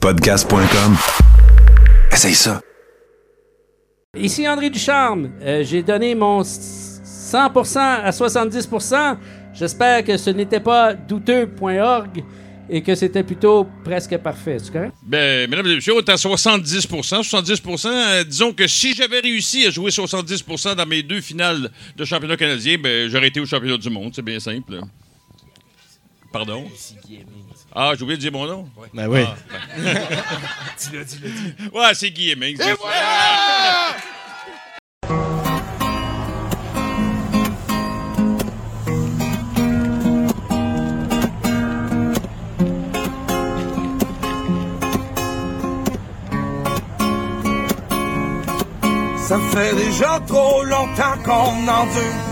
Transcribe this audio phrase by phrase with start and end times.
[0.00, 0.96] Podcast.com.
[2.10, 2.62] Essaye ça.
[4.16, 5.30] Ici André Ducharme.
[5.42, 9.18] Euh, J'ai donné mon 100% à 70%.
[9.52, 12.24] J'espère que ce n'était pas douteux.org
[12.70, 14.56] et que c'était plutôt presque parfait.
[14.58, 14.94] C'est correct?
[15.02, 19.66] Ben, mesdames et messieurs, on est à 70 70 euh, Disons que si j'avais réussi
[19.66, 23.76] à jouer 70% dans mes deux finales de championnat canadien, ben, j'aurais été au championnat
[23.76, 24.12] du monde.
[24.14, 24.80] C'est bien simple.
[26.32, 26.64] Pardon?
[27.74, 28.68] Ah, j'ai oublié de dire mon nom?
[28.92, 29.24] Ben oui.
[30.78, 32.60] dis-le, dis-le, dis Ouais, c'est Guy Hemmings.
[32.60, 33.96] Et voilà!
[49.16, 52.29] Ça fait déjà trop longtemps qu'on endure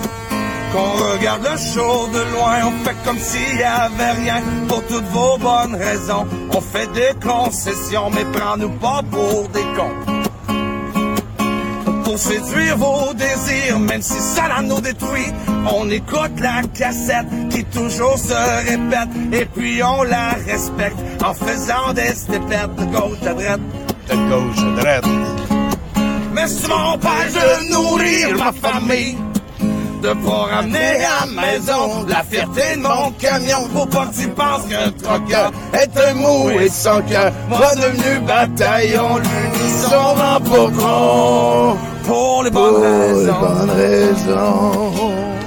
[0.73, 5.09] qu'on regarde le show de loin, on fait comme s'il y avait rien pour toutes
[5.09, 6.27] vos bonnes raisons.
[6.55, 10.19] On fait des concessions, mais prends-nous pas pour des cons.
[12.05, 15.33] Pour séduire vos désirs, même si ça nous détruit,
[15.71, 21.93] on écoute la cassette qui toujours se répète, et puis on la respecte en faisant
[21.95, 23.61] des snippets de gauche à droite.
[24.09, 25.05] De gauche à droite.
[26.33, 29.17] Mais mon père de nourrir ma famille
[30.03, 33.69] de pas ramener à la maison la fierté de mon camion.
[33.75, 37.33] Faut pas que tu penses qu'un troqueur est un mou et sans cœur.
[37.49, 40.71] Moi devenu bataillon, l'unisson rend pour.
[42.05, 43.27] Pour les bonnes Pour raisons.
[43.27, 45.38] les bonnes raisons.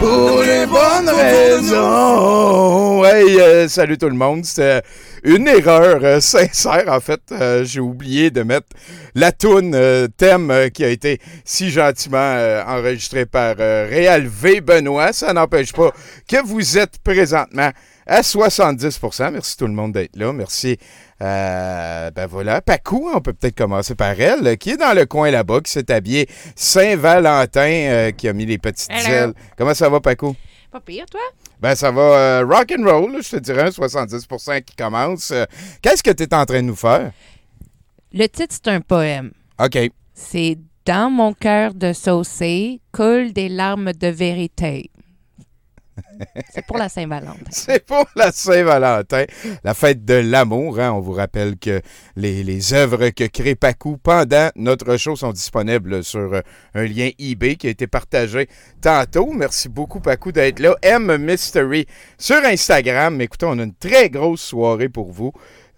[0.00, 3.04] Pour les bonnes raisons.
[3.04, 4.44] Hey, euh, salut tout le monde.
[4.46, 4.80] C'était
[5.24, 7.20] une erreur euh, sincère, en fait.
[7.32, 8.68] Euh, J'ai oublié de mettre
[9.14, 14.62] la toune thème qui a été si gentiment enregistrée par Réal V.
[14.62, 15.12] Benoît.
[15.12, 15.90] Ça n'empêche pas
[16.26, 17.70] que vous êtes présentement
[18.10, 20.32] à 70% Merci tout le monde d'être là.
[20.32, 20.76] Merci.
[21.22, 25.30] Euh, ben voilà, Pacou, on peut peut-être commencer par elle, qui est dans le coin
[25.30, 29.28] là-bas, qui s'est habillée Saint-Valentin, euh, qui a mis les petites Hello.
[29.28, 29.32] ailes.
[29.56, 30.34] Comment ça va, Pacou?
[30.72, 31.20] Pas pire, toi?
[31.60, 35.32] Ben, ça va euh, rock and roll, je te dirais, un 70% qui commence.
[35.82, 37.12] Qu'est-ce que tu es en train de nous faire?
[38.12, 39.30] Le titre, c'est un poème.
[39.62, 39.78] OK.
[40.14, 44.90] C'est Dans mon cœur de saucé coulent des larmes de vérité.
[46.52, 47.38] C'est pour la Saint-Valentin.
[47.50, 49.24] C'est pour la Saint-Valentin,
[49.64, 50.78] la fête de l'amour.
[50.80, 50.92] hein.
[50.92, 51.80] On vous rappelle que
[52.16, 56.40] les, les œuvres que crée Pacou pendant notre show sont disponibles sur euh,
[56.74, 58.48] un lien eBay qui a été partagé
[58.80, 59.32] tantôt.
[59.32, 60.74] Merci beaucoup, Pacou, d'être là.
[60.82, 61.86] M Mystery
[62.18, 63.20] sur Instagram.
[63.20, 65.32] Écoutez, on a une très grosse soirée pour vous.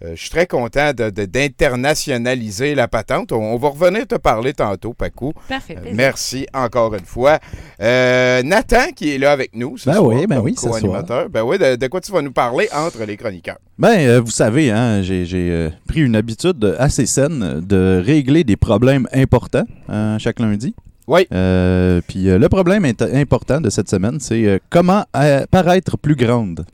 [0.05, 3.31] Euh, je suis très content de- de- d'internationaliser la patente.
[3.31, 5.33] On, on va revenir te parler tantôt, Pacou.
[5.47, 5.75] Parfait.
[5.77, 5.95] Euh, plaisir.
[5.97, 7.39] merci encore une fois.
[7.81, 10.67] Euh, Nathan qui est là avec nous ce Ben soir, oui, ben comme oui, ce
[10.67, 11.29] co-animateur.
[11.29, 13.57] Ben oui, de, de quoi tu vas nous parler entre les chroniqueurs?
[13.77, 18.43] Ben, euh, vous savez, hein, j'ai j'ai, euh, pris une habitude assez saine de régler
[18.43, 20.75] des problèmes importants euh, chaque lundi.
[21.07, 21.27] Oui.
[21.33, 26.15] Euh, puis euh, le problème important de cette semaine, c'est euh, comment euh, paraître plus
[26.15, 26.65] grande.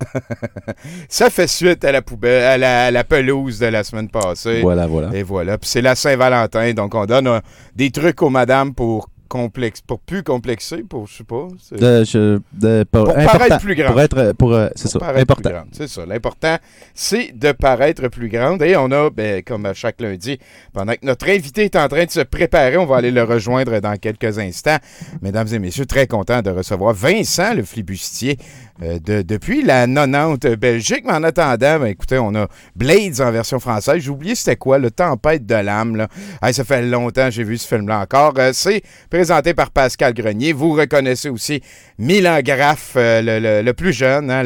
[1.08, 4.60] Ça fait suite à la poubelle, à la, à la pelouse de la semaine passée.
[4.62, 5.10] Voilà, voilà.
[5.14, 5.58] Et voilà.
[5.58, 7.40] Puis c'est la Saint-Valentin, donc on donne euh,
[7.74, 11.46] des trucs aux madames pour complexe, pour plus complexer, pour je sais pas.
[11.70, 13.92] De- je- de- pour, paraître plus grande.
[13.92, 15.50] Pour être, pour, euh, c'est ça, important.
[15.70, 16.04] C'est ça.
[16.04, 16.56] L'important,
[16.94, 18.60] c'est de paraître plus grande.
[18.62, 20.40] Et on a, ben, comme à chaque lundi,
[20.72, 23.78] pendant que notre invité est en train de se préparer, on va aller le rejoindre
[23.78, 24.78] dans quelques instants.
[25.22, 28.36] Mesdames et messieurs, très content de recevoir Vincent, le flibustier,
[28.80, 31.04] de, depuis la 90 Belgique.
[31.06, 32.46] Mais en attendant, ben, écoutez, on a
[32.76, 33.98] Blades en version française.
[33.98, 36.06] J'ai oublié c'était quoi, le Tempête de l'âme.
[36.42, 38.34] Hey, ça fait longtemps j'ai vu ce film-là encore.
[38.38, 40.52] Euh, c'est présenté par Pascal Grenier.
[40.52, 41.62] Vous reconnaissez aussi
[41.98, 44.42] Milan Graff, euh, le, le- plus jeune, hein,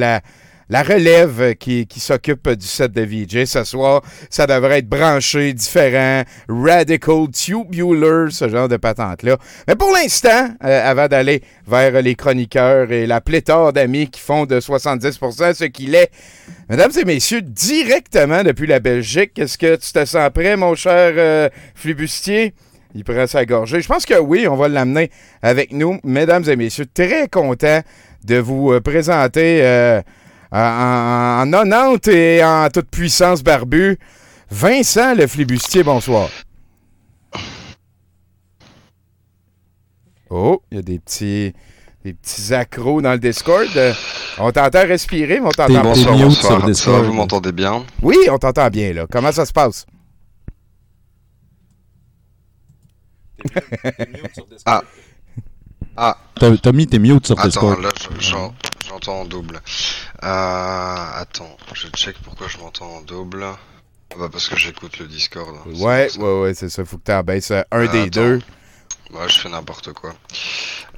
[0.69, 3.45] la relève qui, s'occupe du set de VJ.
[3.45, 9.37] Ce soir, ça devrait être branché, différent, radical, tubular, ce genre de patente-là.
[9.69, 14.47] Mais pour l'instant, euh, avant d'aller vers les chroniqueurs et la pléthore d'amis qui font
[14.47, 16.11] de 70% ce qu'il est,
[16.69, 21.13] mesdames et messieurs, directement depuis la Belgique, est-ce que tu te sens prêt, mon cher
[21.17, 22.55] euh, flibustier?
[22.97, 23.81] Il prend sa gorgée.
[23.81, 25.11] Je pense que oui, on va l'amener
[25.43, 25.99] avec nous.
[26.05, 27.81] Mesdames et messieurs, très content
[28.25, 30.03] de vous euh, présenter
[30.55, 33.99] en, en 90 et en toute puissance barbu.
[34.51, 36.29] Vincent le flibustier, bonsoir.
[40.31, 41.53] Oh, il y a des petits,
[42.05, 43.67] des petits accros dans le Discord.
[43.77, 43.93] Euh,
[44.39, 45.83] On t'entend respirer, mais on t'entend pas.
[45.83, 46.53] Bonsoir, bonsoir.
[46.61, 47.05] sur Discord.
[47.05, 47.85] vous m'entendez bien?
[48.03, 49.07] Oui, on t'entend bien, là.
[49.11, 49.87] Comment ça se passe?
[54.65, 54.83] Ah.
[55.97, 56.17] Ah.
[56.39, 57.81] T'as mis tes mutes sur Attends, Discord.
[57.83, 58.55] là, je- j'en-
[58.89, 59.61] j'entends en double.
[60.23, 63.45] Euh, attends, je check pourquoi je m'entends en double.
[63.45, 65.49] Ah Bah parce que j'écoute le Discord.
[65.57, 66.85] hein, Ouais, ouais, ouais, c'est ça.
[66.85, 68.11] Faut que tu en baisses euh, un des Attends.
[68.11, 68.41] deux.
[69.13, 70.13] Ouais, je fais n'importe quoi.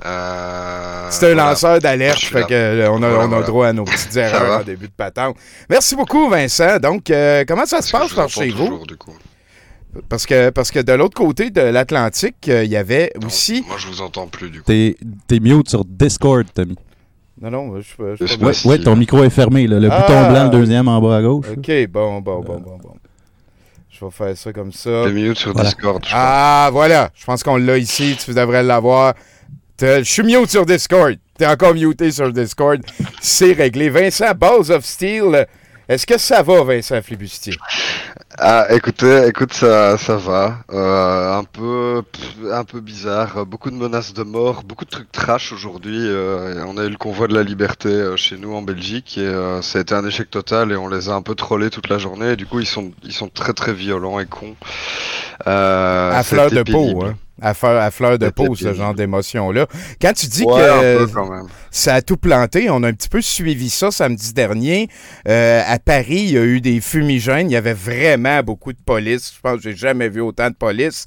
[0.04, 1.50] Euh, C'est un voilà.
[1.50, 3.46] lanceur d'alerte, fait que euh, on a, Voilà, on a voilà.
[3.46, 5.36] droit à nos petites erreurs en début de patente.
[5.68, 6.78] Merci beaucoup, Vincent.
[6.78, 8.66] Donc, euh, comment ça se passe par chez vous?
[8.66, 9.14] toujours, du coup.
[10.08, 13.64] Parce que, parce que de l'autre côté de l'Atlantique, euh, il y avait Non, aussi.
[13.66, 14.66] Moi, je vous entends plus du coup.
[14.66, 14.96] T'es
[15.26, 16.76] t'es mute sur Discord, Tommy.
[17.40, 18.68] Non, non, je suis pas- je Je suis sais pas.
[18.70, 19.66] Ouais, ton micro est fermé.
[19.66, 19.78] là.
[19.78, 20.00] Le Ah.
[20.00, 21.46] bouton blanc, le deuxième en bas à gauche.
[21.56, 22.94] Ok, bon, bon, bon, bon, bon.
[23.90, 25.04] Je vais faire ça comme ça.
[25.04, 25.68] Deux minutes sur Voilà.
[25.70, 26.18] Discord, je crois.
[26.20, 27.10] Ah, voilà.
[27.14, 28.16] Je pense qu'on l'a ici.
[28.22, 29.14] Tu devrais l'avoir.
[29.80, 31.16] Je suis mute sur Discord.
[31.38, 32.80] T'es encore muté sur Discord.
[33.20, 33.90] C'est réglé.
[33.90, 35.46] Vincent, Balls of Steel.
[35.88, 37.54] Est-ce que ça va, Vincent Flibustier?
[38.38, 40.58] Ah, écoutez, écoute, ça, ça va.
[40.70, 42.02] Euh, un peu,
[42.52, 43.46] un peu bizarre.
[43.46, 45.96] Beaucoup de menaces de mort, beaucoup de trucs trash aujourd'hui.
[45.98, 49.22] Euh, on a eu le convoi de la liberté euh, chez nous en Belgique et
[49.22, 51.88] euh, ça a été un échec total et on les a un peu trollés toute
[51.88, 52.32] la journée.
[52.32, 54.56] Et du coup, ils sont, ils sont très très violents et cons.
[55.46, 57.16] Euh, à fleur de peau, hein.
[57.42, 59.66] À, fleur- à fleur de peau, ce genre d'émotion-là.
[60.00, 61.46] Quand tu dis Ouais, que un peu quand même.
[61.70, 64.88] ça a tout planté, on a un petit peu suivi ça samedi dernier.
[65.28, 67.50] Euh, à Paris, il y a eu des fumigènes.
[67.50, 69.32] Il y avait vraiment beaucoup de police.
[69.36, 71.04] Je pense que j'ai jamais vu autant de police.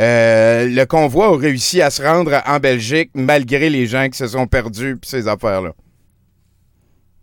[0.00, 4.26] Euh, le convoi a réussi à se rendre en Belgique malgré les gens qui se
[4.28, 5.70] sont perdus puis ces affaires-là.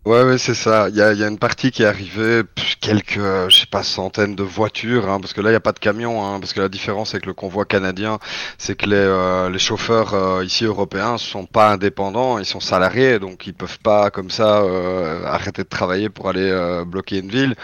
[0.06, 0.88] Ouais, ouais, c'est ça.
[0.90, 2.44] Il y a, y a une partie qui est arrivée,
[2.80, 5.60] quelques, euh, je sais pas, centaines de voitures, hein, parce que là, il n'y a
[5.60, 8.20] pas de camions, hein, parce que la différence avec le convoi canadien,
[8.60, 13.18] c'est que les, euh, les chauffeurs euh, ici européens sont pas indépendants, ils sont salariés,
[13.18, 17.30] donc ils peuvent pas, comme ça, euh, arrêter de travailler pour aller euh, bloquer une
[17.30, 17.56] ville.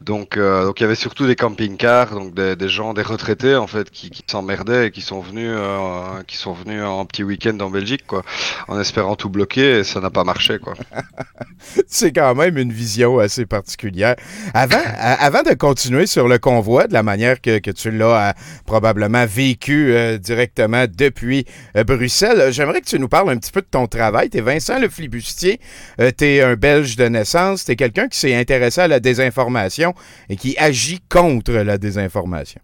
[0.00, 3.56] Donc, euh, donc il y avait surtout des camping-cars, donc des, des gens, des retraités,
[3.56, 5.54] en fait, qui, qui s'emmerdaient et qui sont venus,
[6.26, 8.22] qui sont venus en petit week-end en Belgique, quoi,
[8.68, 10.74] en espérant tout bloquer, et ça n'a pas marché, quoi.
[11.92, 14.14] C'est quand même une vision assez particulière.
[14.54, 18.30] Avant, à- avant de continuer sur le convoi, de la manière que, que tu l'as
[18.30, 18.32] euh,
[18.64, 21.44] probablement vécu euh, directement depuis
[21.76, 24.30] euh, Bruxelles, euh, j'aimerais que tu nous parles un petit peu de ton travail.
[24.30, 25.60] Tu es Vincent Le Flibustier,
[25.98, 29.94] tu es un Belge de naissance, tu es quelqu'un qui s'est intéressé à la désinformation
[30.28, 32.60] et qui agit contre la désinformation.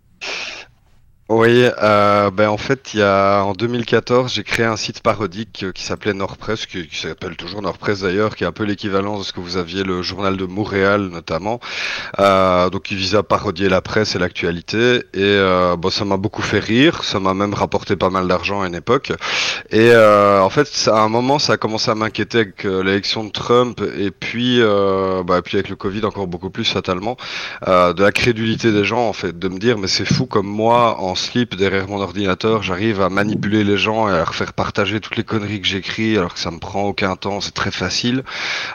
[1.29, 5.65] Oui, euh, ben en fait, il y a en 2014, j'ai créé un site parodique
[5.65, 9.19] euh, qui s'appelait Nordpress, qui, qui s'appelle toujours Nordpress d'ailleurs, qui est un peu l'équivalent
[9.19, 11.59] de ce que vous aviez le journal de Montréal notamment.
[12.21, 16.17] Euh, donc, il visait à parodier la presse et l'actualité, et euh, bon, ça m'a
[16.17, 19.13] beaucoup fait rire, ça m'a même rapporté pas mal d'argent à une époque.
[19.71, 23.25] Et euh, en fait, à un moment, ça a commencé à m'inquiéter avec euh, l'élection
[23.25, 27.17] de Trump, et puis, bah, puis avec le Covid encore beaucoup plus fatalement,
[27.67, 31.01] de la crédulité des gens en fait, de me dire mais c'est fou comme moi
[31.01, 35.01] en slip derrière mon ordinateur, j'arrive à manipuler les gens et à leur faire partager
[35.01, 38.23] toutes les conneries que j'écris alors que ça me prend aucun temps, c'est très facile.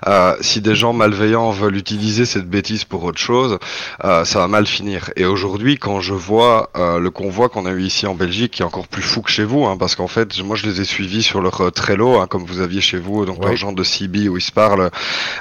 [0.08, 3.60] Euh, si des gens malveillants veulent utiliser cette bêtise pour autre chose,
[4.04, 5.12] euh, ça va mal finir.
[5.16, 8.62] Et aujourd'hui, quand je vois euh, le convoi qu'on a eu ici en Belgique, qui
[8.62, 10.86] est encore plus fou que chez vous, hein, parce qu'en fait, moi je les ai
[10.86, 13.48] suivis sur leur Trello, hein, comme vous aviez chez vous, donc Ouais.
[13.48, 14.90] leur genre de CB où ils se parlent.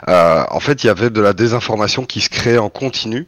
[0.07, 3.27] En fait, il y avait de la désinformation qui se créait en continu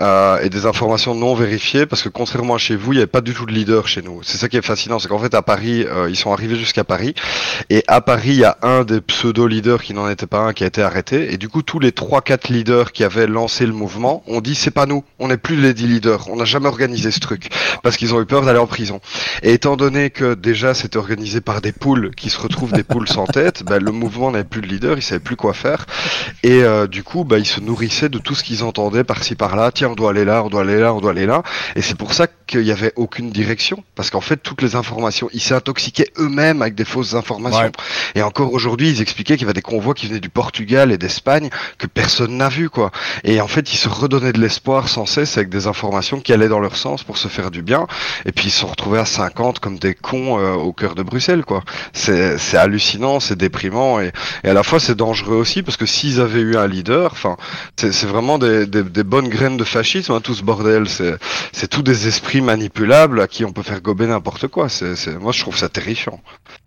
[0.00, 3.20] et des informations non vérifiées, parce que contrairement à chez vous, il n'y avait pas
[3.20, 4.22] du tout de leader chez nous.
[4.22, 6.82] C'est ça qui est fascinant, c'est qu'en fait à Paris, euh, ils sont arrivés jusqu'à
[6.82, 7.14] Paris,
[7.70, 10.64] et à Paris, il y a un des pseudo-leaders qui n'en était pas un qui
[10.64, 14.22] a été arrêté, et du coup tous les 3-4 leaders qui avaient lancé le mouvement
[14.26, 17.10] ont dit c'est pas nous, on n'est plus les 10 leaders, on n'a jamais organisé
[17.10, 17.50] ce truc,
[17.82, 19.00] parce qu'ils ont eu peur d'aller en prison.
[19.42, 23.08] Et étant donné que déjà c'était organisé par des poules qui se retrouvent des poules
[23.08, 25.86] sans tête, ben, le mouvement n'avait plus de leader, ils savaient plus quoi faire.
[26.42, 29.70] Et euh, du coup, bah, ils se nourrissaient de tout ce qu'ils entendaient par-ci par-là.
[29.72, 31.42] Tiens, on doit aller là, on doit aller là, on doit aller là.
[31.76, 33.84] Et c'est pour ça qu'il n'y avait aucune direction.
[33.94, 37.64] Parce qu'en fait, toutes les informations, ils s'intoxiquaient eux-mêmes avec des fausses informations.
[37.64, 37.70] Ouais.
[38.14, 40.98] Et encore aujourd'hui, ils expliquaient qu'il y avait des convois qui venaient du Portugal et
[40.98, 42.90] d'Espagne que personne n'a vu, quoi.
[43.24, 46.48] Et en fait, ils se redonnaient de l'espoir sans cesse avec des informations qui allaient
[46.48, 47.86] dans leur sens pour se faire du bien.
[48.24, 51.02] Et puis, ils se sont retrouvés à 50 comme des cons euh, au cœur de
[51.02, 51.62] Bruxelles, quoi.
[51.92, 54.12] C'est c'est hallucinant, c'est déprimant et,
[54.44, 57.36] et à la fois c'est dangereux aussi parce que s'ils avaient eu un leader, enfin,
[57.76, 60.88] c'est vraiment des, des, des bonnes graines de fascisme, hein, tout ce bordel.
[60.88, 61.16] C'est
[61.52, 64.68] c'est tous des esprits manipulables à qui on peut faire gober n'importe quoi.
[64.68, 66.20] C'est c'est- moi, je trouve ça terrifiant.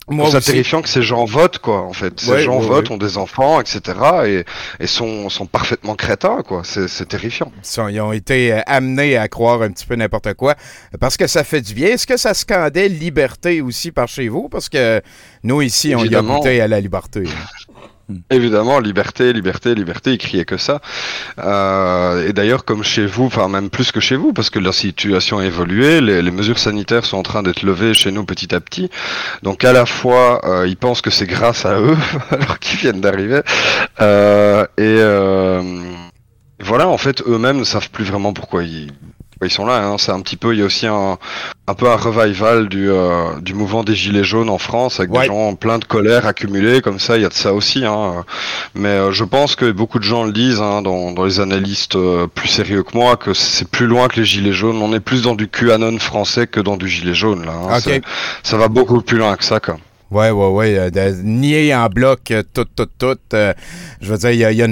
[0.09, 2.19] Je Moi trouve ça terrifiant que ces gens votent, quoi, en fait.
[2.19, 2.95] Ces Ouais, gens ouais, votent, ouais.
[2.95, 3.81] ont des enfants, etc.
[4.27, 4.43] et,
[4.83, 6.61] et sont, sont parfaitement crétins, quoi.
[6.63, 7.51] C'est c'est terrifiant.
[7.89, 10.55] Ils ont été euh, amenés à croire un petit peu n'importe quoi
[10.99, 11.87] parce que ça fait du bien.
[11.89, 14.47] Est-ce que ça scandait liberté aussi par chez vous?
[14.49, 15.01] Parce que
[15.43, 17.23] nous, ici, on y a goûté à la liberté.
[18.09, 18.15] Hein.
[18.29, 20.81] Évidemment, liberté, liberté, liberté, ils criaient que ça.
[21.39, 24.71] Euh, et d'ailleurs, comme chez vous, enfin même plus que chez vous, parce que la
[24.71, 28.53] situation a évolué, les, les mesures sanitaires sont en train d'être levées chez nous petit
[28.53, 28.89] à petit.
[29.43, 31.97] Donc à la fois, euh, ils pensent que c'est grâce à eux,
[32.31, 33.41] alors qu'ils viennent d'arriver.
[34.01, 35.61] Euh, et euh,
[36.59, 38.91] voilà, en fait, eux-mêmes ne savent plus vraiment pourquoi ils,
[39.45, 39.85] pourquoi ils sont là.
[39.85, 39.97] Hein.
[39.97, 41.17] C'est un petit peu, il y a aussi un,
[41.67, 45.21] un peu un revival du, euh, du mouvement des gilets jaunes en France, avec Ouais.
[45.21, 47.85] des gens plein de colère accumulée, comme ça, il y a de ça aussi.
[47.85, 48.25] Hein.
[48.73, 51.95] Mais euh, je pense que beaucoup de gens le disent, hein, dans, dans les analystes
[51.95, 54.81] euh, plus sérieux que moi, que c'est plus loin que les gilets jaunes.
[54.81, 57.45] On est plus dans du QAnon français que dans du gilet jaune.
[57.45, 57.79] Là, hein.
[58.43, 59.59] Ça va beaucoup plus loin que ça.
[59.59, 59.77] Quoi.
[60.11, 60.77] Ouais, ouais, ouais.
[60.77, 63.17] euh, de nier en bloc euh, tout, tout, tout.
[63.33, 63.53] euh,
[64.01, 64.67] je veux dire, il y a, y a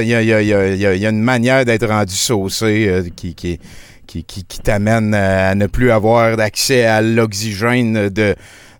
[0.00, 3.60] y a, y a- une manière d'être rendu saucé qui, qui,
[4.08, 8.34] qui, qui, qui t'amène à ne plus avoir accès à l'oxygène de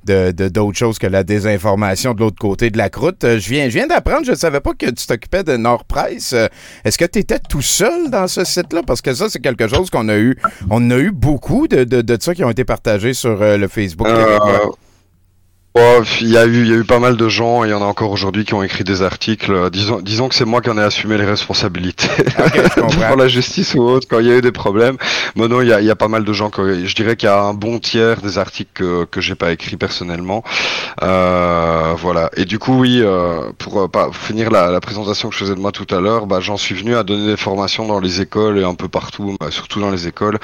[0.05, 3.25] de- de- d'autres choses que la désinformation de l'autre côté de la croûte.
[3.25, 5.85] Euh, je viens, je viens d'apprendre, je ne savais pas que tu t'occupais de Nord
[5.85, 6.33] Presse.
[6.33, 6.47] Euh,
[6.85, 8.81] Est-ce que tu étais tout seul dans ce site-là?
[8.87, 10.39] Parce que ça, c'est quelque chose qu'on a eu.
[10.71, 13.69] On a eu beaucoup de, de, de ça qui ont été partagés sur euh, le
[13.69, 14.07] Facebook.
[14.09, 14.39] Euh,
[16.21, 17.75] il y a eu, il y a eu pas mal de gens, et il y
[17.75, 19.53] en a encore aujourd'hui qui ont écrit des articles.
[19.53, 22.09] Euh, Disons, disons que c'est moi qui en ai assumé les responsabilités
[22.39, 23.01] Ok, je comprends.
[23.09, 24.97] pour la justice ou autre quand il y a eu des problèmes.
[25.37, 27.17] Mais non, il y a, il y a pas mal de gens que je dirais
[27.17, 30.43] qu'il y a un bon tiers des articles que que j'ai pas écrit personnellement.
[31.03, 32.31] Euh, voilà.
[32.37, 35.55] Et du coup, oui, euh, pour, euh, pas- finir la, la présentation que je faisais
[35.55, 38.21] de moi tout à l'heure, bah, j'en suis venu à donner des formations dans les
[38.21, 40.39] écoles et un peu partout, bah, surtout dans les écoles,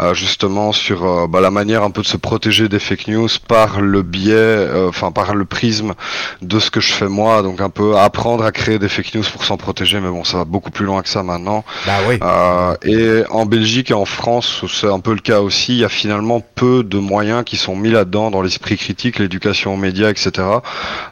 [0.00, 3.80] euh, justement sur bah, la manière un peu de se protéger des fake news par
[3.80, 5.94] le biais, euh, enfin par le prisme
[6.42, 9.24] de ce que je fais moi, donc un peu apprendre à créer des fake news
[9.32, 11.64] pour s'en protéger, mais bon, ça va beaucoup plus loin que ça maintenant.
[11.86, 12.18] Ben oui.
[12.22, 15.72] Euh, et en Belgique et en France, c'est un peu le cas aussi.
[15.72, 19.74] Il y a finalement peu de moyens qui sont mis là-dedans dans l'esprit critique, l'éducation
[19.74, 20.30] aux médias, etc.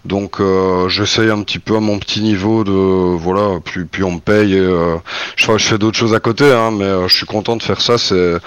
[0.04, 3.60] Donc, euh, j'essaye un petit peu à mon petit niveau de voilà.
[3.64, 4.54] Puis, puis on me paye.
[4.54, 4.96] Et, euh,
[5.36, 7.80] je, je fais d'autres choses à côté, hein, mais euh, je suis content de faire
[7.80, 7.98] ça.
[7.98, 8.40] C'est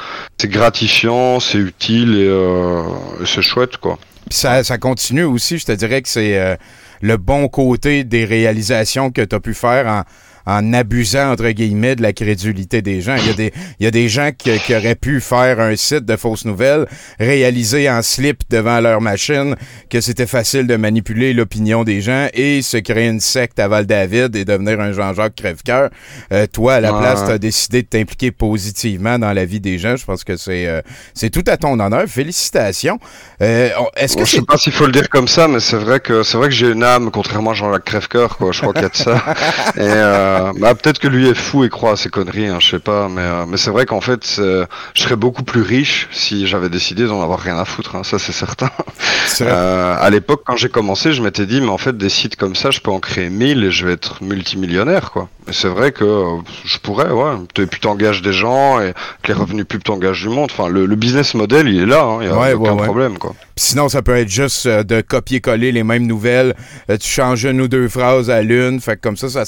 [0.43, 2.83] gratifiant, c'est utile et, euh,
[3.21, 3.97] et c'est chouette, quoi.
[4.31, 5.57] Ça continue aussi.
[5.57, 6.55] Je te dirais que c'est euh,
[7.01, 10.03] le bon côté des réalisations que tu as pu faire en,
[10.47, 13.15] en abusant, entre guillemets, de la crédulité des gens.
[13.17, 15.75] Il y a des, il y a des gens qui, qui auraient pu faire un
[15.75, 16.87] site de fausses nouvelles,
[17.19, 19.55] réaliser en slip devant leur machine
[19.89, 24.35] que c'était facile de manipuler l'opinion des gens et se créer une secte à Val-David
[24.37, 25.89] et devenir un Jean-Jacques crève-cœur.
[26.31, 29.77] Euh, toi, à la place, tu as décidé de t'impliquer positivement dans la vie des
[29.77, 29.97] gens.
[29.97, 30.81] Je pense que c'est euh,
[31.13, 32.05] c'est tout à ton honneur.
[32.07, 32.99] Félicitations.
[33.41, 35.75] Euh, Est-ce que Bon, je sais pas s'il faut le dire comme ça, mais c'est
[35.77, 38.51] vrai que c'est vrai que j'ai une âme, contrairement à Jean-Jacques Crèvecoeur, quoi.
[38.53, 39.23] Je crois qu'il y a de ça.
[39.77, 39.81] Et
[40.39, 42.79] euh, bah, peut-être que lui est fou et croit à ses conneries, hein, je sais
[42.79, 43.08] pas.
[43.10, 46.70] Mais euh, mais c'est vrai qu'en fait, c'est- je serais beaucoup plus riche si j'avais
[46.70, 47.96] décidé d'en avoir rien à foutre.
[47.96, 48.70] Hein, ça, c'est certain.
[49.41, 52.56] Euh, à l'époque, quand j'ai commencé, je m'étais dit, mais en fait, des sites comme
[52.56, 55.29] ça, je peux en créer 1000 et je vais être multimillionnaire, quoi.
[55.50, 57.34] Et c'est vrai que euh, je pourrais, ouais.
[57.60, 60.50] Et puis t'engages des gens et que les revenus pubs t'engagent du monde.
[60.51, 62.03] Enfin, le, le business model, il est là.
[62.03, 63.34] hein, Il y a Ouais, aucun ouais, problème, quoi.
[63.56, 66.53] Sinon, ça peut être juste euh, de copier-coller les mêmes nouvelles.
[66.89, 68.79] Euh, tu changes une ou deux phrases à l'une.
[68.82, 69.46] Fait que comme ça, ça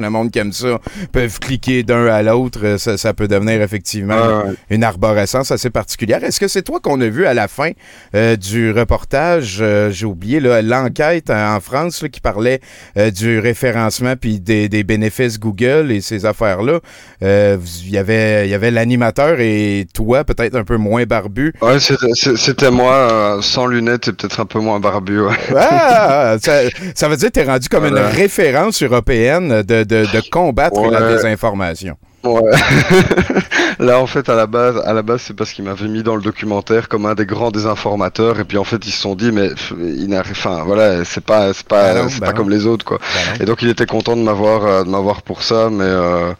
[0.00, 0.78] Le monde qui aime ça
[1.12, 2.60] peuvent cliquer d'un à l'autre.
[2.64, 4.54] Euh, Ça, ça peut devenir effectivement ouais.
[4.70, 6.22] une arborescence assez particulière.
[6.24, 7.70] Est-ce que c'est toi qu'on a vu à la fin
[8.14, 9.58] euh, du reportage?
[9.60, 12.60] euh, J'ai oublié l'enquête en France là, qui parlait
[12.96, 16.80] euh, du référencement puis des, des bénéfices Google et ces affaires-là.
[17.20, 21.78] Il y avait, il y avait l'animateur et toi, peut-être un peu moins barbu, Ouais,
[21.78, 25.20] c'était- moi, sans lunettes et peut-être un peu moins barbu.
[25.20, 25.34] Ouais.
[25.56, 26.60] Ah, ça,
[26.94, 28.10] ça veut dire que tu es rendu comme Voilà.
[28.10, 30.90] une référence européenne de, de, de combattre Ouais.
[30.90, 31.96] la désinformation.
[32.24, 32.52] Ouais.
[33.80, 36.14] Là, en fait, à la base, à la base, c'est parce qu'il m'avait mis dans
[36.14, 39.32] le documentaire comme un des grands désinformateurs, et puis en fait, ils se sont dit,
[39.32, 42.32] mais il n'arrive, enfin, voilà, c'est pas, c'est pas, Bah non, bah pas non.
[42.36, 42.98] comme les autres, quoi.
[42.98, 43.42] Ben non.
[43.42, 46.32] Et donc, il était content de m'avoir, euh, de m'avoir pour ça, mais euh,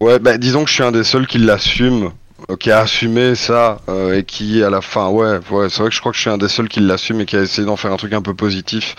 [0.00, 2.10] ouais, bah, disons que je suis un des seuls qui l'assume.
[2.56, 5.94] Qui a assumé ça euh, et qui à la fin ouais ouais c'est vrai que
[5.94, 7.76] je crois que je suis un des seuls qui l'assume et qui a essayé d'en
[7.76, 8.96] faire un truc un peu positif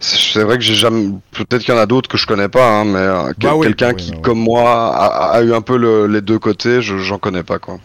[0.00, 2.68] c'est vrai que j'ai jamais peut-être qu'il y en a d'autres que je connais pas
[2.68, 4.20] hein, mais euh, Bah quelqu'un oui, qui oui.
[4.22, 7.58] comme moi a, a eu un peu le- les deux côtés je j'en connais pas
[7.58, 7.78] quoi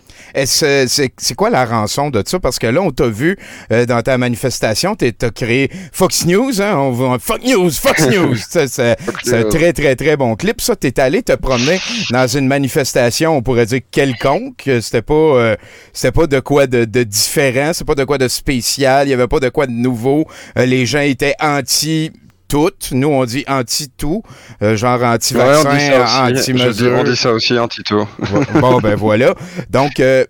[0.46, 2.40] C'est c'est quoi la rançon de ça?
[2.40, 3.38] Parce que là, on t'a vu
[3.72, 6.76] euh, dans ta manifestation, tu as créé Fox News, hein?
[6.76, 8.38] On va, Fox News, Fox News!
[8.50, 8.98] C'est
[9.34, 10.62] un très, très, très bon clip.
[10.62, 11.80] Ça, t'es allé te promener
[12.12, 14.70] dans une manifestation, on pourrait dire quelconque.
[14.82, 15.56] C'était pas, euh,
[15.94, 19.14] c'était pas de quoi de, de différent, c'est pas de quoi de spécial, il y
[19.14, 20.26] avait pas de quoi de nouveau.
[20.58, 22.12] Euh, les gens étaient anti
[22.48, 22.90] toutes.
[22.92, 24.24] Nous, on dit anti-tout,
[24.62, 25.70] euh, genre anti-vaccin,
[26.40, 26.98] anti-mesure.
[27.00, 29.34] on dit ça aussi un Tito Vo- bon, ben voilà.
[29.70, 30.26] Donc, euh,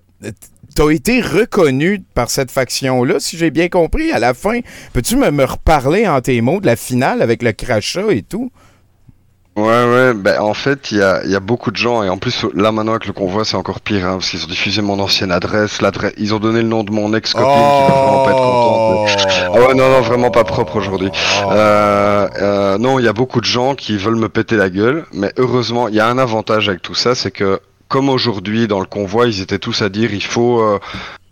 [0.76, 4.60] t'as été reconnu par cette faction-là, si j'ai bien compris, à la fin.
[4.94, 8.52] Peux-tu me, me reparler en tes mots de la finale avec le crachat et tout?
[9.56, 12.18] Ouais, ouais, ben en fait, il y a, y a beaucoup de gens, et en
[12.18, 15.00] plus, là maintenant avec le convoi, c'est encore pire, hein, parce qu'ils ont diffusé mon
[15.00, 18.32] ancienne adresse, l'adresse, ils ont donné le nom de mon ex-copine, qui va vraiment pas
[18.32, 19.28] être contente.
[19.46, 21.12] Ah ouais, non, non, vraiment pas propre aujourd'hui.
[21.52, 25.06] Euh, euh, non, il y a beaucoup de gens qui veulent me péter la gueule,
[25.14, 28.80] mais heureusement, il y a un avantage avec tout ça, c'est que comme aujourd'hui dans
[28.80, 30.80] le convoi, ils étaient tous à dire il faut euh,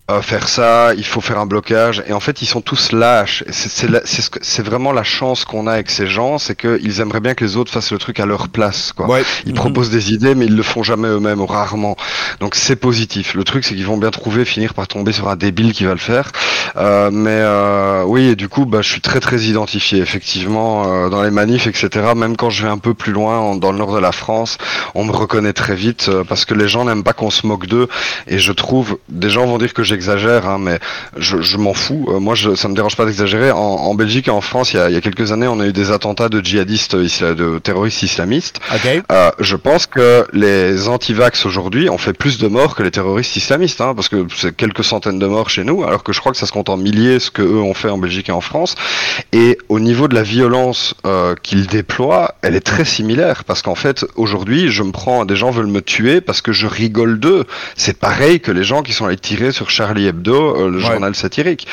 [0.10, 3.44] euh, faire ça, il faut faire un blocage, et en fait ils sont tous lâches.
[3.50, 6.38] C'est c'est la- c'est ce que- c'est vraiment la chance qu'on a avec ces gens,
[6.38, 8.92] c'est qu'ils aimeraient bien que les autres fassent le truc à leur place.
[8.94, 9.08] Quoi.
[9.08, 9.24] Ouais.
[9.46, 11.96] Ils proposent des idées, mais ils le font jamais eux-mêmes ou rarement.
[12.40, 13.36] Donc c'est positif.
[13.36, 15.92] Le truc, c'est qu'ils vont bien trouver, finir par tomber sur un débile qui va
[15.92, 16.32] le faire.
[16.78, 21.10] Euh, mais euh, oui, et du coup, bah, je suis très très identifié, effectivement, euh,
[21.10, 21.90] dans les manifs, etc.
[22.16, 24.58] Même quand je vais un peu plus loin, en- dans le nord de la France,
[24.96, 27.68] on me reconnaît très vite euh, parce que les gens n'aiment pas qu'on se moque
[27.68, 27.88] d'eux.
[28.28, 30.80] Et je trouve, des gens vont dire que j'exagère, hein, mais
[31.18, 32.08] je, je m'en fous.
[32.10, 33.52] Euh, moi, je, ça me dérange pas d'exagérer.
[33.52, 35.60] En, en Belgique et en France, il y, a, il y a quelques années, on
[35.60, 38.60] a eu des attentats de djihadistes, isla- de terroristes islamistes.
[38.74, 39.04] OK.
[39.12, 43.36] Euh, je pense que les anti-vax aujourd'hui ont fait plus de morts que les terroristes
[43.36, 46.32] islamistes, hein, parce que c'est quelques centaines de morts chez nous, alors que je crois
[46.32, 48.42] que ça se compte en milliers ce que eux ont fait en Belgique et en
[48.42, 48.76] France.
[49.34, 53.76] Et au niveau de la violence euh, qu'ils déploient, elle est très similaire, parce qu'en
[53.76, 57.44] fait aujourd'hui, je me prends, des gens veulent me tuer parce que je rigole d'eux.
[57.76, 60.84] C'est pareil que les gens qui sont allés tirer sur Charlie Hebdo, euh, le Ouais.
[60.86, 61.68] journal satirique.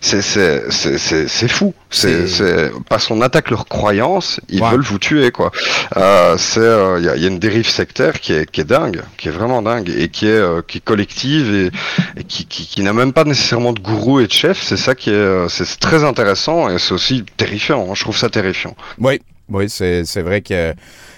[0.00, 1.72] C'est fou.
[1.90, 4.70] C'est parce qu'on attaque leurs croyances, ils Ouais.
[4.72, 5.50] veulent vous tuer quoi.
[5.96, 8.60] Euh, c'est euh, il y, a, il y a une dérive sectaire qui est qui
[8.60, 12.24] est dingue, qui est vraiment dingue et qui est euh, qui est collective et, et
[12.24, 14.60] qui qui, qui n'a même pas nécessairement de gourou et de chef.
[14.62, 17.86] C'est ça qui est euh, c'est très intéressant et c'est aussi terrifiant.
[17.88, 17.94] hein.
[17.94, 18.74] Je trouve ça terrifiant.
[18.98, 20.74] Oui, oui, c'est c'est vrai que.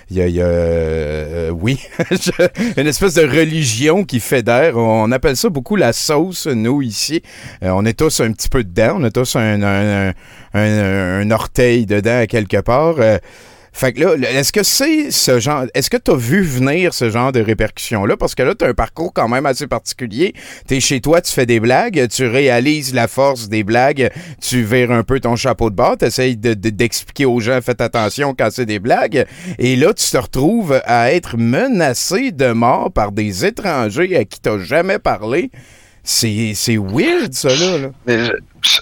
[0.08, 1.80] Il y a, il y a, euh, oui,
[2.76, 4.76] une espèce de religion qui fédère.
[4.76, 7.22] On appelle ça beaucoup la sauce, nous, ici.
[7.64, 8.98] Euh, on est tous un petit peu dedans.
[9.00, 10.12] On a tous un, un,
[10.54, 12.94] un, un- orteil dedans quelque part.
[13.00, 13.18] Euh,
[13.76, 15.64] fait que là, est-ce que c'est ce genre.
[15.75, 18.16] Est-ce que tu as vu venir ce genre de répercussions-là?
[18.16, 20.33] Parce que là, tu un parcours quand même assez particulier.
[20.66, 24.62] Tu es chez toi, tu fais des blagues, tu réalises la force des blagues, tu
[24.62, 28.49] vires un peu ton chapeau de bord, tu essayes d'expliquer aux gens, faites attention quand
[28.50, 29.26] c'est des blagues.
[29.59, 34.40] Et là, tu te retrouves à être menacé de mort par des étrangers à qui
[34.40, 35.50] tu jamais parlé.
[36.08, 37.90] C'est weird, ça, là.
[38.07, 38.31] je,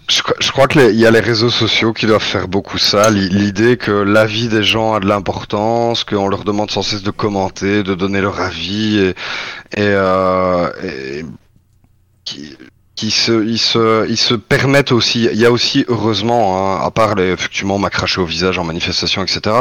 [0.09, 3.11] je- je crois- qu'il y a les réseaux sociaux qui doivent faire beaucoup ça.
[3.11, 7.11] L'i- L'idée que l'avis des gens a de l'importance, qu'on leur demande sans cesse de
[7.11, 9.15] commenter, de donner leur avis, et, et,
[9.81, 10.71] euh,
[12.25, 12.57] qui,
[12.95, 15.25] qui se, ils se, ils se permettent aussi.
[15.33, 19.23] Il y a aussi, heureusement, hein, à part effectivement, m'a craché au visage en manifestation,
[19.23, 19.57] etc.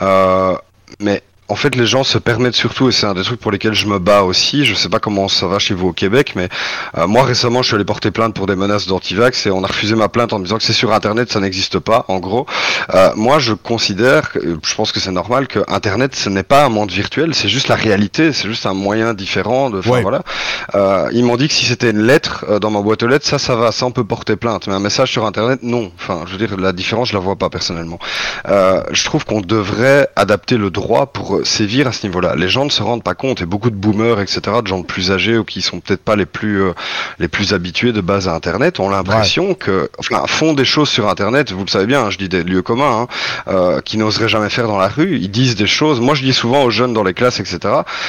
[0.00, 0.54] Euh,
[1.00, 1.22] mais
[1.52, 3.86] en fait, les gens se permettent surtout, et c'est un des trucs pour lesquels je
[3.86, 4.64] me bats aussi.
[4.64, 6.48] Je sais pas comment ça va chez vous au Québec, mais
[6.96, 9.66] euh, moi récemment, je suis allé porter plainte pour des menaces d'antivax et on a
[9.66, 12.06] refusé ma plainte en me disant que c'est sur Internet, ça n'existe pas.
[12.08, 12.46] En gros,
[12.94, 16.64] Euh, moi, je considère, euh, je pense que c'est normal que Internet, ce n'est pas
[16.64, 19.86] un monde virtuel, c'est juste la réalité, c'est juste un moyen différent de.
[19.88, 20.02] Ouais.
[20.02, 20.22] voilà.
[20.74, 23.38] Euh, ils m'ont dit que si c'était une lettre dans ma boîte aux lettres, ça,
[23.38, 24.66] ça va, ça on peut porter plainte.
[24.68, 25.92] Mais un message sur Internet, non.
[25.96, 27.98] Enfin, je veux dire, la différence, je la vois pas personnellement.
[28.46, 32.34] Je trouve qu'on devrait adapter le droit pour sévir à ce niveau-là.
[32.36, 35.10] Les gens ne se rendent pas compte, et beaucoup de boomers, etc., de gens plus
[35.10, 36.72] âgés ou qui sont peut-être pas les plus euh,
[37.18, 41.08] les plus habitués de base à Internet, ont l'impression que, enfin, font des choses sur
[41.08, 41.52] Internet.
[41.52, 43.06] Vous le savez bien, hein, je dis des lieux communs, hein,
[43.48, 45.18] euh, qui n'oseraient jamais faire dans la rue.
[45.20, 46.00] Ils disent des choses.
[46.00, 47.58] Moi, je dis souvent aux jeunes dans les classes, etc.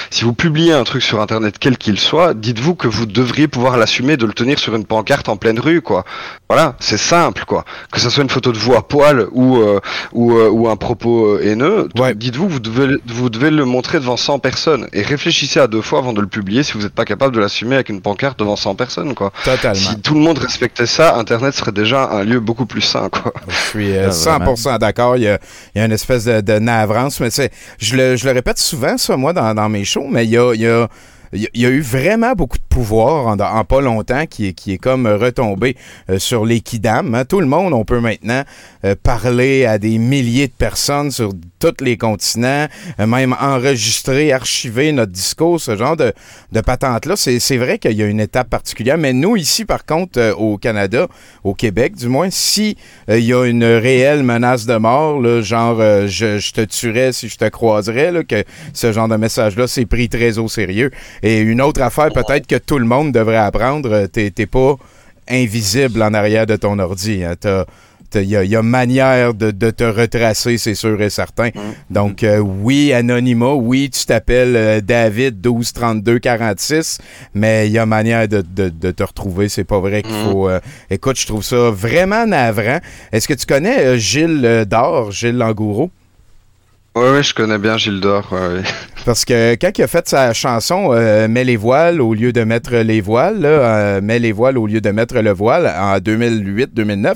[0.10, 3.78] Si vous publiez un truc sur Internet, quel qu'il soit, dites-vous que vous devriez pouvoir
[3.78, 6.06] l'assumer de le tenir sur une pancarte en pleine rue, quoi.
[6.50, 7.65] Voilà, c'est simple, quoi.
[7.91, 9.80] Que ce soit une photo de vous à poil ou euh,
[10.12, 12.13] ou, euh, ou un propos haineux, Ouais.
[12.15, 15.82] dites-vous que vous devez vous devez le montrer devant 100 personnes et réfléchissez à deux
[15.82, 18.39] fois avant de le publier si vous n'êtes pas capable de l'assumer avec une pancarte
[18.39, 19.32] devant 100 personnes, quoi.
[19.43, 19.76] Totalement.
[19.76, 23.34] Si tout le monde respectait ça, Internet serait déjà un lieu beaucoup plus sain, quoi.
[23.47, 24.54] Je suis euh, Ah, vraiment.
[24.56, 25.17] 100% d'accord.
[25.17, 25.38] Il y a,
[25.76, 28.58] il y a une espèce de, de navrance, mais c'est, je le, je le répète
[28.58, 30.88] souvent, ça, moi, dans, dans mes shows, mais il y a, il y a-
[31.36, 34.28] il y a- il y a eu vraiment beaucoup de pouvoir en, en pas longtemps
[34.28, 35.76] qui, est- qui est comme retombé
[36.12, 37.15] euh, sur les kidam.
[37.15, 37.26] hein.
[37.26, 38.43] Tout le monde, on peut maintenant
[38.86, 42.67] euh, parler à des milliers de personnes sur tous les continents,
[43.00, 46.12] euh, même enregistrer, archiver notre discours, ce genre de,
[46.52, 47.15] de patente-là.
[47.15, 50.58] C'est, vrai qu'il y a une étape particulière, mais nous, ici, par contre, euh, au
[50.58, 51.08] Canada,
[51.43, 55.78] au Québec, du moins, si il y a une réelle menace de mort, là, genre
[56.08, 58.43] je, je te tuerais si je te croiserais, là, que
[58.74, 60.91] ce genre de message-là, c'est pris très au sérieux.
[61.22, 64.76] Et une autre affaire, peut-être que tout le monde devrait apprendre, t'es t'es pas
[65.30, 67.24] invisible en arrière de ton ordi.
[67.24, 67.36] Hein.
[67.39, 67.65] T'as
[68.15, 71.49] il y, a- il y a manière de, de te retracer, c'est sûr et certain.
[71.89, 76.99] Donc, euh, oui, anonymat, oui, tu t'appelles euh, David 12 32 46,
[77.34, 79.49] mais il y a manière de, de- de te retrouver.
[79.49, 80.23] C'est pas vrai qu'il Mhm.
[80.32, 80.49] faut.
[80.49, 82.80] euh, écoute, je trouve ça vraiment navrant.
[83.12, 85.91] Est-ce que tu connais Gilles Dor, Gilles Langouro?
[86.96, 88.28] Ouais, ouais, je connais bien Gilles d'Or.
[88.32, 88.64] ouais, ouais.
[89.06, 92.44] Parce que quand il a fait sa chanson euh, Mets les voiles au lieu de
[92.44, 95.98] mettre les voiles, là, euh, Mets les voiles au lieu de mettre le voile en
[95.98, 97.14] 2008-2009, euh,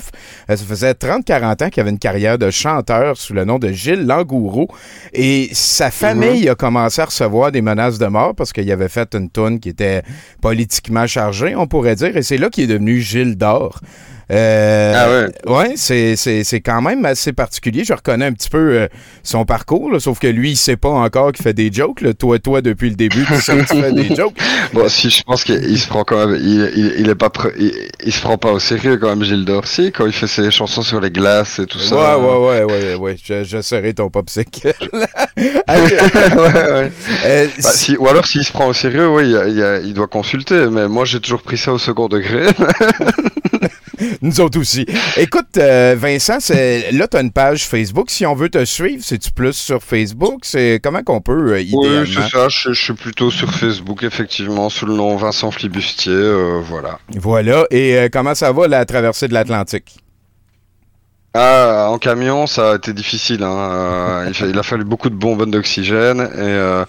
[0.48, 4.04] ça faisait 30-40 ans qu'il avait une carrière de chanteur sous le nom de Gilles
[4.04, 4.68] Langouro.
[5.12, 9.14] Et sa famille a commencé à recevoir des menaces de mort parce qu'il avait fait
[9.14, 10.02] une toune qui était
[10.42, 12.16] politiquement chargée, on pourrait dire.
[12.16, 13.80] Et c'est là qu'il est devenu Gilles d'Or.
[14.30, 15.70] Euh, Ah ouais.
[15.70, 17.84] Ouais, c'est, quand même assez particulier.
[17.84, 18.88] Je reconnais un petit peu euh,
[19.22, 22.00] son parcours, là, sauf que lui, il sait pas encore qu'il fait des jokes.
[22.02, 22.12] là.
[22.14, 24.34] Toi, toi, depuis le début, tu sais que tu fais des jokes.
[24.74, 27.30] Bon, si je pense qu'il il se prend quand même, il, il, il est pas,
[27.58, 27.72] il,
[28.04, 29.66] il se prend pas au sérieux quand même Gilles d'Or.
[29.66, 32.18] Si, quand il fait ses chansons sur les glaces et tout ça.
[32.18, 33.16] Ouais, ouais, ouais, ouais, ouais.
[33.24, 34.72] Je, je serai ton popsicle.
[35.38, 36.90] Ouais, ouais.
[37.26, 39.32] euh, Bah, si, ou alors s'il se prend au sérieux, oui,
[39.84, 40.66] il doit consulter.
[40.70, 42.46] Mais moi, j'ai toujours pris ça au second degré.
[44.22, 44.86] Nous autres aussi.
[45.16, 48.10] Écoute, euh, Vincent, c'est- là, tu as une page Facebook.
[48.10, 50.40] Si on veut te suivre, c'est-tu plus sur Facebook?
[50.42, 52.00] C'est comment qu'on peut, euh, idéalement?
[52.02, 52.48] oui, c'est ça.
[52.48, 56.12] Je, je suis plutôt sur Facebook, effectivement, sous le nom Vincent Flibustier.
[56.12, 56.98] euh, voilà.
[57.16, 57.64] Voilà.
[57.70, 59.96] Et euh, comment ça va, la traversée de l'Atlantique?
[61.34, 63.42] Ah, en camion, ça a été difficile.
[63.42, 63.54] Hein.
[63.70, 66.84] euh, il, a fallu beaucoup de bonbonnes d'oxygène, et euh,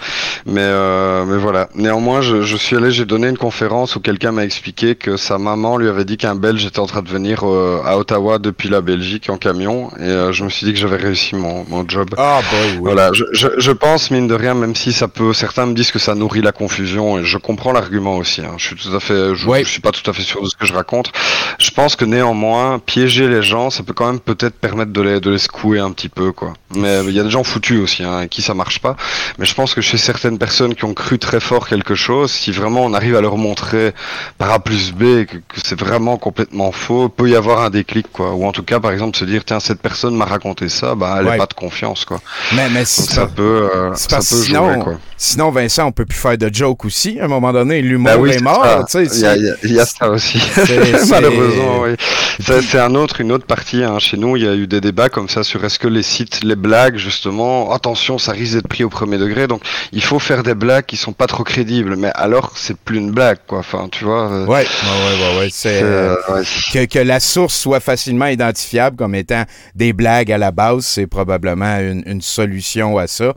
[0.45, 1.67] mais euh, mais voilà.
[1.75, 5.37] Néanmoins, je, je suis allé, j'ai donné une conférence où quelqu'un m'a expliqué que sa
[5.37, 8.69] maman lui avait dit qu'un Belge était en train de venir euh, à Ottawa depuis
[8.69, 11.87] la Belgique en camion, et euh, je me suis dit que j'avais réussi mon, mon
[11.87, 12.09] job.
[12.17, 12.77] Ah, boy, oui.
[12.81, 15.91] Voilà, je, je, je pense mine de rien, même si ça peut, certains me disent
[15.91, 18.39] que ça nourrit la confusion, et je comprends l'argument aussi.
[18.41, 18.53] Hein.
[18.57, 19.63] Je suis tout à fait, je, Ouais.
[19.65, 21.11] je suis pas tout à fait sûr de ce que je raconte.
[21.59, 25.19] Je pense que néanmoins, piéger les gens, ça peut quand même peut-être permettre de les,
[25.19, 26.53] de les secouer un petit peu, quoi.
[26.75, 28.95] Mais il y a des gens foutus aussi, hein, qui ça marche pas.
[29.39, 32.51] Mais je pense que chez certaines personnes qui ont cru très fort quelque chose, si
[32.51, 33.93] vraiment on arrive à leur montrer
[34.37, 38.11] par A plus B que, que c'est vraiment complètement faux, peut y avoir un déclic,
[38.11, 38.33] quoi.
[38.33, 41.17] Ou en tout cas, par exemple, se dire, tiens, cette personne m'a raconté ça, bah,
[41.19, 41.35] elle Ouais.
[41.35, 42.19] est pas de confiance, quoi.
[42.55, 44.93] Mais, mais Donc ça peut, euh, ça peut sinon, jouer, quoi.
[45.17, 47.19] sinon, Vincent, on peut plus faire de jokes aussi.
[47.19, 48.85] À un moment donné, l'humour Bah oui, est mort.
[48.89, 49.17] tu sais,
[49.65, 50.39] Il y a, y ça aussi.
[51.09, 51.95] Malheureusement, oui.
[52.39, 53.83] C'est un autre, une autre partie.
[53.83, 53.99] Hein.
[53.99, 56.43] Chez nous, il y a eu des débats comme ça sur est-ce que les sites,
[56.43, 59.47] les blagues, justement, attention, ça risque d'être pris au premier degré.
[59.47, 61.95] Donc, il faut faire des blagues qui sont pas trop crédibles.
[61.95, 63.59] Mais alors, c'est plus une blague, quoi.
[63.59, 64.29] Enfin, tu vois.
[64.31, 65.49] euh, Ouais, ouais, ouais, ouais, ouais.
[65.51, 66.43] C'est, c'est, euh, euh, ouais.
[66.73, 69.43] que, que la source soit facilement identifiable comme étant
[69.75, 73.33] des blagues à la base, c'est probablement une, une solution à ça.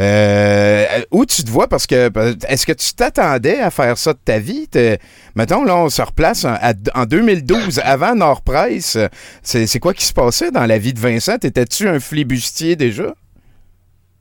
[0.00, 2.10] Euh, où tu te vois, parce que
[2.48, 4.66] est-ce que tu t'attendais à faire ça de ta vie?
[4.68, 4.98] T'es-
[5.36, 8.96] Mettons, là, on se replace en, à- en 2012, avant Nord-Presse.
[9.42, 11.36] C'est, c'est quoi qui se passait dans la vie de Vincent?
[11.42, 13.14] Étais-tu un flibustier déjà?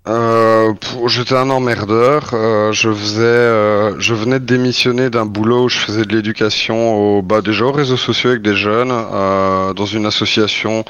[0.08, 0.74] Euh,
[1.08, 2.32] J'étais un emmerdeur.
[2.34, 7.18] euh, je faisais, euh, je venais de démissionner d'un boulot où je faisais de l'éducation
[7.20, 10.84] au déjà aux réseaux sociaux avec des jeunes dans une association.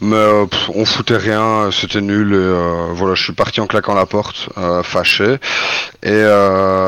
[0.00, 2.32] Mais euh, on foutait rien, c'était nul.
[2.32, 5.36] Et, euh, voilà, je suis parti en claquant la porte, euh, fâché.
[6.04, 6.10] Et,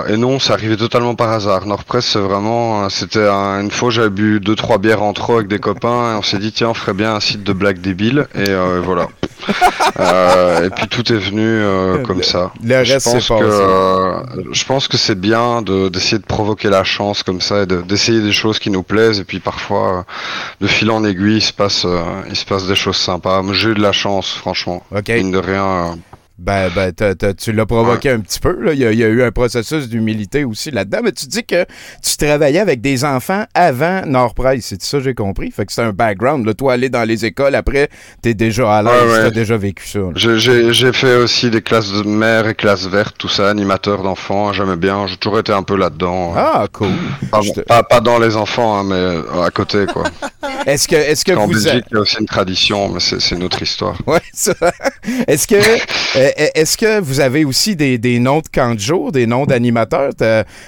[0.08, 1.66] et non, ça arrivait totalement par hasard.
[1.66, 5.48] Nordpress, c'est vraiment, c'était un- une fois j'avais bu deux trois bières en trop avec
[5.48, 8.28] des copains et on s'est dit tiens, on ferait bien un site de blagues débiles.
[8.36, 9.08] Et voilà.
[9.98, 12.52] Euh, et puis tout est venu euh, comme ça.
[12.84, 14.20] Je pense que euh,
[14.52, 17.82] je pense que c'est bien de- d'essayer de provoquer la chance comme ça et de-
[17.82, 20.04] d'essayer des choses qui nous plaisent et puis parfois
[20.60, 21.86] de fil en aiguille il se passe
[22.28, 23.42] il se passe des choses sympas.
[23.52, 24.82] J'ai eu de la chance franchement.
[25.22, 25.98] Mine de rien.
[26.40, 26.92] Ben, ben
[27.36, 28.58] tu l'as provoqué un petit peu.
[28.62, 28.72] Là.
[28.72, 31.00] Il, y a, il y a eu un processus d'humilité aussi là-dedans.
[31.04, 31.66] Mais tu dis que
[32.02, 34.64] tu travaillais avec des enfants avant Nord-Presse.
[34.66, 35.50] C'est ça j'ai compris?
[35.50, 36.46] Fait que c'est un background.
[36.46, 36.54] Là.
[36.54, 37.88] Toi, aller dans les écoles, après,
[38.22, 38.92] t'es déjà à l'aise.
[38.92, 39.22] Ouais, ouais.
[39.24, 40.00] T'as déjà vécu ça.
[40.14, 44.76] J'ai- fait aussi des classes de mère et classes vertes, tout ça, animateur d'enfants, j'aimais
[44.76, 46.32] bien, j'ai toujours été un peu là-dedans.
[46.36, 46.88] Ah, cool.
[47.30, 50.04] pas, je te- pas, pas dans les enfants, hein, mais euh, à côté, quoi.
[50.66, 51.52] Est-ce que, en vous...
[51.52, 53.96] Belgique, il y a aussi une tradition, mais c'est une autre histoire.
[54.06, 54.52] Ouais, ça.
[55.28, 55.56] Est-ce que,
[56.36, 60.12] est-ce que vous avez aussi des, des noms de camp de jour, des noms d'animateurs?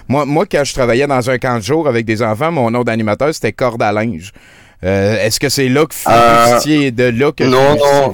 [0.08, 2.82] Moi, moi, quand je travaillais dans un camp de jour avec des enfants, mon nom
[2.84, 4.32] d'animateur, c'était corde à linge.
[4.84, 5.94] Euh, est-ce que c'est là que
[6.72, 8.12] est de là que non, non.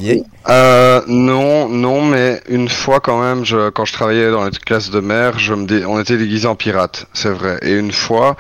[0.51, 4.91] Euh, non, non, mais une fois quand même, je, quand je travaillais dans les classes
[4.91, 7.59] de mère, je me dé- on était déguisés en pirates, c'est vrai.
[7.63, 8.37] Et une fois,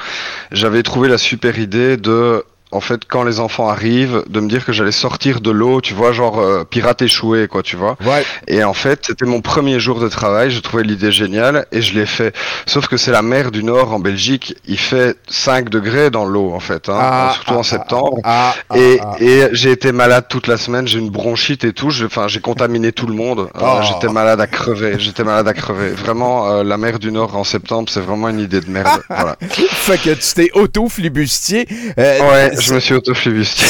[0.53, 4.65] j'avais trouvé la super idée de en fait, quand les enfants arrivent, de me dire
[4.65, 7.97] que j'allais sortir de l'eau, tu vois, genre euh, pirate échoué, quoi, tu vois.
[8.05, 8.25] Ouais.
[8.47, 11.95] Et en fait, c'était mon premier jour de travail, je trouvais l'idée géniale et je
[11.99, 12.35] l'ai fait.
[12.67, 16.53] Sauf que c'est la mer du Nord en Belgique, il fait 5 degrés dans l'eau,
[16.53, 18.19] en fait, hein, Ah, surtout ah, en septembre.
[18.25, 19.17] Ah, ah, Et, ah.
[19.21, 22.41] et j'ai été malade toute la semaine, j'ai une bronchite et tout, j'ai- enfin j'ai
[22.41, 23.49] contaminé tout le monde.
[23.57, 23.81] Euh, Oh.
[23.83, 25.91] J'étais malade à crever, j'étais malade à crever.
[25.91, 29.03] Vraiment, euh, la mer du Nord en septembre, c'est vraiment une idée de merde.
[29.09, 29.37] voilà.
[29.51, 31.67] Fait que tu t'es auto-flibustier.
[31.99, 33.67] Euh, Ouais, je me suis auto-flibustier.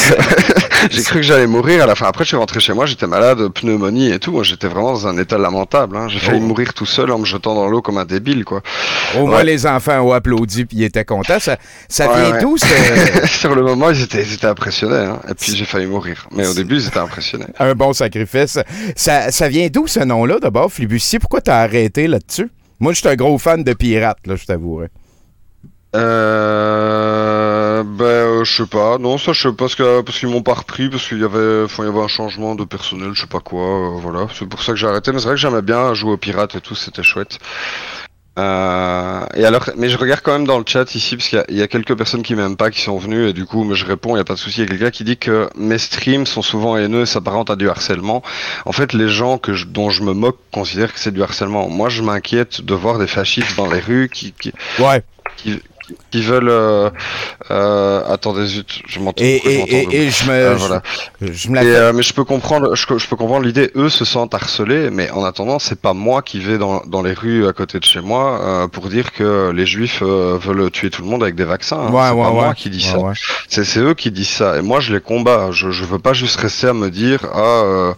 [0.90, 2.06] j'ai cru que j'allais mourir à la fin.
[2.06, 4.32] Après, je suis rentré chez moi, j'étais malade, pneumonie et tout.
[4.32, 5.96] Moi, J'étais vraiment dans un état lamentable.
[5.96, 6.06] hein.
[6.08, 6.46] J'ai failli Oh.
[6.46, 8.62] mourir tout seul en me jetant dans l'eau comme un débile, quoi.
[9.16, 9.44] Au moins, Ouais.
[9.44, 11.38] les enfants ont applaudi puis ils étaient contents.
[11.40, 11.56] Ça,
[11.88, 12.40] ça Ouais, vient ouais.
[12.40, 12.56] d'où,
[13.26, 14.94] Sur le moment, ils étaient, ils étaient impressionnés.
[14.96, 15.20] hein.
[15.28, 16.26] Et puis, j'ai failli mourir.
[16.32, 17.46] Mais au début, ils étaient impressionnés.
[17.58, 18.58] un bon sacrifice?
[18.96, 21.18] Ça, ça vient d'où, ce nom-là, d'abord, flibustier?
[21.18, 22.48] Pourquoi t'as arrêté là-dessus?
[22.80, 24.86] Moi, je suis un gros fan de pirates, là, je t'avouerai.
[25.96, 27.37] Euh,
[27.84, 28.98] ben, euh, je sais pas.
[28.98, 31.24] Non, ça, je sais pas, parce que parce qu'ils m'ont pas repris, parce qu'il y
[31.24, 33.60] avait, enfin, il y avait un changement de personnel, je sais pas quoi.
[33.62, 35.12] euh, voilà, c'est pour ça que j'ai arrêté.
[35.12, 37.38] Mais c'est vrai que j'aimais bien jouer aux pirates et tout, c'était chouette.
[38.38, 41.40] Euh, et alors, mais je regarde quand même dans le chat ici, parce qu'il y
[41.40, 43.64] a- il y, a quelques personnes qui m'aiment pas, qui sont venues, et du coup,
[43.64, 44.60] mais je réponds, il y a pas de souci.
[44.60, 47.56] Il y a quelqu'un qui dit que mes streams sont souvent haineux et s'apparentent à
[47.56, 48.22] du harcèlement.
[48.64, 51.68] En fait, les gens que je- dont je me moque considèrent que c'est du harcèlement.
[51.68, 55.02] Moi, je m'inquiète de voir des fascistes dans les rues qui, qui, Ouais.
[55.36, 55.60] qui,
[56.10, 56.48] qui veulent.
[56.48, 56.90] Euh,
[57.50, 59.22] euh, attendez, zut, je m'entends.
[59.24, 60.32] Et, et, et, je me.
[60.32, 60.82] Euh, voilà.
[61.20, 63.70] je, me euh, mais je peux comprendre, je, je peux comprendre l'idée.
[63.74, 67.14] Eux se sentent harcelés, mais en attendant, c'est pas moi qui vais dans, dans les
[67.14, 71.02] rues à côté de chez moi euh, pour dire que les juifs veulent tuer tout
[71.02, 71.78] le monde avec des vaccins.
[71.78, 71.90] hein.
[71.90, 72.44] Ouais, c'est ouais, pas ouais.
[72.44, 72.98] moi qui dis ça.
[73.48, 74.58] C'est c'est eux qui disent ça.
[74.58, 75.50] Et moi, je les combats.
[75.52, 77.94] Je, je veux pas juste rester à me dire ah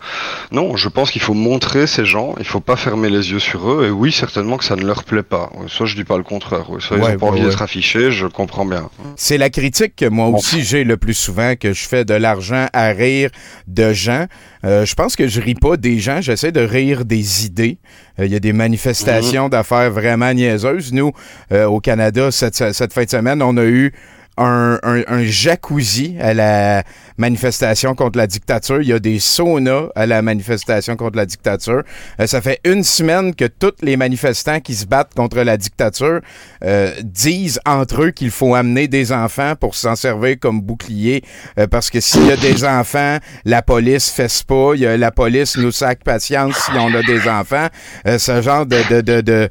[0.52, 0.76] non.
[0.76, 2.34] Je pense qu'il faut montrer ces gens.
[2.38, 3.86] Il faut pas fermer les yeux sur eux.
[3.86, 5.50] Et oui, certainement que ça ne leur plaît pas.
[5.66, 6.66] Soit je dis pas le contraire.
[6.78, 7.79] Soit ils ont pas ouais, envie d'être affichés.
[7.80, 8.90] Je comprends bien.
[9.16, 12.66] C'est la critique que moi aussi j'ai le plus souvent, que je fais de l'argent
[12.72, 13.30] à rire
[13.66, 14.26] de gens.
[14.64, 17.78] Euh, je pense que je ris pas des gens, j'essaie de rire des idées.
[18.18, 20.92] Euh, Il y a des manifestations d'affaires vraiment niaiseuses.
[20.92, 21.12] Nous,
[21.52, 23.92] euh, au Canada, cette, cette fin de semaine, on a eu
[24.36, 26.82] un, un- un jacuzzi à la
[27.18, 28.80] manifestation contre la dictature.
[28.80, 31.82] Il y a des saunas à la manifestation contre la dictature.
[32.20, 36.20] Euh, ça fait une semaine que tous les manifestants qui se battent contre la dictature
[36.64, 41.22] euh, disent entre eux qu'il faut amener des enfants pour s'en servir comme bouclier.
[41.58, 44.72] euh, parce que s'il y a des enfants, la police fesse pas.
[44.74, 47.66] Il y a, la police nous sac patience si on a des enfants.
[48.06, 49.50] Euh, ce genre de, de, de,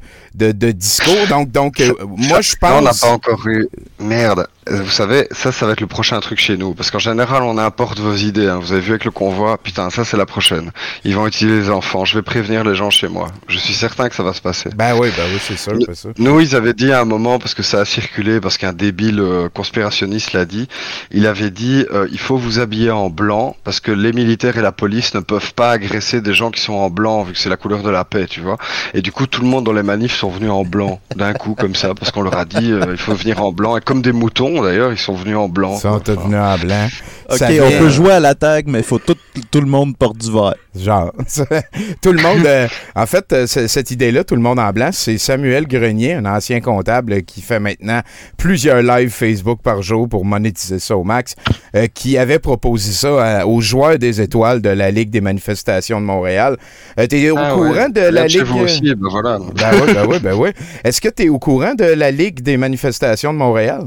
[0.52, 1.28] de, discours.
[1.28, 3.00] Donc, donc euh, moi, je Non, on n'a pense...
[3.00, 3.68] pas encore eu.
[4.00, 4.46] Merde.
[4.68, 6.74] Euh, Vous savez, ça, ça va être le prochain truc chez nous.
[6.74, 8.46] Parce qu'en général, on importe vos idées.
[8.46, 8.58] hein.
[8.60, 9.56] Vous avez vu avec le convoi.
[9.58, 10.70] Putain, ça, c'est la prochaine.
[11.04, 12.04] Ils vont utiliser les enfants.
[12.04, 13.28] Je vais prévenir les gens chez moi.
[13.48, 14.68] Je suis certain que ça va se passer.
[14.76, 15.72] Ben oui, ben oui, c'est sûr.
[16.18, 19.20] Nous, ils avaient dit à un moment, parce que ça a circulé, parce qu'un débile
[19.20, 20.68] euh, conspirationniste l'a dit,
[21.10, 24.62] il avait dit euh, il faut vous habiller en blanc, parce que les militaires et
[24.62, 27.48] la police ne peuvent pas agresser des gens qui sont en blanc, vu que c'est
[27.48, 28.58] la couleur de la paix, tu vois.
[28.94, 31.54] Et du coup, tout le monde dans les manifs sont venus en blanc, d'un coup,
[31.54, 33.76] comme ça, parce qu'on leur a dit euh, il faut venir en blanc.
[33.76, 35.74] Et comme des moutons, d'ailleurs, ils sont venus en blanc.
[35.76, 36.88] Ils sont tous venus en blanc.
[37.30, 39.14] Ok, Ça on vient- peut jouer à la tag, mais il faut tout,
[39.50, 40.54] tout le monde porte du vert.
[40.74, 41.12] Genre,
[42.02, 42.44] tout le monde.
[42.46, 46.14] euh, en fait, euh, c- cette idée-là, tout le monde en blanc, c'est Samuel Grenier,
[46.14, 48.00] un ancien comptable euh, qui fait maintenant
[48.36, 51.34] plusieurs lives Facebook par jour pour monétiser ça au max,
[51.76, 56.00] euh, qui avait proposé ça à- aux joueurs des étoiles de la Ligue des manifestations
[56.00, 56.56] de Montréal.
[56.98, 57.90] Euh, T'es au Ah courant ouais.
[57.90, 58.46] de la Regarde chez Ligue.
[58.48, 59.38] vous aussi, ben voilà.
[59.38, 60.50] Ben oui, ben oui, ben oui.
[60.84, 63.84] Est-ce que tu es au courant de la Ligue des manifestations de Montréal?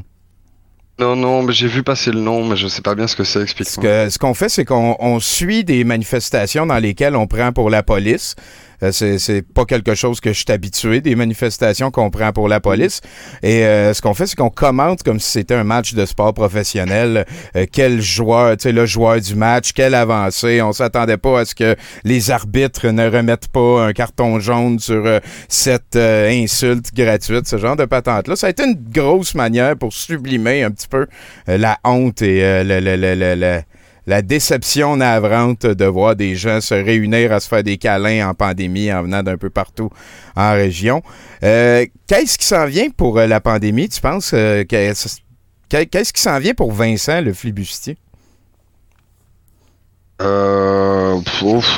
[1.00, 3.24] Non, non, mais j'ai vu passer le nom, mais je sais pas bien ce que
[3.24, 3.84] c'est, Ce explique-moi.
[3.84, 7.70] que- ce qu'on fait, c'est qu'on on suit des manifestations dans lesquelles on prend pour
[7.72, 8.36] la police.
[8.84, 12.60] Euh, c'est, pas quelque chose que je suis habitué, des manifestations qu'on prend pour la
[12.60, 13.02] police.
[13.42, 16.34] Et euh, ce qu'on fait, c'est qu'on commente comme si c'était un match de sport
[16.34, 17.26] professionnel.
[17.56, 20.62] Euh, quel joueur, tu sais, le joueur du match, quelle avancée.
[20.62, 25.06] On s'attendait pas à ce que les arbitres ne remettent pas un carton jaune sur
[25.06, 28.36] euh, cette euh, insulte gratuite, ce genre de patente-là.
[28.36, 31.08] Ça a été une grosse manière pour sublimer un petit peu
[31.50, 33.62] euh, la honte et le- le- le- le-
[34.06, 38.34] la déception navrante de voir des gens se réunir à se faire des câlins en
[38.34, 39.90] pandémie en venant d'un peu partout
[40.36, 41.02] en région.
[41.44, 44.32] Euh, qu'est-ce qui s'en vient pour euh, la pandémie, tu penses?
[44.34, 47.98] euh, qu'est-ce qui s'en vient pour Vincent, le flibustier?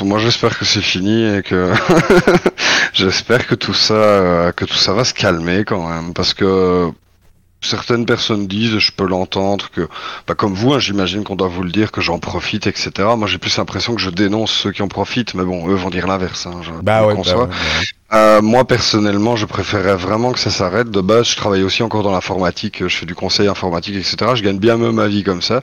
[0.04, 1.72] Moi j'espère que c'est fini et que
[2.92, 6.90] j'espère tout ça, que tout ça va se calmer quand même, parce que
[7.60, 9.88] certaines personnes disent, je peux l'entendre, que,
[10.28, 12.90] bah, comme vous, hein, j'imagine qu'on doit vous le dire, que j'en profite, etc.
[13.16, 15.90] Moi j'ai plus l'impression que je dénonce ceux qui en profitent, mais bon, eux vont
[15.90, 16.46] dire l'inverse.
[16.46, 17.86] Hein, ben oui, ben oui.
[18.12, 20.90] Euh, moi personnellement, je préférerais vraiment que ça s'arrête.
[20.92, 24.16] De base, je travaille aussi encore dans l'informatique, je fais du conseil informatique, etc.
[24.36, 25.60] Je gagne bien mieux ma vie comme ça.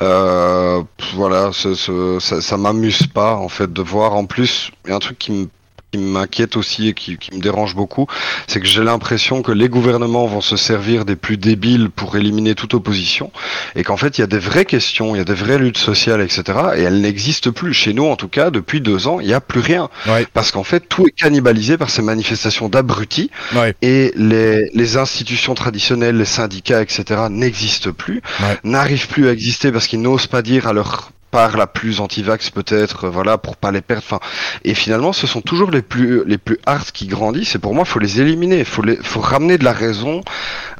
[0.00, 0.82] Euh,
[1.14, 4.14] voilà, ce- ce- ça, ça m'amuse pas en fait de voir.
[4.14, 5.48] En plus, il y a un truc qui me
[5.92, 8.06] qui m'inquiète aussi et qui, qui me dérange beaucoup,
[8.46, 12.54] c'est que j'ai l'impression que les gouvernements vont se servir des plus débiles pour éliminer
[12.54, 13.32] toute opposition,
[13.74, 15.78] et qu'en fait il y a des vraies questions, il y a des vraies luttes
[15.78, 16.42] sociales, etc.
[16.76, 17.74] Et elles n'existent plus.
[17.74, 19.88] Chez nous, en tout cas, depuis deux ans, il n'y a plus rien.
[20.06, 20.26] Ouais.
[20.32, 23.74] Parce qu'en fait, tout est cannibalisé par ces manifestations d'abrutis Ouais.
[23.82, 28.58] et les, les institutions traditionnelles, les syndicats, etc., n'existent plus, Ouais.
[28.64, 32.50] n'arrivent plus à exister parce qu'ils n'osent pas dire à leur part la plus anti-vax
[32.50, 34.02] peut-être, euh, voilà, pour pas les perdre.
[34.04, 34.20] Enfin,
[34.64, 37.54] et finalement, ce sont toujours les plus les plus hard qui grandissent.
[37.54, 38.64] Et pour moi, faut les éliminer.
[38.64, 40.22] Faut les, faut ramener de la raison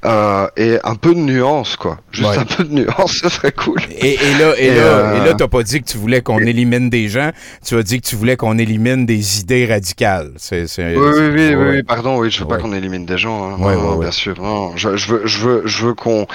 [0.04, 1.98] euh, et un peu de nuance, quoi.
[2.10, 2.38] Juste Ouais.
[2.38, 3.78] un peu de nuance, ce serait cool.
[3.90, 6.22] Et, et là, et Et, là, euh, et là, t'as pas dit que tu voulais
[6.22, 7.30] qu'on élimine des gens,
[7.66, 10.32] tu as dit que tu voulais qu'on élimine des idées radicales.
[10.36, 11.70] C'est, c'est, Oui, oui, oui, ouais.
[11.70, 12.56] oui, pardon, oui, je veux Ouais.
[12.56, 13.56] pas qu'on élimine des gens, hein.
[13.58, 16.26] Non, bien sûr, non, je, je veux, je veux, je veux qu'on,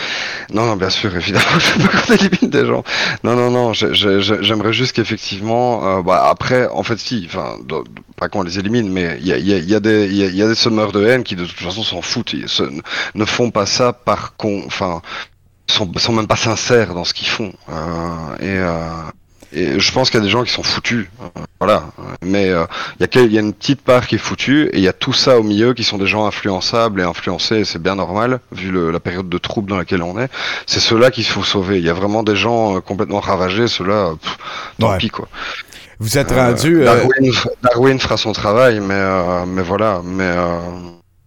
[0.54, 2.84] non, non, bien sûr, évidemment, je veux pas qu'on élimine des gens,
[3.23, 7.23] non, non, non, je- je- je- j'aimerais juste qu'effectivement, euh, bah, après, en fait, si,
[7.28, 7.56] enfin,
[8.15, 10.08] pas qu'on les élimine, mais il y a, il y, a, il y a des,
[10.13, 12.47] y a, y a des semeurs de haine qui de toute façon s'en foutent, ils
[12.49, 12.63] se-
[13.13, 15.01] ne font pas ça par con, enfin,
[15.67, 18.89] sont, sont même pas sincères dans ce qu'ils font, euh, et, euh,
[19.54, 21.86] et je pense qu'il y a des gens qui sont foutus, euh, voilà.
[22.21, 22.65] Mais euh,
[22.99, 25.13] il y, a y une petite part qui est foutue et il y a tout
[25.13, 27.60] ça au milieu qui sont des gens influençables et influencés.
[27.60, 30.30] et C'est bien normal vu le- la période de trouble dans laquelle on est.
[30.65, 31.78] C'est ceux-là qu'il faut sauver.
[31.78, 33.67] Il y a vraiment des gens euh, complètement ravagés.
[33.67, 34.15] Ceux-là,
[34.80, 34.97] tant Ouais.
[34.97, 35.30] pis quoi.
[36.00, 36.82] Vous êtes Euh, rendu.
[36.82, 37.32] euh, Darwin,
[37.64, 40.02] Darwin fera son travail, mais euh, mais voilà.
[40.04, 40.60] Mais euh,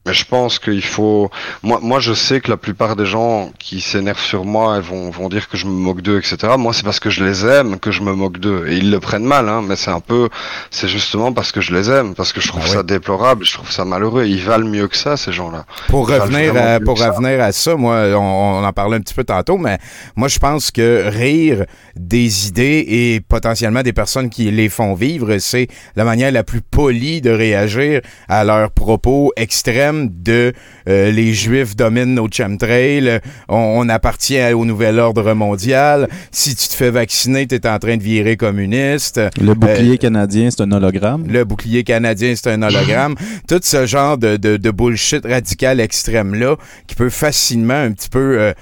[0.09, 1.31] mais je pense qu'il faut.
[1.62, 5.11] Moi, moi, je sais que la plupart des gens qui s'énervent sur moi et vont,
[5.11, 6.55] vont dire que je me moque d'eux, etc.
[6.57, 8.66] Moi, c'est parce que je les aime que je me moque d'eux.
[8.68, 10.31] Et ils le prennent mal, hein, mais c'est un peu.
[10.71, 13.53] C'est justement parce que je les aime, parce que je trouve Ah ça déplorable, je
[13.53, 14.25] trouve ça malheureux.
[14.25, 15.66] Ils valent mieux que ça, ces gens-là.
[15.88, 17.11] Pour Ils revenir, à, pour que ça.
[17.11, 19.77] revenir à ça, moi, on, on en parlait un petit peu tantôt, mais
[20.16, 21.66] moi, je pense que rire
[21.97, 26.62] des idées et potentiellement des personnes qui les font vivre, c'est la manière la plus
[26.62, 30.53] polie de réagir à leurs propos extrêmes de
[30.89, 36.69] euh, les Juifs dominent nos chemtrails, on, on appartient au nouvel ordre mondial, si tu
[36.69, 39.21] te fais vacciner, tu es en train de virer communiste.
[39.41, 41.25] Le bouclier Euh, canadien, c'est un hologramme.
[41.29, 43.15] Le bouclier canadien, c'est un hologramme.
[43.49, 46.57] Tout ce genre de, de, de bullshit radical extrême-là
[46.87, 48.39] qui peut facilement un petit peu...
[48.41, 48.53] euh,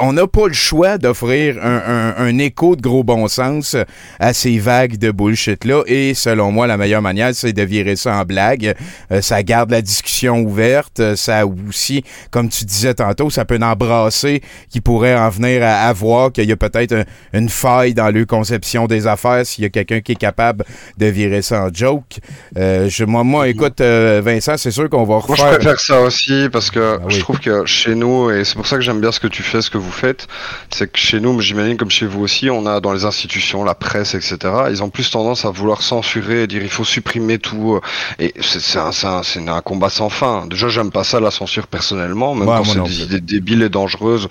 [0.00, 3.76] on n'a pas le choix d'offrir un, un- un écho de gros bon sens
[4.18, 5.82] à ces vagues de bullshit-là.
[5.86, 8.74] Et selon moi, la meilleure manière, c'est de virer ça en blague.
[9.10, 11.00] Euh, ça garde la discussion ouverte.
[11.00, 15.62] Euh, Ça aussi, comme tu disais tantôt, ça peut en embrasser qui pourrait en venir
[15.62, 19.44] à, à voir qu'il y a peut-être un- une faille dans leur conception des affaires
[19.46, 20.64] s'il y a quelqu'un qui est capable
[20.98, 22.18] de virer ça en joke.
[22.56, 25.58] Euh, je, moi, moi, écoute, euh, Vincent, c'est sûr qu'on va Moi, je refaire...
[25.58, 27.14] préfère ça aussi parce que Ah oui.
[27.14, 29.42] je trouve que chez nous, et c'est pour ça que j'aime bien ce que tu
[29.42, 30.26] fais, ce que vous faites,
[30.70, 33.64] c'est que chez nous, mais j'imagine comme chez vous aussi, on a dans les institutions,
[33.64, 34.38] la presse, etc.,
[34.70, 37.80] ils ont plus tendance à vouloir censurer et dire il faut supprimer tout.
[38.18, 40.19] Et c'est c'est un, c'est un, c'est un combat sans fin.
[40.48, 43.68] Déjà, j'aime pas ça, la censure, personnellement, même Ouais, quand c'est des idées débiles et
[43.68, 44.28] dangereuses.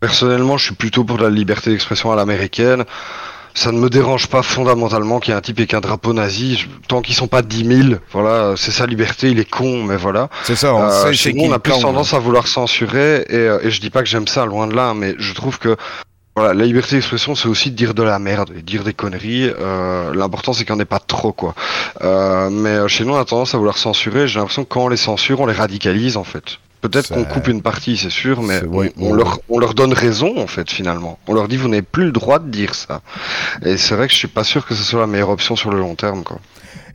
[0.00, 2.84] Personnellement, je suis plutôt pour la liberté d'expression à l'américaine.
[3.54, 6.66] Ça ne me dérange pas fondamentalement qu'il y ait un type avec un drapeau nazi.
[6.88, 10.28] Tant qu'ils sont pas 10 000, voilà, c'est sa liberté, il est con, mais voilà.
[10.44, 12.46] C'est ça, on Euh, sait chez c'est nous, on a plus con, tendance à vouloir
[12.48, 15.32] censurer, et, euh, et je dis pas que j'aime ça, loin de là, mais je
[15.32, 15.74] trouve que
[16.36, 18.92] voilà, la liberté d'expression, c'est aussi de dire de la merde et de dire des
[18.92, 19.50] conneries.
[19.58, 21.54] Euh, L'important, c'est qu'il n'y en ait pas trop, quoi.
[22.02, 24.28] Euh, mais euh, chez nous, on a tendance à vouloir censurer.
[24.28, 26.58] J'ai l'impression que quand on les censure, on les radicalise, en fait.
[26.82, 30.38] Peut-être qu'on coupe une partie, c'est sûr, mais on, on leur, on leur donne raison,
[30.38, 31.18] en fait, finalement.
[31.26, 33.00] On leur dit, vous n'avez plus le droit de dire ça.
[33.64, 35.70] Et c'est vrai que je suis pas sûr que ce soit la meilleure option sur
[35.70, 36.38] le long terme, quoi.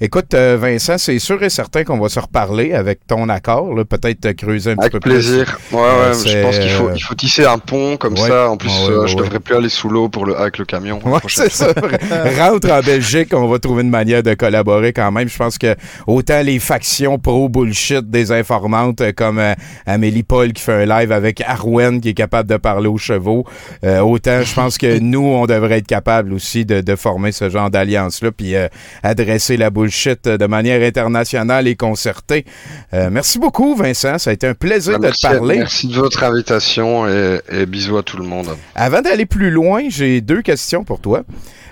[0.04, 3.86] Écoute, euh, Vincent, c'est sûr et certain qu'on va se reparler avec ton accord, là,
[3.86, 5.60] peut-être euh, creuser un petit Avec peu plaisir.
[5.72, 8.14] Ouais, Euh, ouais, c'est, je pense qu'il faut, euh, il faut tisser un pont comme
[8.16, 8.28] ouais.
[8.28, 8.50] ça.
[8.50, 9.22] En plus, Ouais, ouais, euh, ouais, je ouais.
[9.26, 11.00] devrais plus aller sous l'eau pour le avec le camion.
[11.06, 11.68] Ouais, c'est ça.
[12.40, 15.30] Rentre en Belgique, on va trouver une manière de collaborer quand même.
[15.30, 15.76] Je pense que
[16.08, 19.54] autant les factions pro-bullshit des informantes euh, comme euh,
[19.86, 23.46] Amélie Paul qui fait un live avec Arwen qui est capable de parler aux chevaux,
[23.84, 27.52] euh, autant je pense que nous, on devrait être capable aussi de, de former ce
[27.52, 28.68] genre d'alliance-là puis euh,
[29.04, 29.90] adresser la bullshit
[30.27, 32.45] euh, de manière internationale et concertée.
[32.93, 34.17] Euh, merci beaucoup, Vincent.
[34.17, 35.58] Ça a été un plaisir Bah, de te parler.
[35.60, 38.49] merci de votre invitation et, et bisous à tout le monde.
[38.75, 41.23] Avant d'aller plus loin, j'ai deux questions pour toi.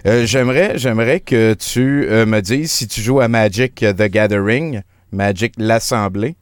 [0.05, 4.82] Euh, j'aimerais, j'aimerais que tu euh, me dises si tu joues à Magic the Gathering,
[5.12, 6.36] Magic l'Assemblée.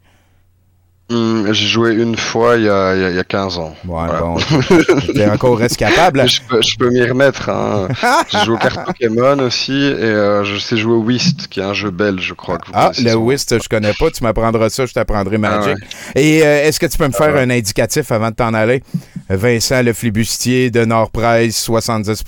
[1.09, 3.57] Hum, j'ai joué une fois il y a, il y a- il y a 15
[3.59, 3.73] ans.
[3.85, 4.19] Ouais, Voilà.
[4.19, 4.35] bon,
[5.15, 6.25] t'es encore rescapable.
[6.27, 7.47] Je peux, m'y remettre.
[7.49, 7.87] Hein.
[8.29, 11.63] j'ai joué aux cartes Pokémon aussi et euh, je sais jouer au Whist, qui est
[11.63, 12.57] un jeu belge, je crois.
[12.57, 13.15] Que vous Ah, le.
[13.15, 14.11] Whist, je connais pas.
[14.11, 15.77] Tu m'apprendras ça, je t'apprendrai Magic.
[15.81, 17.41] Ah Et euh, est-ce que tu peux me faire ouais.
[17.41, 18.83] un indicatif avant de t'en aller?
[19.29, 22.23] Vincent Le Flibustier de Nord-Presse, 70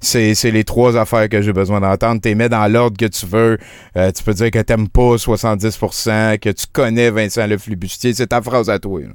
[0.00, 2.20] C'est c'est les trois affaires que j'ai besoin d'entendre.
[2.22, 3.58] Tu les mets dans l'ordre que tu veux.
[3.96, 8.05] Euh, tu peux dire que t'aimes pas 70% que tu connais Vincent Le Flibustier.
[8.14, 9.00] C'est ta phrase à toi.
[9.00, 9.06] là.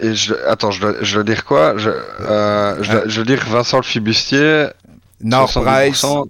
[0.00, 1.76] Et je, attends, je dois, je dois dire quoi?
[1.76, 4.66] Je, euh, je, dois, je dois dire Vincent le Fibustier.
[5.20, 6.02] Nord-Presse.
[6.02, 6.26] 70%.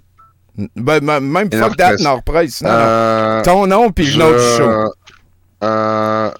[0.75, 2.01] Ben, même fuck that, Nord-Presse.
[2.01, 2.61] Nord-Presse.
[2.61, 2.75] Non, non.
[2.77, 4.93] Euh, Ton nom puis le nom du show.
[5.63, 6.31] euh,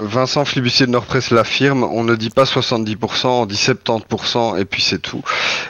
[0.00, 4.82] Vincent Flibustier de Nord-Presse l'affirme, on ne dit pas 70%, on dit 70% et puis
[4.82, 5.22] c'est tout.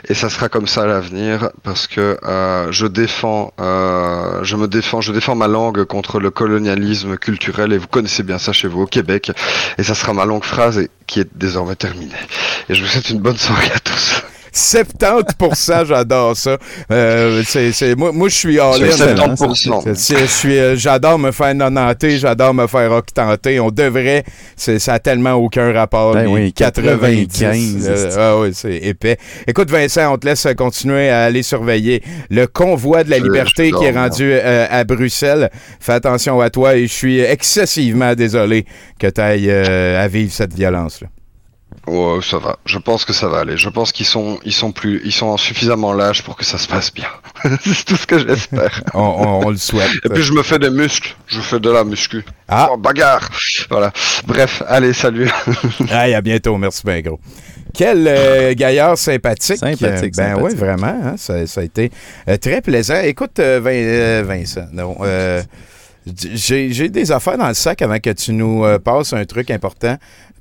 [0.07, 4.67] Et ça sera comme ça à l'avenir parce que euh, je défends, euh, je me
[4.67, 8.67] défends, je défends ma langue contre le colonialisme culturel et vous connaissez bien ça chez
[8.67, 9.31] vous au Québec.
[9.77, 12.11] Et ça sera ma longue phrase qui est désormais terminée.
[12.69, 14.23] Et je vous souhaite une bonne soirée à tous.
[14.51, 16.57] 70 j'adore ça.
[16.91, 18.87] Euh, c'est, c'est- moi, moi, je suis all in.
[18.89, 19.81] 70%.
[19.83, 23.59] C'est- c'est- je suis, euh, j'adore me faire nonanter, j'adore me faire octanter.
[23.59, 24.23] On devrait,
[24.55, 26.13] c'est, ça a tellement aucun rapport.
[26.13, 27.27] Ben les oui, 90.
[27.27, 29.17] 95, euh, ah oui, c'est épais.
[29.47, 33.83] Écoute, Vincent, on te laisse continuer à aller surveiller le convoi de la liberté qui
[33.83, 35.49] est rendu euh, à Bruxelles.
[35.79, 38.65] Fais attention à toi et je suis excessivement désolé
[38.99, 41.07] que tu ailles à vivre cette violence-là.
[41.87, 42.57] Ouais, ça va.
[42.65, 43.55] Je pense que ça va aller.
[43.57, 46.67] Je pense qu'ils sont, ils sont plus, ils sont suffisamment lâches pour que ça se
[46.67, 47.07] passe bien.
[47.63, 48.81] c'est tout ce que j'espère.
[48.93, 49.91] On, on- on le souhaite.
[50.03, 51.15] Et puis je me fais des muscles.
[51.27, 52.25] Je fais de la muscu.
[52.49, 52.69] Ah.
[52.73, 53.29] Oh, bagarre.
[53.69, 53.91] Voilà.
[54.25, 55.29] Bref, allez, salut.
[55.89, 56.57] Hey, à bientôt.
[56.57, 57.19] Merci bien gros.
[57.73, 59.57] Quel euh, gaillard sympathique.
[59.57, 60.87] Sympathique, Euh, ben oui, vraiment.
[60.87, 61.91] hein, ça, ça a été
[62.27, 62.99] euh, très plaisant.
[63.01, 65.41] Écoute, euh, Vin- euh, Vincent, non, euh,
[66.33, 69.51] j'ai j'ai des affaires dans le sac avant que tu nous euh, passes un truc
[69.51, 69.97] important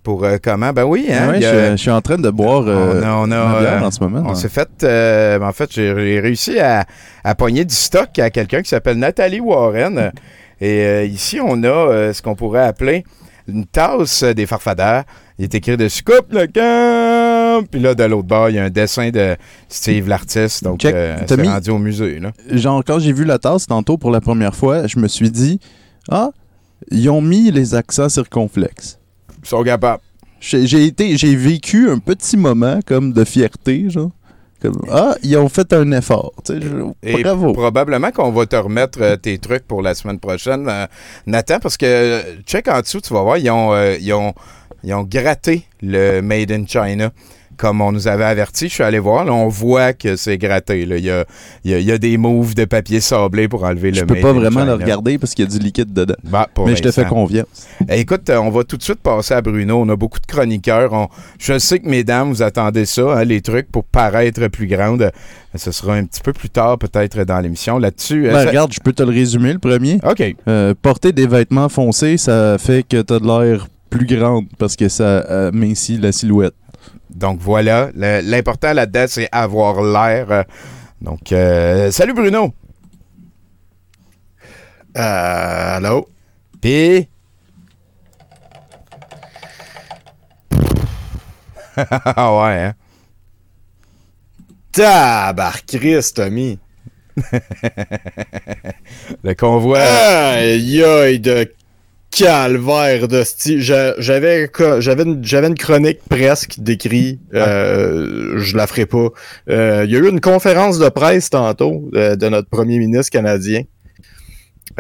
[0.07, 0.73] pour euh, comment?
[0.73, 3.11] Ben oui, hein, Ouais, je, a- je suis en train de boire euh, on a,
[3.17, 4.23] on a, ma bière euh, en ce moment.
[4.25, 4.69] on s'est fait.
[4.85, 6.85] euh, en fait, j'ai réussi à,
[7.25, 10.13] à pogner du stock à quelqu'un qui s'appelle Nathalie Warren.
[10.61, 13.05] Et ici, on a ce qu'on pourrait appeler
[13.49, 15.03] une tasse des farfadeurs.
[15.39, 17.67] Il est écrit dessus Coupe le camp.
[17.71, 19.37] Puis là, de l'autre bord, il y a un dessin de
[19.69, 20.63] Steve l'artiste.
[20.65, 22.19] Donc, c'est rendu au musée.
[22.21, 22.31] Là.
[22.53, 25.59] Genre, quand j'ai vu la tasse tantôt pour la première fois, je me suis dit
[26.11, 26.31] Ah,
[26.91, 28.99] ils ont mis les accents circonflexes.
[29.47, 30.03] Sont capables.
[30.41, 34.11] J'ai été, j'ai vécu un petit moment comme de fierté, genre.
[34.61, 36.33] Comme, ah, ils ont fait un effort.
[37.03, 37.53] Et Bravo.
[37.53, 40.87] probablement qu'on va te remettre euh, tes trucs pour la semaine prochaine, euh,
[41.27, 44.33] Nathan, parce que euh, check en dessous, tu vas voir, ils ont, euh, ils ont,
[44.83, 47.11] ils ont gratté le Made in China.
[47.57, 50.85] Comme on nous avait averti, je suis allé voir, là, on voit que c'est gratté.
[50.87, 50.97] là.
[50.99, 51.25] Il, y a,
[51.65, 54.07] il, y a, il y a des moves de papier sablé pour enlever Je le
[54.07, 56.15] peux Made pas vraiment le regarder parce qu'il y a du liquide dedans.
[56.25, 57.47] Bah, pour Mais je te fais confiance.
[57.89, 59.81] Eh, Écoute, euh, on va tout de suite passer à Bruno.
[59.81, 60.93] On a beaucoup de chroniqueurs.
[60.93, 65.03] On- Je sais que, mesdames, vous attendez ça, hein, les trucs pour paraître plus grandes.
[65.03, 65.11] Euh,
[65.55, 67.79] Ce sera un petit peu plus tard, peut-être, dans l'émission.
[67.79, 69.99] Là-dessus, euh, Ben, ça- regarde, je peux te le résumer, le premier.
[70.05, 70.37] OK.
[70.49, 74.89] Euh, porter des vêtements foncés, ça fait que t'as de l'air plus grande parce que
[74.89, 76.53] ça euh, mincit la silhouette.
[77.17, 80.45] Donc voilà, l'important là-dedans, c'est avoir l'air.
[81.01, 82.53] Donc, euh, salut Bruno.
[84.99, 86.09] Euh, allô?
[86.61, 87.09] Puis.
[91.79, 92.75] Ah ouais, hein?
[94.73, 96.59] Tabarchrist, Tommy.
[99.23, 99.81] Le convoi.
[99.81, 101.53] Aïe, aïe, de
[102.17, 103.23] calvaire de
[103.59, 104.51] j'a- J'avais
[104.81, 107.21] j'avais une, j'avais une chronique presque décrite.
[107.35, 109.09] Euh, je la ferai pas.
[109.51, 113.11] Euh, Il y a eu une conférence de presse tantôt euh, de notre premier ministre
[113.11, 113.63] canadien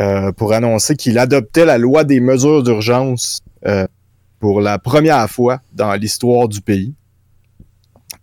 [0.01, 3.87] euh, pour annoncer qu'il adoptait la loi des mesures d'urgence euh,
[4.41, 6.95] pour la première fois dans l'histoire du pays.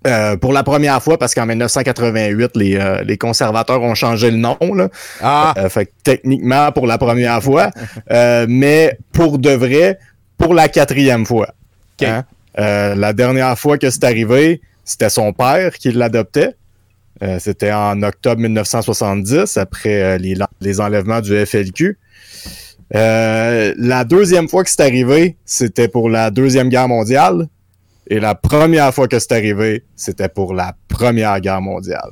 [0.06, 4.38] Euh, pour la première fois, parce qu'en 1988, les, euh, les conservateurs ont changé le
[4.38, 4.58] nom.
[4.60, 4.90] Là.
[5.22, 5.54] Ah!
[5.58, 7.72] Euh, fait que techniquement, pour la première fois,
[8.48, 10.00] mais pour de vrai,
[10.38, 11.54] pour la quatrième fois.
[12.02, 12.24] Hein?
[12.58, 16.56] La dernière fois que c'est arrivé, c'était son père qui l'adoptait.
[17.40, 21.98] C'était en octobre 1970, après les, les enlèvements du FLQ.
[22.92, 27.48] La deuxième fois que c'est arrivé, c'était pour la Deuxième Guerre mondiale.
[28.08, 32.12] Et la première fois que c'est arrivé, c'était pour la Première Guerre mondiale.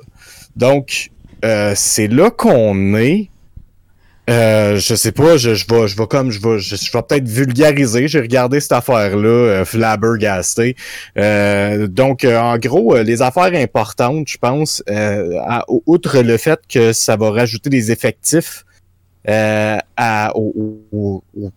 [0.56, 1.12] Donc,
[1.46, 3.30] euh, c'est là qu'on est.
[4.30, 7.28] Euh, je sais pas, je, je vais, je vais comme, je vais, je, vais peut-être
[7.28, 8.08] vulgariser.
[8.08, 9.66] J'ai regardé cette affaire-là, euh.
[11.18, 15.38] Euh, donc, euh, en gros, euh, les affaires importantes, je pense, euh,
[15.86, 18.64] outre le fait que ça va rajouter des effectifs
[19.98, 21.52] à, au, au- au-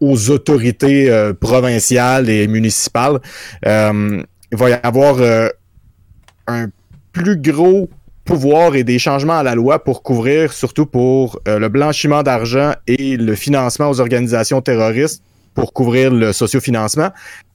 [0.00, 3.20] aux autorités euh, provinciales et municipales.
[3.66, 5.48] Euh, il va y avoir euh,
[6.46, 6.68] un
[7.12, 7.88] plus gros
[8.24, 13.16] pouvoir et des changements à la loi pour couvrir, surtout pour le blanchiment d'argent et
[13.16, 15.22] le financement aux organisations terroristes,
[15.54, 17.10] pour couvrir le sociofinancement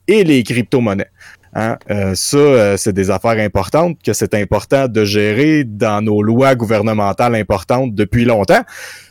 [0.06, 1.10] et les crypto-monnaies.
[1.54, 1.78] Hein,
[2.14, 7.94] ça, c'est des affaires importantes que c'est important de gérer dans nos lois gouvernementales importantes
[7.94, 8.62] depuis longtemps.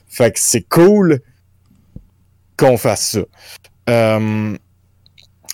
[0.07, 1.19] Fait que c'est cool
[2.57, 3.19] qu'on fasse ça.
[3.89, 4.55] Euh,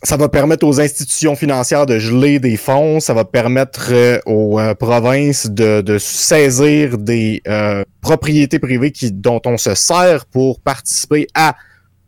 [0.03, 4.59] ça va permettre aux institutions financières de geler des fonds, ça va permettre euh, aux
[4.59, 10.59] euh, provinces de, de saisir des euh, propriétés privées qui, dont on se sert pour
[10.59, 11.55] participer à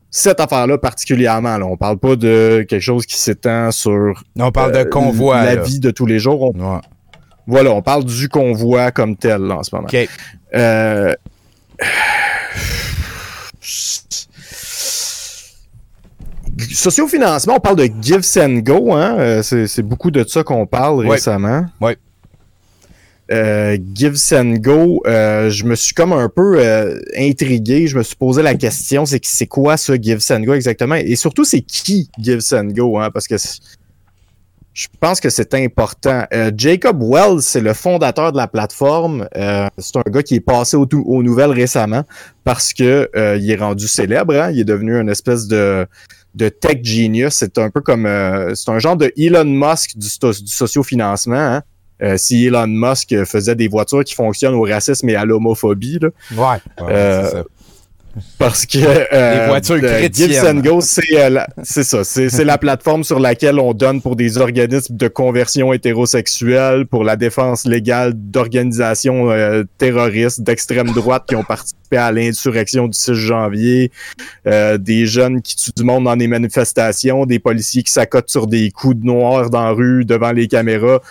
[0.10, 1.58] cette affaire-là particulièrement.
[1.60, 1.66] Là.
[1.68, 5.44] On parle pas de quelque chose qui s'étend sur On parle de convoi.
[5.44, 5.62] la là.
[5.62, 6.42] vie de tous les jours.
[6.42, 6.80] On- Ouais.
[7.46, 9.88] voilà, on parle du convoi comme tel là, en ce moment.
[16.58, 19.16] Sociofinancement, on parle de Give and Go, hein?
[19.20, 21.12] euh, c'est, beaucoup de ça qu'on parle Ouais.
[21.16, 21.66] récemment.
[21.82, 21.98] Ouais.
[23.32, 27.88] Euh, Give and Go, euh, je me suis comme un peu euh, intrigué.
[27.88, 30.96] Je me suis posé la question, c'est, c'est quoi ça, Give and Go exactement?
[30.96, 33.00] Et surtout, c'est qui Give and Go?
[33.00, 33.10] Hein?
[33.12, 33.36] Parce que
[34.74, 36.26] je pense que c'est important.
[36.58, 39.28] Jacob Wells, c'est le fondateur de la plateforme.
[39.34, 42.04] C'est un gars qui est passé au aux nouvelles récemment
[42.44, 44.36] parce que il est rendu célèbre.
[44.36, 44.50] hein.
[44.52, 45.86] Il est devenu une espèce de,
[46.36, 47.34] de tech genius.
[47.34, 50.08] C'est un peu comme euh, c'est un genre de Elon Musk du,
[50.46, 51.36] sociofinancement.
[51.36, 51.64] Hein.
[52.02, 56.10] Euh, si Elon Musk faisait des voitures qui fonctionnent au racisme et à l'homophobie, là,
[56.32, 56.86] Ouais.
[56.86, 57.44] ouais, Euh, c'est ça.
[58.38, 63.74] Parce que euh, Les voitures Go, c'est euh, ça, c'est la plateforme sur laquelle on
[63.74, 70.92] donne pour des organismes de conversion hétérosexuelle, pour la défense légale d'organisations euh, terroristes d'extrême
[70.92, 73.92] droite qui ont participé à l'insurrection du 6 janvier,
[74.46, 78.46] euh, des jeunes qui tuent du monde dans des manifestations, des policiers qui s'accotent sur
[78.46, 81.02] des coups de noir dans la rue devant les caméras.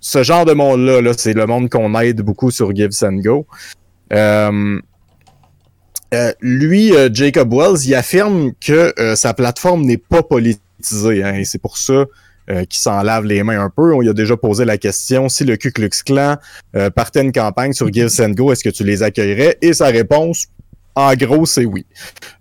[0.00, 3.46] Ce genre de monde-là, là, c'est le monde qu'on aide beaucoup sur Gives and Go.
[4.12, 4.80] Euh,
[6.14, 10.62] euh, lui, euh, Jacob Wells, il affirme que euh, sa plateforme n'est pas politisée.
[11.22, 12.04] Hein, et c'est pour ça
[12.50, 13.92] euh, qu'il s'en lave les mains un peu.
[13.94, 16.36] On lui a déjà posé la question si le Ku Klux Klan
[16.76, 19.58] euh, partait une campagne sur Give and Go, est-ce que tu les accueillerais?
[19.60, 20.46] Et sa réponse,
[20.94, 21.84] en gros, c'est oui.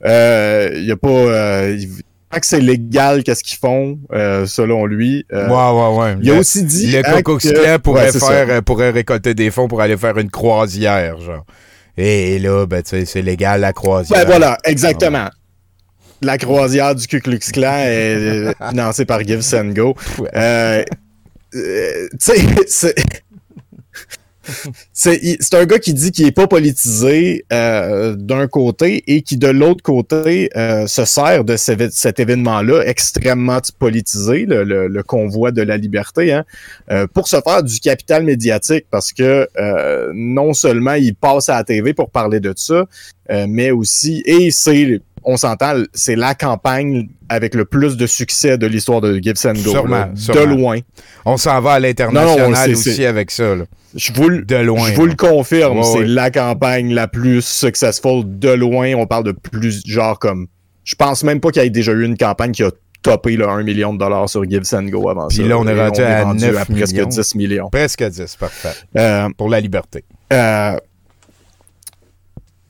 [0.05, 1.07] Euh, Il y a pas...
[1.09, 1.89] Euh, il-
[2.39, 5.26] que c'est légal, qu'est-ce qu'ils font, euh, selon lui.
[5.34, 6.15] Euh, ouais, ouais, ouais.
[6.22, 6.91] Il a Le- aussi dit...
[6.91, 8.45] Le hein, que- pourrait, Ouais, c'est ça.
[8.45, 11.45] faire, pourrait récolter des fonds pour aller faire une croisière, genre.
[11.98, 14.20] Et là, ben, tu sais, c'est légal la croisière.
[14.20, 15.30] Ben voilà, exactement.
[16.22, 19.95] La croisière du Ku Klux Klan est euh, financée par Give and Go.
[20.36, 20.84] Euh,
[21.56, 22.34] euh, tu
[22.68, 22.95] sais,
[24.93, 25.38] c'est...
[25.54, 29.82] Un gars qui dit qu'il est pas politisé euh, d'un côté et qui de l'autre
[29.82, 35.62] côté euh, se sert de ce- cet événement-là extrêmement politisé, le, le- le convoi de
[35.64, 36.45] la liberté, hein,
[36.91, 41.56] euh, pour se faire du capital médiatique parce que euh, non seulement il passe à
[41.56, 42.86] la TV pour parler de ça,
[43.32, 48.58] euh, mais aussi, et c'est, on s'entend, c'est la campagne avec le plus de succès
[48.58, 49.72] de l'histoire de Gibbs and Go.
[49.72, 50.42] Sûrement, là, sûrement.
[50.42, 50.80] De loin.
[51.26, 53.66] On s'en va à l'international aussi avec ça, là.
[53.96, 54.88] Je vous, le- De loin.
[54.90, 56.06] je vous le confirme, Ouais, c'est ouais.
[56.08, 58.94] la campagne la plus successful de loin.
[58.96, 60.48] On parle de plus, genre comme,
[60.84, 62.72] je pense même pas qu'il y ait déjà eu une campagne qui a
[63.04, 65.44] topé le 1 million de dollars sur Gibbs and Go avant Puis ça.
[65.44, 67.06] là, on est rendu à 9 presque millions.
[67.08, 67.70] 10 millions.
[67.70, 68.70] Presque 10, parfait.
[68.98, 70.04] Euh, Pour la liberté.
[70.34, 70.78] Euh,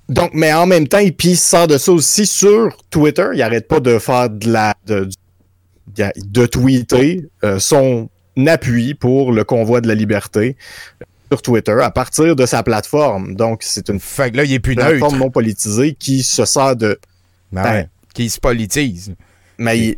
[0.10, 3.28] donc, mais en même temps, il puis il sort de ça aussi sur Twitter.
[3.34, 8.10] Il arrête pas de faire de la de, tweeter euh, son
[8.46, 10.56] appui pour le convoi de la liberté
[11.02, 13.36] euh, sur Twitter à partir de sa plateforme.
[13.36, 14.90] Donc, c'est une Fait que là, il est plus neutre.
[14.90, 17.00] plateforme non politisée qui se sert de.
[17.52, 17.90] Ben Ben, ouais.
[18.14, 19.14] Qui se politise.
[19.58, 19.98] Mais il-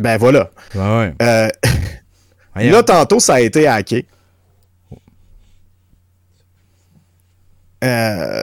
[0.00, 0.50] ben voilà.
[0.74, 1.14] Ben ouais.
[1.22, 1.48] Euh.
[2.56, 4.06] Là, tantôt, ça a été hacké.
[7.82, 8.42] Euh,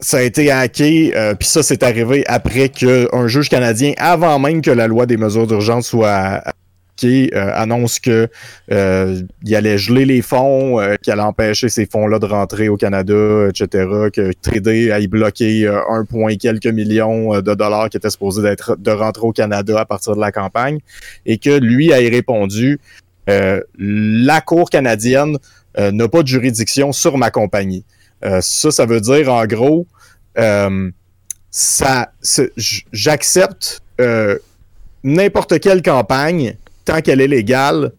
[0.00, 4.62] ça a été hacké, euh, puis ça, c'est arrivé après qu'un juge canadien, avant même
[4.62, 6.42] que la loi des mesures d'urgence soit
[7.02, 8.28] hackée, euh, annonce que
[8.72, 12.76] euh, il allait geler les fonds, euh, qu'il allait empêcher ces fonds-là de rentrer au
[12.76, 17.98] Canada, etc., que Tradé aille bloquer euh, un point quelques millions euh, de dollars qui
[17.98, 20.78] étaient supposés d'être de rentrer au Canada à partir de la campagne,
[21.26, 22.78] et que lui a répondu
[23.78, 25.36] la Cour canadienne
[25.78, 27.84] n'a pas de juridiction sur ma compagnie.
[28.24, 29.86] Euh, ça, ça veut dire en gros,
[30.38, 30.90] euh,
[31.50, 32.12] ça,
[32.92, 34.38] j'accepte euh,
[35.02, 37.92] n'importe quelle campagne tant qu'elle est légale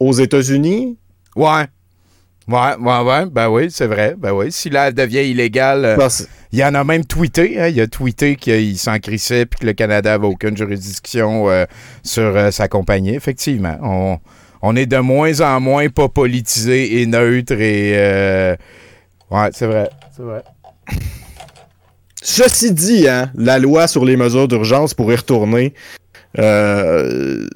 [0.00, 0.98] aux États-Unis,
[1.36, 1.64] Ouais.
[2.46, 3.26] Ouais, ouais, ouais.
[3.26, 4.14] Ben oui, c'est vrai.
[4.18, 4.52] Ben oui.
[4.52, 6.08] Si là, elle devient illégale, euh,
[6.52, 7.58] il y en a même tweeté.
[7.58, 11.64] hein, il a tweeté qu'il s'en crissait puis que le Canada n'avait aucune juridiction euh,
[12.02, 13.14] sur euh, sa compagnie.
[13.14, 14.18] Effectivement, on,
[14.60, 18.56] on est de moins en moins pas politisé et neutre et.
[19.30, 19.90] Ouais, c'est vrai.
[20.16, 20.42] C'est vrai.
[22.22, 25.74] Ceci dit, hein, la loi sur les mesures d'urgence pour y retourner,
[26.38, 27.46] euh,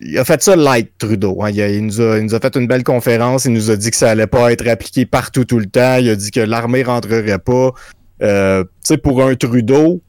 [0.00, 1.42] il a fait ça light, Trudeau.
[1.42, 1.50] hein.
[1.50, 3.44] Il, a- il nous a, il nous a fait une belle conférence.
[3.46, 5.96] Il nous a dit que ça allait pas être appliqué partout tout le temps.
[5.96, 7.70] Il a dit que l'armée rentrerait pas.
[8.22, 10.00] Euh, tu sais, pour un Trudeau,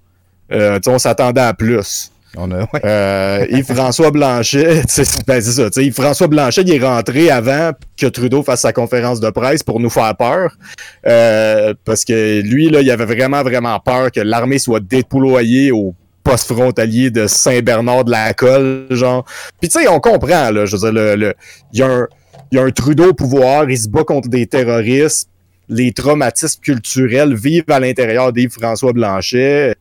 [0.52, 2.12] euh, on s'attendait à plus.
[2.36, 2.68] On a.
[2.84, 4.82] Euh, Yves-François Blanchet,
[5.28, 5.70] ben, c'est ça.
[5.82, 9.90] Yves-François Blanchet, il est rentré avant que Trudeau fasse sa conférence de presse pour nous
[9.90, 10.58] faire peur.
[11.06, 15.94] Euh, parce que lui, là, il avait vraiment, vraiment peur que l'armée soit déployée au
[16.24, 19.26] poste frontalier de Saint-Bernard de la Colle, genre.
[19.60, 21.34] Puis tu sais, on comprend, là, je veux dire,
[21.74, 22.08] il y a un,
[22.52, 25.30] il y a un Trudeau au pouvoir, il se bat contre des terroristes,
[25.70, 29.76] les traumatismes culturels vivent à l'intérieur d'Yves-François Blanchet.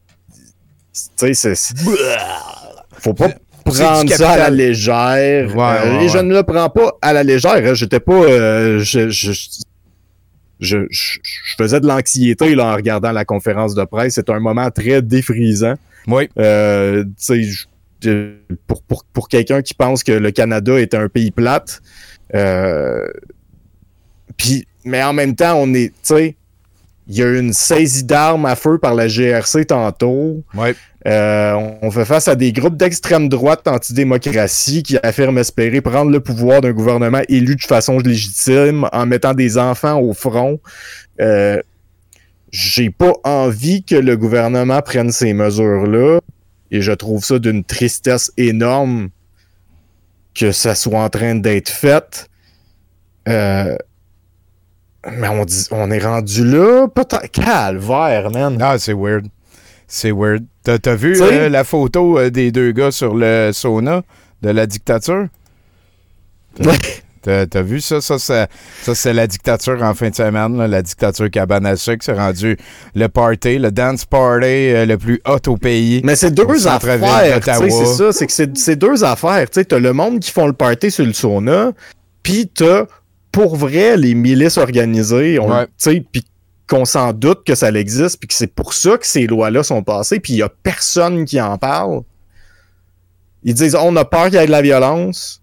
[0.92, 1.78] Tu sais, c'est...
[2.98, 3.30] Faut pas
[3.64, 5.56] prendre ça à la légère.
[5.56, 7.52] Ouais, Euh, ouais, et je ne le prends pas à la légère.
[7.56, 7.74] hein.
[7.74, 8.12] J'étais pas...
[8.12, 9.32] euh, je, je,
[10.60, 11.18] je, je-
[11.56, 14.14] faisais de l'anxiété là, en regardant la conférence de presse.
[14.14, 15.74] C'est un moment très défrisant.
[16.06, 16.28] Oui.
[16.38, 17.04] Euh,
[18.66, 21.80] pour, pour, pour quelqu'un qui pense que le Canada est un pays plate,
[22.34, 23.06] euh,
[24.36, 26.36] puis, mais en même temps, on est, tu sais,
[27.12, 30.42] il y a eu une saisie d'armes à feu par la GRC tantôt.
[30.54, 30.74] Ouais.
[31.06, 36.10] Euh, on- on fait face à des groupes d'extrême droite antidémocratie qui affirment espérer prendre
[36.10, 40.58] le pouvoir d'un gouvernement élu de façon légitime en mettant des enfants au front.
[41.20, 41.60] Euh,
[42.50, 46.18] J'ai pas envie que le gouvernement prenne ces mesures-là
[46.70, 49.08] et je trouve ça d'une tristesse énorme
[50.34, 52.28] que ça soit en train d'être fait.
[53.28, 53.76] Euh,
[55.10, 57.30] mais on, dit, on est rendu là, peut-être.
[57.30, 58.58] Calvaire, man.
[58.60, 59.26] Ah, c'est weird.
[59.88, 60.44] C'est weird.
[60.64, 64.02] T'as vu euh, la photo euh, des deux gars sur le sauna
[64.42, 65.26] de la dictature?
[67.22, 68.00] T'as vu ça?
[68.00, 68.46] Ça, ça,
[68.82, 72.04] ça, c'est la dictature en fin de semaine, là, la dictature cabane à sucre.
[72.04, 72.56] C'est rendu
[72.94, 76.00] le party, le dance party euh, le plus hot au pays.
[76.04, 80.30] Mais c'est deux affaires, c'est ça, c'est que c'est deux affaires, t'as le monde qui
[80.30, 81.72] font le party sur le sauna,
[82.22, 82.86] puis t'as
[83.32, 85.66] pour vrai les milices organisées, on- Ouais.
[86.12, 86.24] puis
[86.68, 89.82] qu'on s'en doute que ça existe, puis que c'est pour ça que ces lois-là sont
[89.82, 92.02] passées, puis il y a personne qui en parle.
[93.44, 95.40] Ils disent on a peur qu'il y ait de la violence.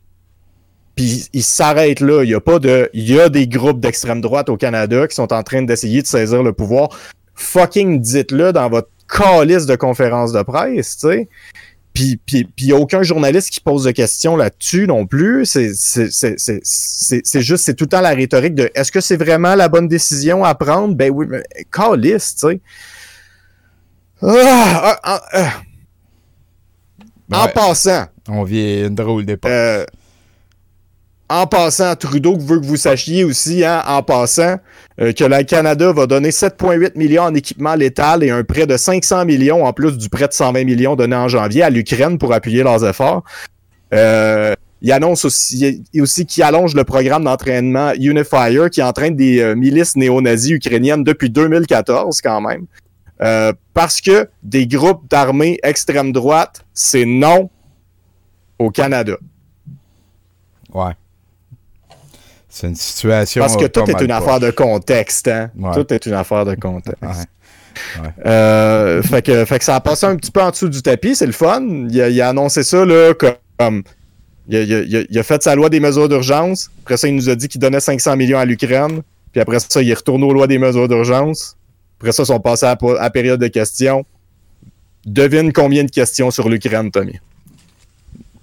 [0.95, 2.23] Puis ils s'arrêtent là.
[2.23, 2.89] Il y a pas de.
[2.93, 6.07] Il y a des groupes d'extrême droite au Canada qui sont en train d'essayer de
[6.07, 6.89] saisir le pouvoir.
[7.35, 11.29] Fucking dites-le dans votre calice de conférence de presse, tu sais.
[11.93, 15.45] Puis, puis, puis y a aucun journaliste qui pose de questions là-dessus non plus.
[15.45, 18.91] C'est, c'est, c'est, c'est, c'est, c'est juste, c'est tout le temps la rhétorique de est-ce
[18.91, 20.95] que c'est vraiment la bonne décision à prendre?
[20.95, 22.61] Ben oui, mais calice, tu sais.
[24.21, 24.27] Ah,
[24.93, 25.61] ah, ah, ah.
[27.31, 27.51] En Ouais.
[27.53, 29.51] passant, On vit une drôle d'époque.
[29.51, 29.85] euh,
[31.29, 34.57] en passant, Trudeau veut que vous sachiez aussi, hein, en passant,
[34.99, 38.75] euh, que le Canada va donner 7,8 millions en équipement létal et un prêt de
[38.75, 42.33] 500 millions en plus du prêt de 120 millions donné en janvier à l'Ukraine pour
[42.33, 43.23] appuyer leurs efforts.
[43.93, 45.85] Euh, il annonce aussi,
[46.27, 52.21] qu'il allonge le programme d'entraînement Unifier qui entraîne des euh, milices néo-nazis ukrainiennes depuis 2014
[52.21, 52.65] quand même.
[53.73, 57.49] Parce que des groupes d'armées extrême droite, c'est non
[58.57, 59.17] au Canada.
[60.73, 60.93] Ouais.
[62.49, 63.41] C'est une situation.
[63.41, 65.51] Parce que euh, tout est une affaire de contexte, hein?
[65.57, 65.71] Ouais.
[65.73, 66.99] Tout est une affaire de contexte.
[68.01, 68.09] Ouais.
[68.25, 71.15] Euh, fait, que, fait que ça a passé un petit peu en dessous du tapis,
[71.15, 71.61] c'est le fun.
[71.89, 73.83] Il a, il a annoncé ça là, comme.
[74.47, 76.71] Il a, il a- il a- il a fait sa loi des mesures d'urgence.
[76.83, 79.01] Après ça, il nous a dit qu'il donnait 500 millions à l'Ukraine.
[79.31, 81.55] Puis après ça, il est retourné aux lois des mesures d'urgence.
[81.99, 84.03] Après ça, ils sont passés à, la- à la période de questions.
[85.05, 87.19] Devine combien de questions sur l'Ukraine, Tommy?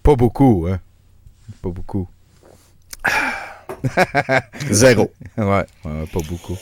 [0.05, 0.79] Pas beaucoup, hein.
[1.61, 2.07] Pas beaucoup.
[4.71, 5.11] Zéro.
[5.39, 5.45] Ouais,
[5.85, 6.57] ouais, pas beaucoup.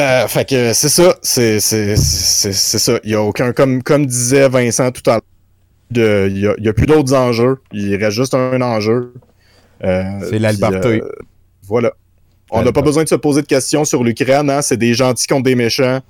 [0.00, 2.98] Euh, fait que c'est ça, c'est ça.
[3.04, 5.20] Il y a aucun comme comme disait Vincent tout à
[5.94, 7.58] l'heure, il y a, plus d'autres enjeux.
[7.72, 9.12] Il reste juste un enjeu.
[9.84, 11.00] Euh, C'est la puis, liberté.
[11.02, 11.12] euh,
[11.62, 11.92] voilà.
[12.50, 14.50] On n'a pas besoin de se poser de questions sur l'Ukraine.
[14.50, 14.62] Hein?
[14.62, 16.00] C'est des gentils contre des méchants.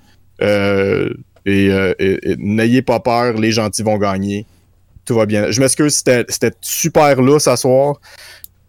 [0.41, 1.13] Euh,
[1.45, 1.67] et
[1.99, 4.47] et- et n'ayez pas peur, les gentils vont gagner.
[5.05, 5.51] Tout va bien.
[5.51, 7.97] Je m'excuse, c'était c'était super là ce soir.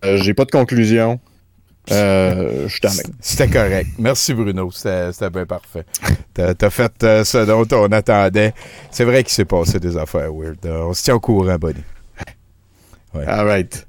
[0.04, 1.20] Euh, J'ai pas de conclusion.
[1.92, 3.00] Euh, je suis.
[3.20, 3.90] C'était correct.
[4.00, 4.72] Merci, Bruno.
[4.72, 5.84] C'était bien parfait.
[6.34, 8.54] T'as as fait euh, ce dont on attendait.
[8.90, 10.66] C'est vrai qu'il s'est passé des affaires weird.
[10.66, 11.84] Euh, on se tient au courant, Bonnie.
[13.14, 13.26] Ouais.
[13.28, 13.86] All right.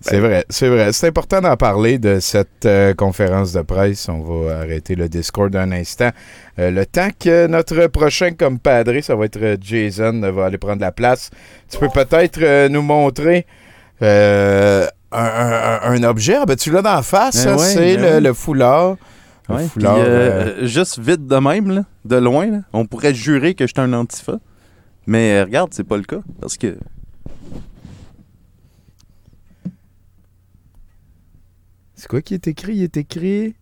[0.00, 0.92] C'est vrai, c'est vrai.
[0.92, 4.08] C'est important d'en parler de cette euh, conférence de presse.
[4.08, 6.10] On va arrêter le Discord un instant.
[6.58, 10.80] Euh, le temps que notre prochain comme padré, ça va être Jason, va aller prendre
[10.80, 11.30] la place.
[11.70, 13.46] Tu peux peut-être euh, nous montrer
[14.00, 16.36] euh, un, un- un objet.
[16.36, 18.96] Ah, ben, tu l'as d'en face, Ben ouais, c'est ben le, foulard.
[19.48, 22.58] Le Ouais, puis, foulard, euh, euh, euh, juste vite de même, là, de loin, là,
[22.72, 24.38] on pourrait jurer que j'étais un antifa.
[25.06, 26.20] Mais euh, regarde, c'est pas le cas.
[26.40, 26.76] Parce que.
[31.94, 32.76] C'est quoi qui est écrit?
[32.76, 33.54] Il est écrit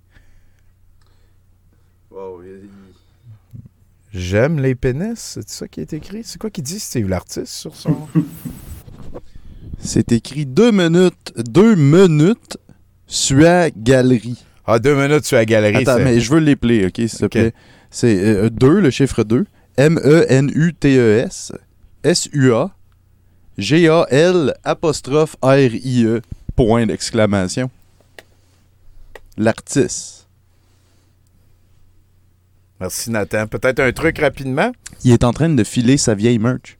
[4.12, 5.18] J'aime les pénis.
[5.18, 6.22] C'est ça qui est écrit?
[6.24, 8.08] C'est quoi qui dit Steve l'artiste sur son.
[9.82, 12.58] C'est écrit deux minutes, deux minutes,
[13.06, 14.42] Sua Galerie.
[14.66, 15.76] ah, deux minutes sur la galerie.
[15.88, 17.54] Attends, mais je veux les ok, s'il te plaît.
[17.90, 19.46] C'est 2, le chiffre 2.
[19.76, 21.52] M-E-N-U-T-E-S.
[22.04, 22.70] S-U-A.
[23.58, 26.20] G-A-L apostrophe R-I-E.
[26.54, 27.70] Point d'exclamation.
[29.36, 30.28] L'artiste.
[32.80, 33.46] Merci Nathan.
[33.46, 34.72] Peut-être un truc rapidement?
[35.04, 36.78] Il est en train de filer sa vieille merch.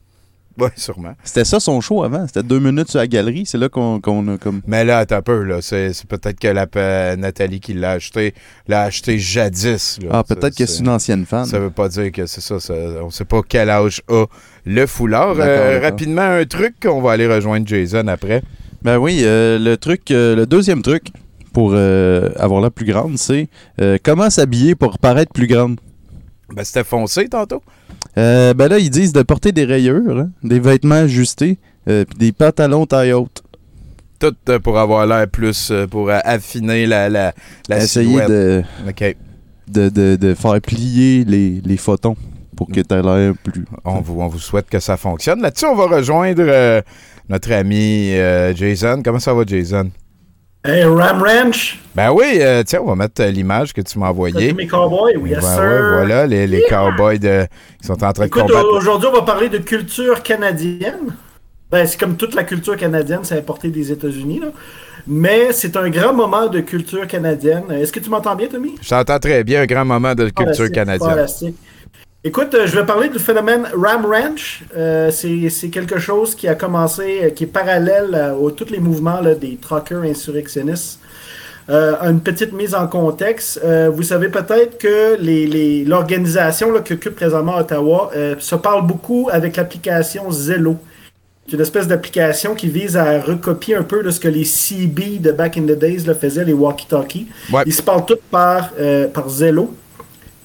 [0.61, 1.13] Oui, sûrement.
[1.23, 2.27] C'était ça son show avant.
[2.27, 3.45] C'était deux minutes sur la galerie.
[3.47, 4.61] C'est là qu'on qu'on a comme.
[4.67, 5.41] Mais là, un peu.
[5.43, 5.57] là.
[5.61, 8.35] C'est c'est peut-être que la, euh, Nathalie qui l'a acheté
[8.67, 9.97] l'a acheté jadis.
[10.03, 10.09] là.
[10.11, 11.45] Ah, peut-être que c'est une ancienne fan.
[11.45, 14.25] Ça veut pas dire que c'est ça, ça- On sait pas quel âge a
[14.65, 15.35] le foulard.
[15.39, 18.43] Euh, rapidement, un truc qu'on va aller rejoindre Jason après.
[18.83, 21.07] Ben oui, euh, le truc, euh, le deuxième truc
[21.53, 23.49] pour avoir la plus grande, c'est
[24.03, 25.79] comment s'habiller pour paraître plus grande?
[26.53, 27.61] Ben, c'était foncé tantôt.
[28.17, 32.17] Euh, ben là, ils disent de porter des rayures, hein, des vêtements ajustés, euh, puis
[32.17, 33.41] des pantalons taille haute.
[34.19, 37.33] Tout euh, pour avoir l'air plus, pour affiner la, la,
[37.69, 38.29] la Essayer silhouette.
[38.29, 38.63] de,
[39.67, 42.15] de, de, de faire plier les, les photons
[42.57, 43.65] pour que tu aies l'air plus.
[43.85, 45.41] On vous, on vous souhaite que ça fonctionne.
[45.41, 46.83] Là-dessus, on va rejoindre
[47.29, 48.11] notre ami
[48.55, 49.01] Jason.
[49.03, 49.89] Comment ça va, Jason?
[50.63, 54.09] Hey, Ram Ranch, Ben oui, euh, tiens, on va mettre euh, l'image que tu m'as
[54.09, 54.53] envoyée.
[54.53, 55.63] mes cowboys, oui, yes Ben sir.
[55.63, 57.47] ouais, voilà, les, les cowboys de,
[57.81, 58.71] qui sont en train de Écoute, combattre.
[58.71, 61.15] aujourd'hui, on va parler de culture canadienne.
[61.71, 64.47] Ben, c'est comme toute la culture canadienne, c'est importé des États-Unis, là.
[65.07, 67.63] Mais c'est un grand moment de culture canadienne.
[67.71, 68.75] Est-ce que tu m'entends bien, Tommy?
[68.83, 71.09] Je t'entends très bien, un grand moment de culture Fantastique, canadienne.
[71.09, 71.55] fantastique.
[72.23, 74.63] Écoute, euh, je vais parler du phénomène Ram Ranch.
[74.77, 79.21] Euh, c'est quelque chose qui a commencé, euh, qui est parallèle à, tous les mouvements
[79.21, 80.99] là, des truckers insurrectionnistes.
[81.71, 83.59] Euh, une petite mise en contexte.
[83.63, 85.17] Euh, vous savez peut-être que
[85.89, 90.77] l'organisation qui occupe présentement Ottawa se parle beaucoup avec l'application Zello.
[91.47, 95.17] C'est une espèce d'application qui vise à recopier un peu de ce que les CB
[95.17, 97.29] de back in the days là, faisaient, les walkie-talkies.
[97.51, 97.63] Ouais.
[97.65, 98.69] Ils se parlent tous par,
[99.11, 99.73] par Zello.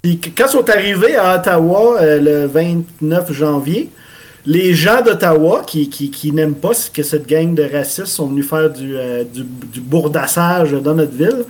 [0.07, 3.91] Puis quand ils sont arrivés à Ottawa euh, le 29 janvier,
[4.45, 8.71] les gens d'Ottawa qui, n'aiment pas ce que cette gang de racistes sont venus faire
[8.71, 9.25] du, euh,
[9.79, 11.43] bourdassage dans notre ville,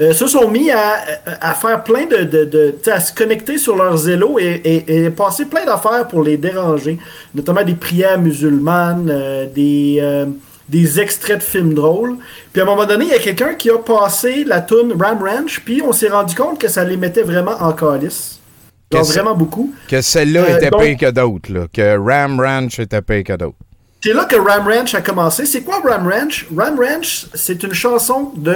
[0.00, 2.76] euh, se sont mis à, faire plein de.
[2.88, 6.98] à se connecter sur leurs zélos et, passer plein d'affaires pour les déranger,
[7.34, 9.12] notamment des prières musulmanes,
[9.52, 10.00] des.
[10.68, 12.16] Des extraits de films drôles.
[12.52, 15.18] Puis à un moment donné, il y a quelqu'un qui a passé la tune Ram
[15.22, 18.40] Ranch, puis on s'est rendu compte que ça les mettait vraiment en calice.
[18.92, 19.74] Genre vraiment beaucoup.
[19.88, 21.66] Que celle-là Euh, était donc- pire que d'autres, là.
[21.72, 23.56] Que Ram Ranch était pire que d'autres.
[24.02, 25.46] C'est là que Ram Ranch a commencé.
[25.46, 26.46] C'est quoi Ram Ranch?
[26.54, 28.54] Ram Ranch, c'est une chanson de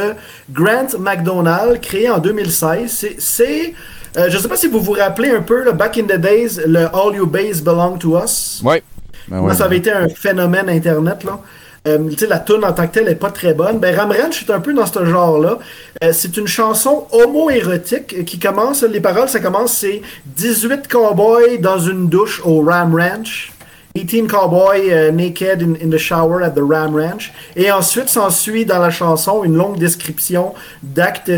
[0.52, 3.06] Grant McDonald créée en 2016.
[3.18, 3.74] C'est,
[4.16, 6.60] euh, je sais pas si vous vous rappelez un peu, là, back in the days,
[6.66, 8.60] le All You Base Belong to Us.
[8.62, 8.82] Ouais.
[9.26, 9.56] Ben Moi, ouais.
[9.56, 11.40] ça avait été un phénomène Internet, là.
[11.88, 13.80] Euh, la tune en tant que telle n'est pas très bonne.
[13.82, 15.58] Ram Ranch est un peu dans ce genre-là.
[16.04, 21.58] Euh, c'est une chanson homo-érotique euh, qui commence, les paroles, ça commence, c'est 18 cowboys
[21.58, 23.52] dans une douche au Ram Ranch.
[23.94, 27.32] 18 cowboys naked in, the shower at the Ram Ranch.
[27.56, 31.32] Et ensuite s'ensuit dans la chanson une longue description d'actes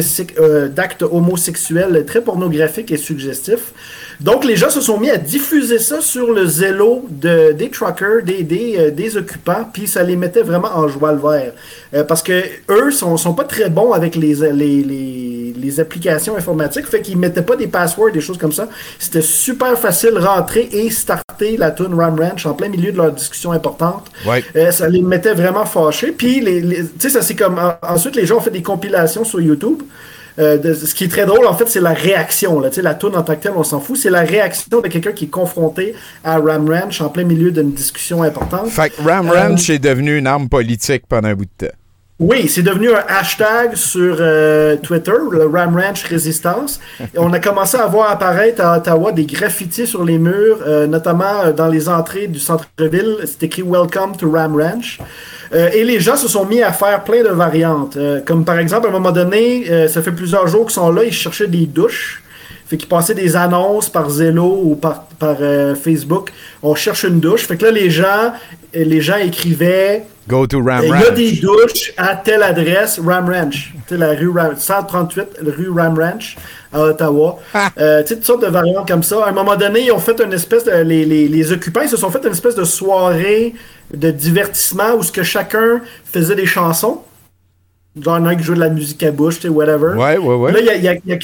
[0.75, 3.73] d'actes homosexuels très pornographiques et suggestifs.
[4.21, 8.23] Donc les gens se sont mis à diffuser ça sur le zélo de, des truckers,
[8.23, 11.53] des, des, euh, des occupants, puis ça les mettait vraiment en joie le vert.
[11.95, 16.37] Euh, parce que eux sont, sont pas très bons avec les, les, les, les applications
[16.37, 18.69] informatiques, fait qu'ils mettaient pas des passwords, des choses comme ça.
[18.99, 23.13] C'était super facile rentrer et starter la tune Ram Ranch en plein milieu de leur
[23.13, 24.07] discussion importante.
[24.27, 24.45] Ouais.
[24.55, 26.13] Euh, ça les mettait vraiment fâchés.
[26.13, 27.59] Puis, les, les- tu sais, ça c'est comme.
[27.59, 29.83] en- ensuite, les gens ont fait des compilations sur YouTube.
[30.39, 32.61] Euh, de- ce qui est très drôle, en fait, c'est la réaction.
[32.61, 32.71] Là.
[32.83, 33.97] La tune en tant que telle, on s'en fout.
[33.97, 37.73] C'est la réaction de quelqu'un qui est confronté à Ram Ranch en plein milieu d'une
[37.73, 38.69] discussion importante.
[38.69, 41.75] Fait que Ram Euh, Ranch est devenu une arme politique pendant un bout de temps.
[42.21, 46.79] Oui, c'est devenu un hashtag sur euh, Twitter, le Ram Ranch Résistance.
[47.01, 50.87] Et on a commencé à voir apparaître à Ottawa des graffitis sur les murs, euh,
[50.87, 53.17] notamment euh, dans les entrées du centre-ville.
[53.25, 54.99] C'est écrit Welcome to Ram Ranch.
[55.55, 57.97] Euh, et les gens se sont mis à faire plein de variantes.
[58.27, 61.13] Comme par exemple, à un moment donné, ça fait plusieurs jours qu'ils sont là, ils
[61.13, 62.23] cherchaient des douches.
[62.71, 66.31] Fait qu'ils passaient des annonces par Zello ou par, par euh, Facebook.
[66.63, 67.45] On cherche une douche.
[67.49, 68.33] Fait que là, les gens,
[68.77, 73.01] euh, les gens écrivaient Go to Ram il y a des douches à telle adresse,
[73.05, 73.75] Ram Ranch.
[73.89, 76.37] Tu sais, la rue Ram, 138, rue Ram Ranch
[76.73, 77.41] à Ottawa.
[77.77, 79.25] Euh, tu sais, toutes sortes de variantes comme ça.
[79.25, 80.71] À un moment donné, ils ont fait une espèce de.
[80.71, 83.53] Les, les, les occupants, ils se sont fait une espèce de soirée
[83.93, 87.03] de divertissement où ce que chacun faisait des chansons.
[88.01, 89.95] Genre, il y en a un qui jouait de la musique à bouche, whatever.
[89.97, 90.53] Ouais, ouais, ouais.
[90.63, 91.17] Là, il y a, y a-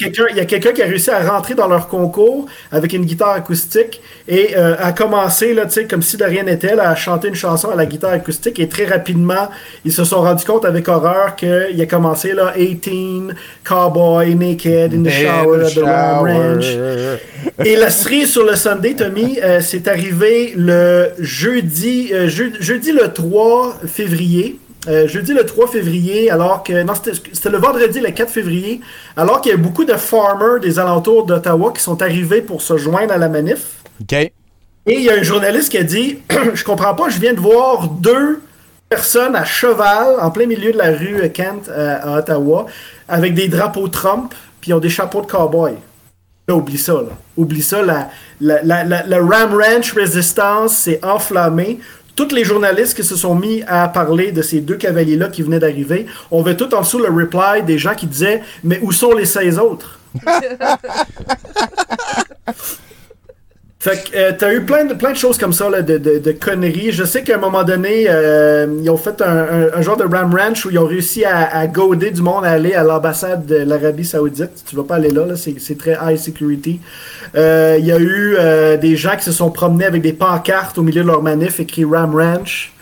[0.45, 4.75] quelqu'un qui a réussi à rentrer dans leur concours avec une guitare acoustique et euh,
[4.77, 7.75] a commencé, là, tu sais, comme si de rien n'était, à chanter une chanson à
[7.77, 8.59] la guitare acoustique.
[8.59, 9.47] Et très rapidement,
[9.85, 13.29] ils se sont rendus compte avec horreur qu'il a commencé, là, 18,
[13.63, 16.65] Cowboy, Naked, in the shower, the Ram Ranch.
[17.63, 22.91] Et la série sur le Sunday, Tommy, euh, c'est arrivé le jeudi, euh, je- jeudi
[22.91, 24.59] le 3 février.
[24.87, 26.83] Euh, jeudi le 3 février, alors que.
[26.83, 28.81] Non, c'était le vendredi le 4 février,
[29.15, 32.77] alors qu'il y a beaucoup de farmers des alentours d'Ottawa qui sont arrivés pour se
[32.77, 33.81] joindre à la manif.
[34.01, 34.13] OK.
[34.13, 34.31] Et
[34.87, 36.19] il y a un journaliste qui a dit
[36.53, 38.41] Je comprends pas, je viens de voir deux
[38.87, 42.67] personnes à cheval en plein milieu de la rue Kent euh, à Ottawa
[43.09, 45.73] avec des drapeaux Trump puis ils ont des chapeaux de cowboy.
[46.47, 47.09] Là, oublie ça, là.
[47.35, 47.81] Oublie ça.
[47.81, 48.09] La,
[48.39, 51.79] la, la, la- la Ram Ranch Resistance s'est enflammée.
[52.17, 55.59] Tous les journalistes qui se sont mis à parler de ces deux cavaliers-là qui venaient
[55.59, 59.13] d'arriver, on avait tout en dessous le reply des gens qui disaient Mais où sont
[59.13, 59.99] les 16 autres
[63.79, 66.17] Fait que euh, t'as eu plein de, plein de choses comme ça, là, de, de,
[66.17, 66.91] de conneries.
[66.91, 70.03] Je sais qu'à un moment donné, euh, ils ont fait un, un- un genre de
[70.03, 73.45] Ram Ranch où ils ont réussi à, à goader du monde à aller à l'ambassade
[73.45, 74.63] de l'Arabie Saoudite.
[74.67, 76.79] Tu vas pas aller là, là c'est très high security.
[77.35, 78.35] Euh, Il y a eu
[78.79, 81.85] des gens qui se sont promenés avec des pancartes au milieu de leur manif écrit
[81.85, 82.73] Ram Ranch.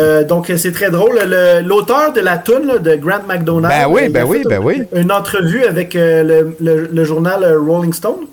[0.00, 1.18] Euh, donc c'est très drôle.
[1.26, 4.48] Le- L'auteur de la tune là, de Grant McDonald, Ben oui, ben a oui, fait
[4.48, 4.82] ben un- oui.
[4.94, 8.24] une entrevue avec euh, le, le- le journal Rolling Stone,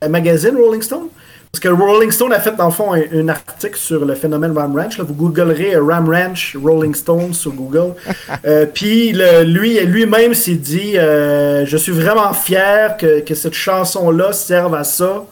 [0.00, 1.08] le magazine Rolling Stone.
[1.50, 4.56] Parce que Rolling Stone a fait, dans le fond, un, un article sur le phénomène
[4.56, 4.98] Ram Ranch.
[4.98, 5.04] là.
[5.04, 7.94] Vous googlerez Ram Ranch Rolling Stone sur Google.
[8.44, 9.12] Euh, Puis
[9.44, 14.84] lui lui-même s'est dit euh, Je suis vraiment fier que, que cette chanson-là serve à
[14.84, 15.24] ça,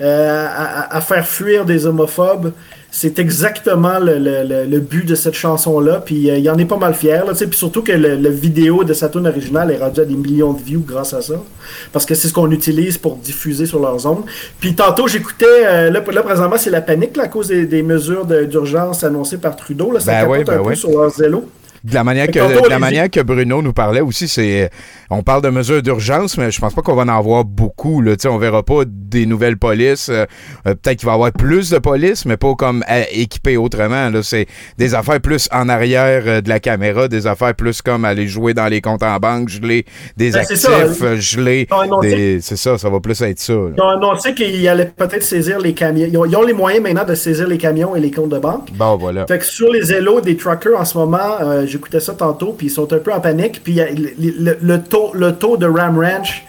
[0.00, 0.46] euh,
[0.90, 2.52] à faire fuir des homophobes.
[2.92, 6.02] C'est exactement le, le- le- le but de cette chanson-là.
[6.04, 7.24] Puis euh, il en est pas mal fier.
[7.24, 7.46] Là, tu sais.
[7.46, 10.52] puis surtout que le, le vidéo de sa tune originale est rendu à des millions
[10.52, 11.34] de views grâce à ça.
[11.92, 14.24] Parce que c'est ce qu'on utilise pour diffuser sur leurs ondes.
[14.58, 17.82] Puis tantôt, j'écoutais, euh, là, là, présentement, c'est la panique là, à cause des, des
[17.82, 19.92] mesures de- d'urgence annoncées par Trudeau.
[19.92, 21.44] Là, ça Ben capote oui, ben un peu sur leur zélo.
[21.82, 24.70] De la manière que, de la manière que Bruno nous parlait aussi, c'est
[25.08, 28.02] on parle de mesures d'urgence, mais je pense pas qu'on va en avoir beaucoup.
[28.02, 28.12] Là.
[28.16, 30.08] Tu sais, On verra pas des nouvelles polices.
[30.10, 30.26] euh,
[30.66, 34.10] euh, Peut-être qu'il va y avoir plus de police, mais pas comme euh, équipées autrement.
[34.22, 34.46] C'est
[34.78, 38.52] des affaires plus en arrière euh, de la caméra, des affaires plus comme aller jouer
[38.54, 40.70] dans les comptes en banque, geler des Ben, actifs, ça.
[40.70, 41.66] euh, geler
[42.02, 42.40] des.
[42.42, 43.52] C'est ça, ça va plus être ça.
[43.54, 43.70] là.
[43.76, 46.06] Ils ont annoncé qu'ils allaient peut-être saisir les camions.
[46.10, 48.38] Ils ont, ils ont les moyens maintenant de saisir les camions et les comptes de
[48.38, 48.68] banque.
[48.74, 49.26] Bon, voilà.
[49.26, 51.38] Fait que sur les élos des truckers en ce moment,
[51.70, 53.62] j'écoutais ça tantôt, puis ils sont un peu en panique.
[53.64, 56.44] Puis a- le, le- le taux, le taux de Ram Ranch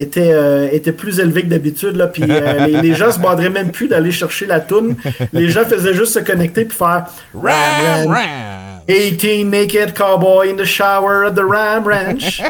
[0.00, 1.96] était, euh, était plus élevé que d'habitude.
[1.96, 4.96] Là, puis euh, les, les gens se banderaient même plus d'aller chercher la toune.
[5.32, 8.16] Les gens faisaient juste se connecter puis faire Ram Ranch.
[8.88, 12.42] 18 naked cowboy in the shower at the Ram Ranch.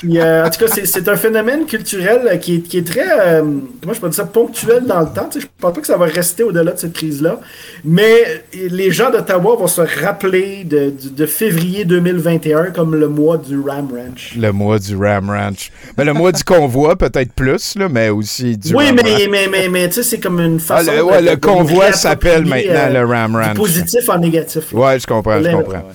[0.00, 3.06] Puis, euh, en tout cas, c'est- un phénomène culturel euh, qui est, qui est très,
[3.20, 5.28] euh, moi je peux dire ça, ponctuel dans le temps.
[5.30, 7.38] Tu sais, je pense pas que ça va rester au-delà de cette crise-là.
[7.84, 13.36] Mais les gens d'Ottawa vont se rappeler de, de- de février 2021 comme le mois
[13.36, 14.34] du Ram Ranch.
[14.38, 15.70] Le mois du Ram Ranch.
[15.96, 19.28] Ben, le mois du convoi, peut-être plus, là, mais aussi du Oui, Ram mais, Ranch.
[19.30, 20.92] mais, mais, mais tu sais, c'est comme une Ah, façon.
[20.92, 23.54] le, ouais, de- le convoi s'appelle maintenant euh, le Ram du Ranch.
[23.56, 24.72] positif en négatif.
[24.72, 24.78] là.
[24.78, 25.72] Ouais, je comprends, je comprends.
[25.74, 25.94] ouais.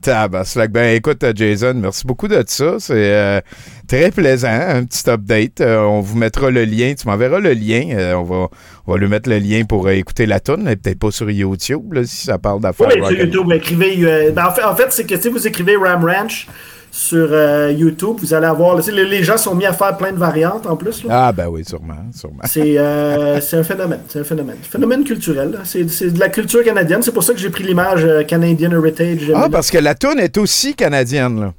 [0.00, 0.70] Tabaslac.
[0.70, 2.76] Ben écoute, Jason, merci beaucoup de ça.
[2.78, 3.40] C'est euh,
[3.88, 5.60] très plaisant, un petit update.
[5.60, 7.88] Euh, on vous mettra le lien, tu m'enverras le lien.
[7.92, 8.48] Euh, on, va,
[8.86, 11.92] on va lui mettre le lien pour écouter la tune, mais peut-être pas sur YouTube,
[11.92, 12.88] là, si ça parle d'affaires.
[12.88, 14.32] Oui, sur YouTube, écrivez.
[14.32, 16.46] ben, en fait, en fait c'est que si vous écrivez Ram Ranch
[16.94, 18.76] sur euh, YouTube, vous allez avoir.
[18.76, 21.02] les, les gens sont mis à faire plein de variantes en plus.
[21.04, 21.26] là.
[21.28, 22.42] Ah ben oui, sûrement, sûrement.
[22.44, 24.00] C'est euh, c'est un phénomène.
[24.08, 24.56] C'est un phénomène.
[24.60, 25.58] Phénomène culturel.
[25.64, 27.02] C'est de la culture canadienne.
[27.02, 29.32] C'est pour ça que j'ai pris l'image euh, Canadian Heritage.
[29.34, 31.52] Ah, parce que la tune est aussi canadienne, là.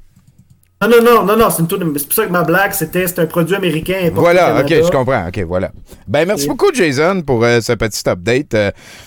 [0.82, 1.92] Non, non, non, non, non, c'est une toune.
[1.96, 3.94] C'est pour ça que ma blague, c'était c'est un produit américain.
[4.02, 5.26] importé Voilà, ok, je comprends.
[5.28, 5.72] Ok, voilà.
[6.06, 8.54] Ben, merci Et- beaucoup, Jason, pour ce petit update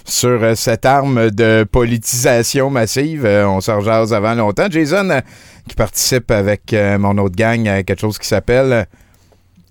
[0.03, 3.25] sur cette arme de politisation massive.
[3.25, 4.67] On s'en rejase avant longtemps.
[4.69, 5.21] Jason,
[5.68, 8.84] qui participe avec euh, mon autre gang à quelque chose qui s'appelle euh,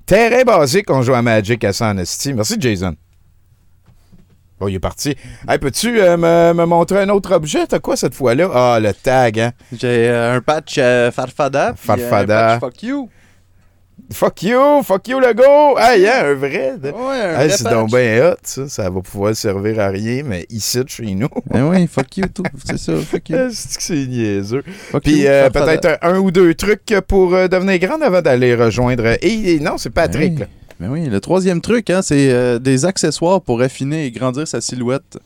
[0.07, 1.97] Terrain basique, on joue à Magic à San.
[1.97, 2.95] Merci, Jason.
[4.59, 5.15] Bon, il est parti.
[5.47, 7.67] Hey, peux-tu euh, me, me montrer un autre objet?
[7.67, 8.49] T'as quoi cette fois-là?
[8.55, 9.53] Ah, le tag, hein?
[9.71, 11.75] J'ai euh, un patch euh, Farfada.
[11.77, 12.55] Farfada.
[12.55, 13.11] un patch Fuck you.
[14.13, 14.83] Fuck you!
[14.85, 15.77] Fuck you, le go!
[15.79, 16.77] Hey, hein, un vrai.
[16.79, 18.69] de- Ouais, un Hey, c'est donc bien hot, ça.
[18.69, 21.29] Ça va pouvoir servir à rien, mais ici, chez nous.
[21.55, 22.45] Eh oui, fuck you, tout.
[22.65, 23.37] C'est ça, fuck you.
[23.51, 24.63] c'est que c'est niaiseux?
[24.67, 28.55] Fuck Puis euh, peut-être un, un ou deux trucs pour euh, devenir grande avant d'aller
[28.55, 29.07] rejoindre.
[29.23, 30.35] Et, et non, c'est Patrick.
[30.35, 30.39] Oui.
[30.41, 30.47] là.
[30.79, 34.61] Mais oui, le troisième truc, hein, c'est euh, des accessoires pour affiner et grandir sa
[34.61, 35.19] silhouette.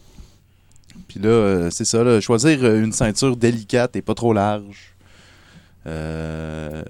[1.09, 4.95] Puis là, c'est ça, là, choisir une ceinture délicate et pas trop large.
[5.87, 6.83] Euh...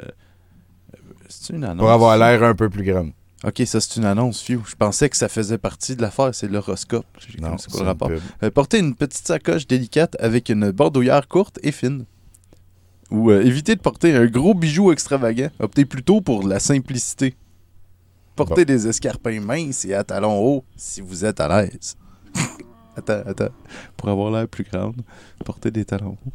[1.51, 1.81] C'est une annonce.
[1.81, 3.11] Pour avoir l'air un peu plus grande.
[3.43, 4.61] Ok, ça c'est une annonce, Phew.
[4.67, 7.07] Je pensais que ça faisait partie de l'affaire, c'est l'horoscope.
[7.41, 8.11] Non, c'est quoi le rapport?
[8.43, 12.05] Euh, porter une petite sacoche délicate avec une bordouillère courte et fine.
[13.11, 15.49] Ou euh, éviter de porter un gros bijou extravagant.
[15.59, 17.35] Optez plutôt pour la simplicité.
[18.37, 21.97] Portez des escarpins minces et à talons hauts si vous êtes à l'aise.
[22.97, 23.53] attends, attends.
[23.97, 25.03] Pour avoir l'air plus grande,
[25.45, 26.33] portez des talons hauts.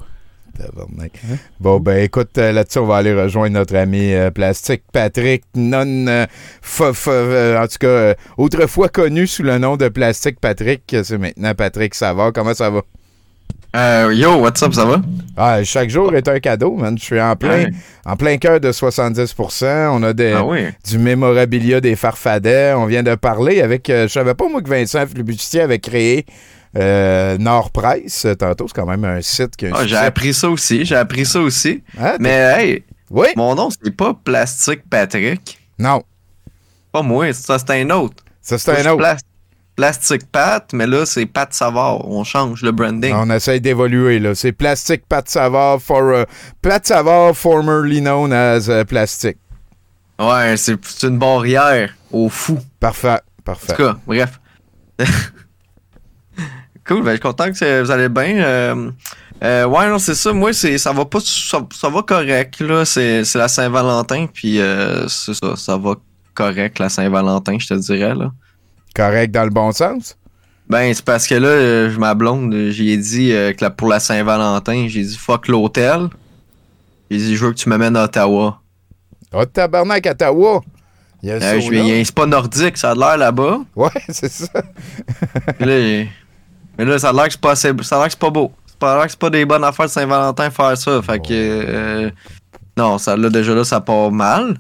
[0.58, 1.12] Tabarnak.
[1.60, 5.86] Bon, ben écoute, euh, là-dessus, on va aller rejoindre notre ami euh, Plastique Patrick, non.
[6.08, 6.26] euh,
[6.62, 10.84] fa- euh, en tout cas, euh, autrefois connu sous le nom de Plastique Patrick.
[11.04, 12.32] C'est maintenant Patrick Savard.
[12.34, 12.82] Comment ça va?
[13.76, 15.02] Euh, yo, what's up, ça va?
[15.36, 16.98] Ah, chaque jour est un cadeau, man.
[16.98, 17.72] Je suis en plein, Ouais.
[18.06, 19.90] en plein cœur de 70%.
[19.92, 20.60] On a des, Ah oui?
[20.90, 22.74] du mémorabilia des farfadets.
[22.78, 23.90] On vient de parler avec.
[23.90, 26.26] euh, je savais pas, moi, que Vincent Flibustier avait créé
[26.78, 28.26] euh, Nord Presse.
[28.26, 31.26] euh, Tantôt, c'est quand même un site un Ah, j'ai appris ça aussi, j'ai appris
[31.26, 31.82] ça aussi.
[31.96, 33.28] T'es- Mais hey, Oui?
[33.36, 35.60] mon nom, c'est pas Plastique Patrick.
[35.80, 36.04] Non.
[36.92, 38.24] Pas moi, ça c'est un autre.
[38.42, 38.98] Ça, c'est un autre.
[38.98, 39.18] Plas-
[39.76, 42.08] Plastique Pat, mais là, c'est Pat Savard.
[42.08, 43.14] On change le branding.
[43.14, 44.34] On essaie d'évoluer, là.
[44.34, 46.24] C'est Plastique Pat Savard, for, euh,
[46.62, 49.38] Pat Savard, formerly known as euh, Plastique.
[50.18, 52.58] Ouais, c'est une barrière au fou.
[52.80, 53.10] Parfait,
[53.40, 53.74] En parfait.
[53.76, 54.40] tout cas, bref.
[56.88, 58.38] cool, ben, je suis content que vous allez bien.
[58.38, 58.92] Euh,
[59.44, 60.32] euh, ouais, non, c'est ça.
[60.34, 62.86] Moi, c'est ça va pas ça, ça va correct, là.
[62.86, 65.96] C'est c'est la Saint-Valentin, puis euh, c'est ça, ça va
[66.34, 68.32] correct, la Saint-Valentin, je te dirais, là.
[68.96, 70.18] Correct dans le bon sens?
[70.70, 73.70] Ben, c'est parce que là, euh, je- ma blonde, euh, j'ai dit euh, que la-
[73.70, 76.08] pour la Saint-Valentin, j'ai dit fuck l'hôtel.
[77.12, 78.60] J'ai dit, je veux que tu m'amènes à Ottawa.
[79.32, 80.62] Oh, tabarnak, Ottawa!
[81.22, 83.60] Il y a Euh, c'est pas nordique, ça a l'air là-bas.
[83.76, 84.48] Ouais, c'est ça.
[85.60, 86.04] Là,
[86.78, 88.30] mais là, ça a l'air que c'est pas assez- ça a l'air que c'est pas
[88.30, 88.52] beau.
[88.82, 91.02] Ça a l'air que c'est pas des bonnes affaires de Saint-Valentin faire ça.
[91.02, 91.28] Fait que.
[91.32, 92.12] euh,
[92.78, 94.58] non, ça, là, déjà là, ça part mal.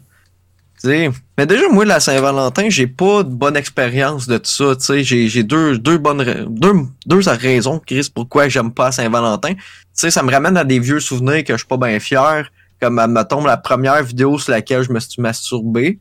[1.37, 4.75] Mais déjà, moi, la Saint-Valentin, j'ai pas de bonne expérience de tout ça.
[4.75, 6.73] Tu sais, j'ai j'ai deux, deux bonnes deux,
[7.07, 9.53] deux raisons, Chris, pourquoi j'aime pas Saint-Valentin.
[9.55, 9.61] Tu
[9.93, 12.49] sais, ça me ramène à des vieux souvenirs que je suis pas bien fier.
[12.79, 15.99] Comme, admettons, la première vidéo sur laquelle je me suis masturbé.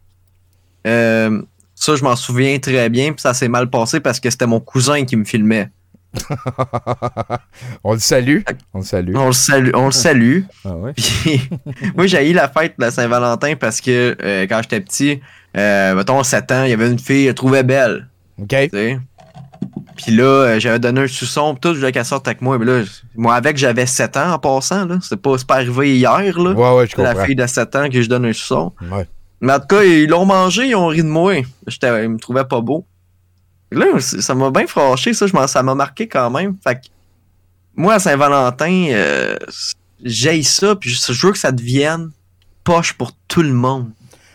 [0.86, 1.40] Euh,
[1.74, 4.60] ça, je m'en souviens très bien, puis ça s'est mal passé parce que c'était mon
[4.60, 5.70] cousin qui me filmait.
[7.84, 8.40] on le salue.
[8.72, 9.14] On le salue.
[9.16, 9.70] On le salue.
[9.74, 10.40] On le salue.
[10.64, 10.92] Ah ouais?
[10.94, 11.48] Puis,
[11.96, 15.20] moi, j'ai eu la fête de la Saint-Valentin parce que euh, quand j'étais petit,
[15.56, 18.08] euh, mettons 7 ans, il y avait une fille, elle trouvait belle.
[18.40, 18.48] OK.
[18.48, 18.98] tu sais.
[19.96, 22.58] Puis là, euh, j'avais donné un pis tout, je voulais qu'elle sorte avec moi.
[22.58, 22.82] Mais là,
[23.14, 24.98] moi, avec, j'avais 7 ans en passant, là.
[25.00, 26.50] C'est pas, arrivé hier, là.
[26.52, 27.24] Ouais, ouais, je la comprends.
[27.24, 28.72] fille de 7 ans que je donne un suçon.
[28.90, 29.06] Ouais.
[29.40, 31.34] Mais en tout cas, ils l'ont mangé, ils ont ri de moi.
[31.36, 32.86] Ils me trouvaient pas beau.
[33.74, 36.56] Là, ça m'a bien fâché, ça, je ça m'a marqué quand même.
[36.62, 36.80] Fait que,
[37.76, 39.36] moi, à Saint-Valentin, euh,
[40.02, 42.10] j'ai ça, puis je veux que ça devienne
[42.62, 43.90] poche pour tout le monde.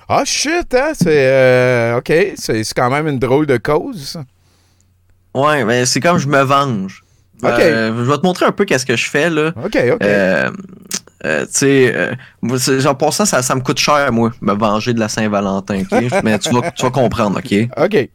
[0.07, 0.91] Ah, shit, hein?
[0.93, 1.07] C'est.
[1.07, 2.11] euh, OK.
[2.35, 4.25] C'est quand même une drôle de cause, ça.
[5.35, 7.03] Ouais, mais c'est comme je me venge.
[7.41, 7.51] Ok.
[7.57, 9.53] Euh, je vais te montrer un peu qu'est-ce que je fais, là.
[9.55, 10.03] OK, OK.
[10.03, 10.51] Euh,
[11.25, 15.07] euh, tu sais, en passant, ça, ça me coûte cher, moi, me venger de la
[15.07, 16.03] Saint-Valentin, OK?
[16.25, 17.69] Mais tu vas, tu vas comprendre, OK?
[17.77, 18.09] OK.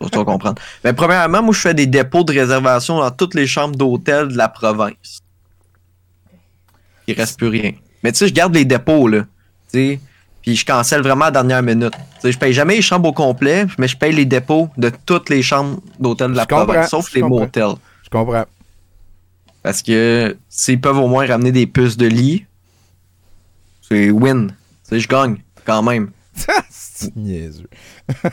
[0.00, 0.60] Tu vas comprendre.
[0.84, 4.36] Mais premièrement, moi, je fais des dépôts de réservation dans toutes les chambres d'hôtel de
[4.36, 5.20] la province.
[7.06, 7.72] Il reste plus rien.
[8.02, 9.22] Mais tu sais, je garde les dépôts, là.
[9.72, 10.00] Tu sais,
[10.42, 11.94] puis je cancelle vraiment à la dernière minute.
[12.20, 15.28] Sais, je paye jamais les chambres au complet, mais je paye les dépôts de toutes
[15.30, 17.40] les chambres d'hôtel de la Je province, sauf je les comprends.
[17.40, 17.74] motels.
[18.04, 18.44] Je comprends.
[19.62, 22.46] Parce que s'ils peuvent au moins ramener des puces de lit,
[23.82, 24.52] c'est win.
[24.90, 26.10] Je gagne, quand même.
[26.70, 27.68] c'est niaiseux.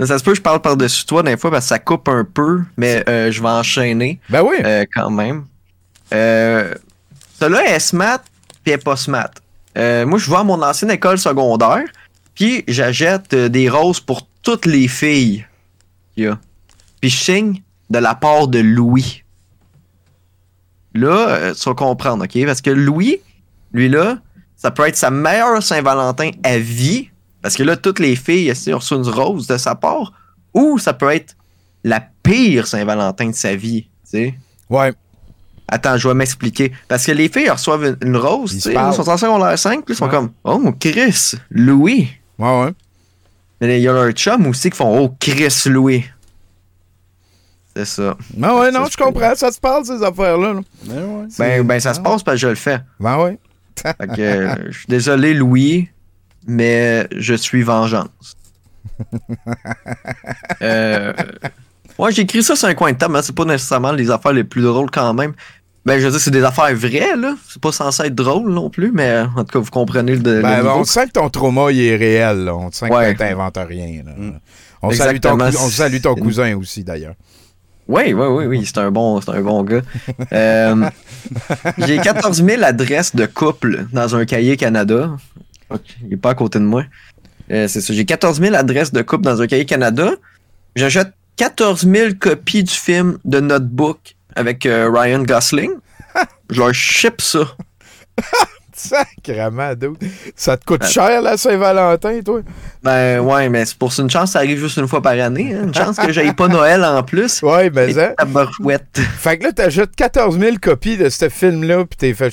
[0.00, 2.24] Ça se peut que je parle par-dessus toi des fois parce que ça coupe un
[2.24, 4.18] peu, mais euh, je vais enchaîner.
[4.28, 4.56] Ben oui.
[4.64, 5.44] Euh, quand même.
[6.12, 6.74] Euh,
[7.38, 8.20] Celle-là est smart
[8.64, 9.30] puis est pas smart.
[9.76, 11.84] Euh, moi, je vais à mon ancienne école secondaire,
[12.34, 15.46] puis j'achète euh, des roses pour toutes les filles
[16.14, 16.38] qu'il y a.
[17.00, 19.22] Puis je signe de la part de Louis.
[20.94, 22.46] Là, tu vas comprendre, OK?
[22.46, 23.20] Parce que Louis,
[23.72, 24.18] lui là,
[24.56, 27.10] ça peut être sa meilleure Saint-Valentin à vie,
[27.44, 30.14] parce que là, toutes les filles, elles ont reçu une rose de sa part,
[30.54, 31.36] ou ça peut être
[31.84, 34.34] la pire Saint-Valentin de sa vie, tu sais?
[34.70, 34.94] Ouais.
[35.68, 36.72] Attends, je vais m'expliquer.
[36.88, 38.60] Parce que les filles elles reçoivent une, une rose, Ils
[38.94, 40.10] sont en secondaire 5, puis ils sont Ouais.
[40.10, 42.08] comme Oh, Chris, Louis.
[42.38, 42.72] Ouais, ouais.
[43.60, 46.04] Mais il y a leur chum aussi qui font Oh, Chris, Louis.
[47.76, 48.16] C'est ça.
[48.34, 49.34] Ben ouais, non, je comprends.
[49.34, 50.54] Ça se parle, ces affaires-là.
[50.54, 50.60] là.
[51.38, 52.80] Ben, ben, ça se passe parce que je le fais.
[53.00, 53.38] Ben ouais.
[53.82, 55.88] Fait que, euh, je suis désolé, Louis,
[56.46, 58.36] mais je suis vengeance.
[60.62, 61.12] euh,
[61.98, 64.32] ouais, j'ai écrit ça sur un coin de table, mais c'est pas nécessairement les affaires
[64.32, 65.32] les plus drôles quand même.
[65.84, 67.34] Ben, je veux dire, c'est des affaires vraies, là.
[67.48, 70.36] C'est pas censé être drôle non plus, mais euh, en tout cas, vous comprenez le,
[70.36, 72.44] le Ben, on sent que ton trauma, il est réel.
[72.44, 72.54] Là.
[72.56, 73.12] On sent Ouais.
[73.12, 74.02] que t'inventes rien.
[74.04, 74.12] là.
[74.80, 77.14] On, salue ton, on salue ton cousin aussi, d'ailleurs.
[77.86, 79.82] Oui, oui, oui, oui, c'est un bon, c'est un bon gars.
[80.32, 80.88] Euh,
[81.78, 85.10] j'ai 14 000 adresses de couple dans un cahier Canada.
[86.06, 86.84] Il est pas à côté de moi.
[87.50, 87.92] Euh, c'est ça.
[87.92, 90.10] J'ai 14 000 adresses de couple dans un cahier Canada.
[90.76, 95.70] J'achète 14 000 copies du film de Notebook avec euh, Ryan Gosling.
[96.50, 97.40] Je leur ship ça.
[98.76, 99.96] Sacrement, dude.
[100.34, 102.40] Ça te coûte Ben- cher, la Saint-Valentin, toi?
[102.82, 105.54] Ben ouais, mais c'est pour ça une chance, ça arrive juste une fois par année.
[105.54, 105.64] hein.
[105.68, 107.40] Une chance que j'aille pas Noël en plus.
[107.42, 108.14] Ouais, mais hein.
[108.18, 108.98] Tabarouette.
[109.18, 112.32] Fait que là, t'achètes 14 000 copies de ce film-là, pis t'es fait.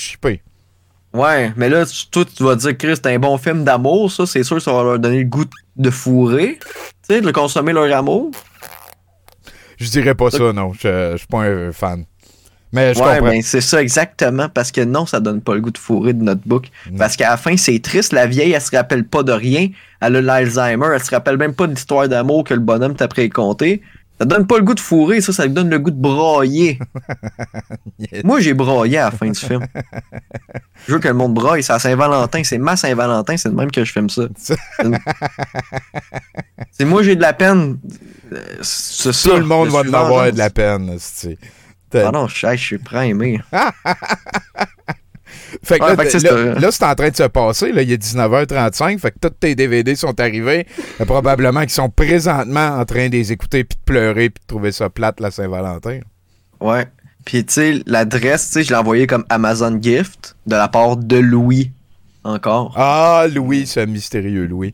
[1.13, 4.25] Ouais, mais là, tu- toi, tu vas dire, Chris, c'est un bon film d'amour, ça,
[4.25, 5.43] c'est sûr, ça va leur donner le goût
[5.75, 6.57] de fourrer,
[7.07, 8.31] tu sais, de consommer leur amour.
[9.77, 10.73] Je dirais pas ça, non.
[10.73, 12.05] Je je suis pas un fan.
[12.73, 13.21] Mais je ouais, comprends.
[13.21, 16.23] ben c'est ça exactement, parce que non, ça donne pas le goût de fourrer de
[16.23, 16.69] notre book.
[16.97, 19.69] Parce qu'à la fin, c'est triste, la vieille, elle se rappelle pas de rien,
[20.01, 23.07] elle a l'Alzheimer, elle se rappelle même pas de l'histoire d'amour que le bonhomme t'a
[23.07, 23.81] préconté.
[24.21, 26.77] Ça donne pas le goût de fourrer, ça, ça donne le goût de broyer.
[28.23, 29.65] Moi, j'ai broyé à la fin du film.
[30.85, 33.71] Je veux que le monde broye, c'est à Saint-Valentin, c'est ma Saint-Valentin, c'est de même
[33.71, 34.27] que je filme ça.
[36.71, 37.79] c'est moi, j'ai de la peine.
[38.61, 39.11] ça.
[39.11, 40.99] Tout le monde va en avoir de la peine.
[41.95, 43.41] Ah non, je, je suis prêt à aimer.
[45.63, 46.59] Fait que Ouais, là, fait que c'est là, ça.
[46.59, 47.71] là, c'est en train de se passer.
[47.71, 48.99] Là, il est 19h35.
[48.99, 50.65] Fait que tous tes DVD sont arrivés.
[50.99, 54.47] Euh, probablement qu'ils sont présentement en train de les écouter puis de pleurer puis de
[54.47, 55.99] trouver ça plate, la Saint-Valentin.
[56.59, 56.85] Ouais.
[57.25, 60.97] Puis, tu sais, l'adresse, tu sais, je l'ai envoyée comme Amazon Gift de la part
[60.97, 61.71] de Louis.
[62.23, 62.73] Encore.
[62.77, 64.73] Ah, Louis, ce mystérieux Louis.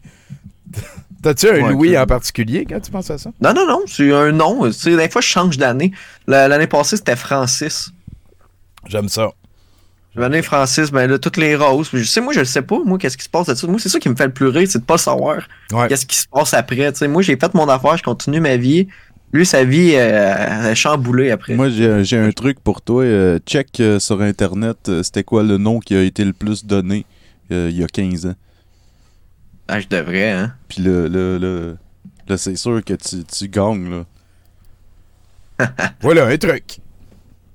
[1.23, 3.31] T'as-tu un Ouais, Louis que- en particulier quand tu penses à ça?
[3.41, 4.65] Non, non, non, c'est un nom.
[4.67, 5.91] Tu sais, des fois, je change d'année.
[6.27, 7.89] La- L'année passée, c'était Francis.
[8.87, 9.29] J'aime ça.
[10.17, 11.89] L'année Francis, ben là, toutes les roses.
[11.93, 13.67] Je sais, moi, je le sais pas, moi, qu'est-ce qui se passe là-dessus.
[13.67, 15.87] Moi, c'est ça qui me fait le plus rire, c'est de pas savoir Ouais.
[15.87, 16.91] qu'est-ce qui se passe après.
[17.07, 18.87] Moi, j'ai fait mon affaire, je continue ma vie.
[19.31, 21.53] Lui, sa vie, euh, est chamboulée après.
[21.55, 23.03] Moi, j'ai un truc pour toi.
[23.03, 26.65] Euh, check euh, sur Internet, euh, c'était quoi le nom qui a été le plus
[26.65, 27.05] donné
[27.49, 28.35] il y a 15 ans.
[29.69, 30.53] Ah, je devrais, hein.
[30.67, 31.73] Puis là, là, là,
[32.27, 33.89] là, c'est sûr que tu, tu gagnes,
[35.59, 35.67] là.
[36.01, 36.79] Voilà, un truc.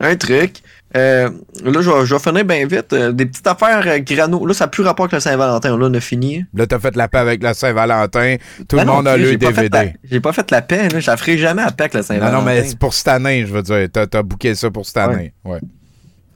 [0.00, 0.62] Un truc.
[0.96, 1.30] Euh,
[1.64, 2.92] là, je vais, je vais finir bien vite.
[2.92, 4.44] Euh, des petites affaires euh, grano.
[4.46, 5.76] Là, ça n'a plus rapport avec le Saint-Valentin.
[5.78, 6.44] Là, on a fini.
[6.54, 8.36] Là, t'as fait la paix avec la Saint-Valentin.
[8.68, 9.94] Tout Ben le non, monde a Chris, le la- DVD.
[10.04, 11.00] J'ai pas fait la paix, là.
[11.00, 12.38] Je la ferai jamais à paix avec le Non, Saint-Valentin.
[12.38, 13.88] non, mais c'est pour cette année, je veux dire.
[13.92, 15.32] T'as as booké ça pour cette année.
[15.44, 15.60] Ouais.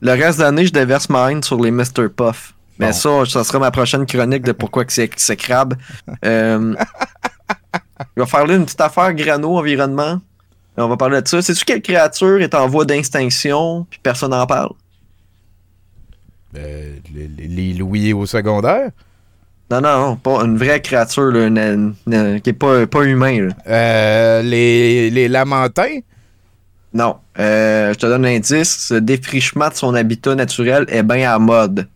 [0.01, 2.09] Le reste de l'année, je déverse ma haine sur les Mr.
[2.15, 2.53] Puff.
[2.79, 2.93] Mais Bon.
[2.93, 5.75] ça, ça sera ma prochaine chronique de pourquoi que c'est crabe.
[8.15, 10.19] Je vais faire là une petite affaire grano environnement.
[10.77, 11.41] On va parler de ça.
[11.41, 14.71] Sais-tu quelle créature est en voie d'extinction puis personne n'en parle?
[16.55, 18.91] Euh, les, les- Louis au secondaire?
[19.69, 23.03] Non, non, non, pas une vraie créature là, une- une- une- qui est pas, pas
[23.03, 23.47] humain.
[23.47, 23.53] Là.
[23.67, 25.99] Euh, les, les Lamentins.
[26.93, 27.17] Non.
[27.37, 28.91] Euh, je te donne un indice.
[28.91, 31.87] Le défrichement de son habitat naturel est bien à mode.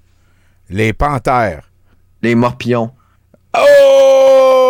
[0.70, 1.70] Les Panthères.
[2.22, 2.92] Les morpions.
[3.58, 4.61] Oh!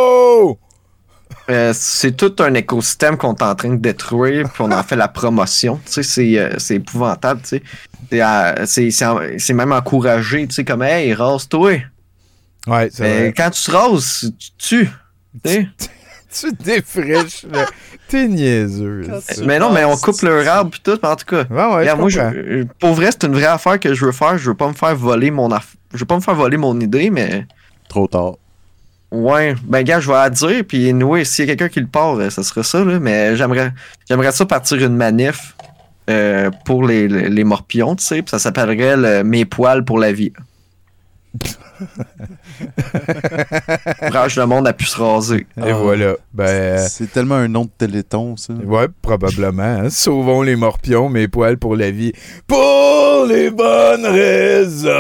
[1.50, 4.96] Euh, c'est tout un écosystème qu'on est en train de détruire, puis on en fait
[4.96, 5.80] la promotion.
[5.86, 7.64] Tu sais, c'est, euh, c'est épouvantable, tu sais.
[8.10, 11.82] C'est, euh, c'est, c'est, en- c'est même encouragé, tu sais, comme, hey, rase-toi.
[12.68, 13.34] Ouais, c'est Mais vrai.
[13.36, 14.90] quand tu te rases, tu tues.
[15.44, 15.68] Tu sais.
[16.34, 17.66] Tu défriches, là.
[18.08, 19.02] T'es niaiseux.
[19.44, 21.44] mais non, mais on coupe leur arbre, puis tout, mais en tout cas.
[21.50, 24.06] Ouais, ouais, Regarde, je moi, je- euh, pour vrai, c'est une vraie affaire que je
[24.06, 24.38] veux faire.
[24.38, 26.80] Je veux pas me faire voler mon aff- Je veux pas me faire voler mon
[26.80, 27.46] idée, mais.
[27.90, 28.36] Trop tard.
[29.12, 31.88] Ouais, ben gars, je vais la dire, puis oui, s'il y a quelqu'un qui le
[31.88, 33.74] part, euh, ça sera ça, là, mais j'aimerais
[34.08, 35.56] j'aimerais ça partir une manif
[36.10, 40.00] euh, pour les, les, les morpions, tu sais, puis ça s'appellerait le Mes poils pour
[40.00, 40.32] la vie.
[44.02, 45.48] Rage le monde a pu se raser.
[45.66, 46.16] Et voilà.
[46.34, 48.54] Ben, euh, C'est tellement un nom de téléthon, ça.
[48.54, 49.64] ouais, probablement.
[49.64, 49.90] hein.
[49.90, 52.14] Sauvons les morpions, mes poils pour la vie.
[52.48, 54.92] Pour les bonnes raisons.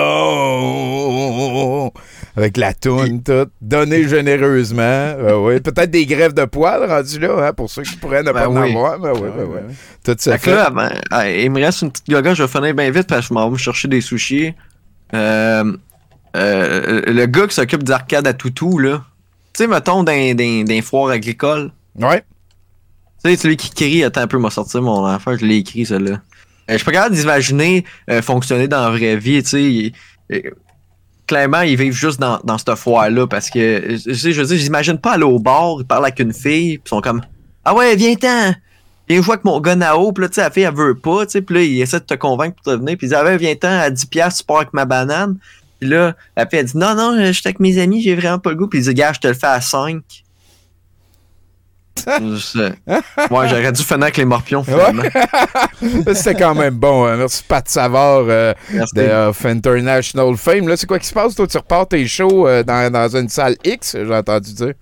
[2.37, 3.47] Avec la toune, tout.
[3.61, 4.81] Donner généreusement.
[4.81, 5.59] Euh, ouais.
[5.59, 8.53] Peut-être des grèves de poils rendus là, hein, pour ceux qui pourraient ne pas en
[8.53, 8.69] Ben oui.
[8.69, 8.99] avoir.
[8.99, 9.61] Ben ouais, ben ouais.
[10.03, 10.89] Tout ça Fait là, ben,
[11.25, 13.47] il me reste une petite gaga, je vais finir bien vite parce que je m'en
[13.47, 14.53] vais me chercher des sushis.
[15.13, 15.73] Euh,
[16.37, 19.03] euh, le gars qui s'occupe d'arcade à toutou, là.
[19.53, 21.71] Tu sais, mettons, d'un d'un foire agricole.
[21.99, 22.23] Ouais.
[23.23, 25.85] Tu sais, celui qui crie, attends un peu, m'a sorti mon enfant, je l'ai écrit,
[25.85, 26.11] celle-là.
[26.13, 26.17] Euh,
[26.69, 27.83] je suis pas capable d'imaginer
[28.21, 29.91] fonctionner dans la vraie vie, tu
[30.29, 30.51] sais.
[31.31, 34.97] Clairement, ils vivent juste dans, dans cette foire-là parce que, tu sais, je dire, j'imagine
[34.97, 37.21] pas aller au bar, ils parlent avec une fille, puis ils sont comme
[37.63, 38.53] Ah ouais, viens-t'en!
[39.07, 41.25] Viens jouer avec mon gars Nao, puis là, tu sais, la fille, elle veut pas,
[41.25, 43.15] tu sais, puis là, il essaie de te convaincre pour te venir, puis il dit
[43.15, 45.37] Ah ouais, viens-t'en, à 10$, tu pars avec ma banane.
[45.79, 48.39] Puis là, la fille, elle dit Non, non, je suis avec mes amis, j'ai vraiment
[48.39, 50.01] pas le goût, puis il dit Gars, je te le fais à 5.
[53.31, 55.03] Ouais, j'aurais dû finir avec les morpions, finalement.
[56.13, 57.05] C'était quand même bon.
[57.05, 57.17] hein.
[57.17, 58.95] Merci Pat Savard euh, Merci.
[58.95, 60.67] de of International Fame.
[60.67, 61.35] Là, c'est quoi qui se passe?
[61.35, 64.73] Toi, tu repars tes shows euh, dans, dans une salle X, j'ai entendu dire.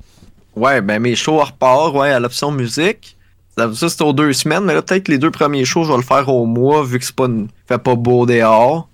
[0.56, 3.16] Ouais, ben mes shows repartent, ouais, à l'option musique.
[3.58, 5.98] Ça, ça, c'est aux deux semaines, mais là, peut-être les deux premiers shows, je vais
[5.98, 7.48] le faire au mois, vu que c'est pas une...
[7.68, 8.88] fait pas beau dehors.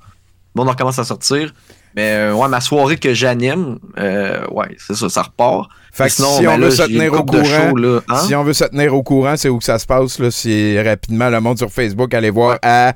[0.53, 1.53] Bon, on recommence à sortir.
[1.95, 5.69] Mais euh, ouais, ma soirée que j'anime, euh, ouais, c'est ça, ça repart.
[5.95, 8.01] Fait que sinon, si ben on là, veut se tenir au courant.
[8.09, 8.17] Hein?
[8.27, 10.19] si on veut se tenir au courant, c'est où que ça se passe.
[10.19, 12.13] Là, c'est rapidement le monde sur Facebook.
[12.13, 12.95] Allez voir à.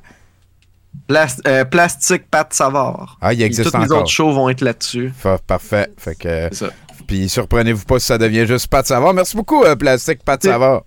[1.07, 3.17] Plas- euh, plastique Pat Savard.
[3.21, 5.13] Ah, il Tous les autres shows vont être là-dessus.
[5.17, 5.87] Fa- Parfait.
[5.97, 6.49] Fait que.
[6.51, 6.71] C'est ça.
[7.07, 9.13] Puis surprenez-vous pas si ça devient juste Pat Savard.
[9.13, 10.81] Merci beaucoup, euh, Plastique Pat Savard.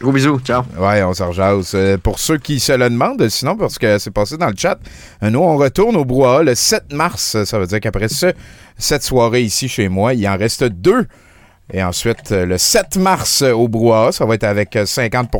[0.00, 0.62] Gros bisous, ciao.
[0.78, 1.72] Ouais, on s'en rejase.
[1.74, 4.78] Euh, pour ceux qui se le demandent, sinon, parce que c'est passé dans le chat,
[5.22, 7.44] euh, nous, on retourne au brouhaha le 7 mars.
[7.44, 8.32] Ça veut dire qu'après ce,
[8.78, 11.06] cette soirée ici chez moi, il en reste deux.
[11.72, 15.30] Et ensuite, euh, le 7 mars euh, au brouhaha, ça va être avec euh, 50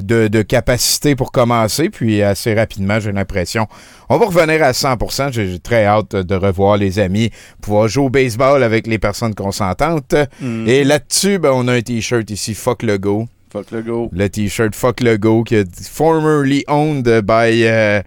[0.00, 1.90] de, de capacité pour commencer.
[1.90, 3.68] Puis assez rapidement, j'ai l'impression,
[4.08, 8.06] on va revenir à 100 J'ai j'ai très hâte de revoir les amis, pouvoir jouer
[8.06, 10.14] au baseball avec les personnes consentantes.
[10.40, 10.66] Mm.
[10.66, 13.28] Et là-dessus, ben, on a un T-shirt ici, Fuck le Go.
[13.54, 14.10] Fuck le go.
[14.12, 18.02] Le t-shirt Fuck le Go, qui est formerly owned by euh,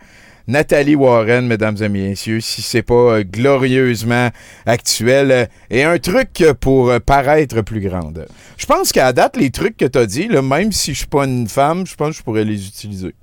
[0.48, 4.30] Nathalie Warren, mesdames et messieurs, si c'est pas euh, glorieusement
[4.66, 5.32] actuel.
[5.32, 8.26] euh, et un truc pour euh, paraître plus grande.
[8.58, 11.08] Je pense qu'à date, les trucs que tu as dit, là, même si je suis
[11.08, 13.14] pas une femme, je pense que je pourrais les utiliser.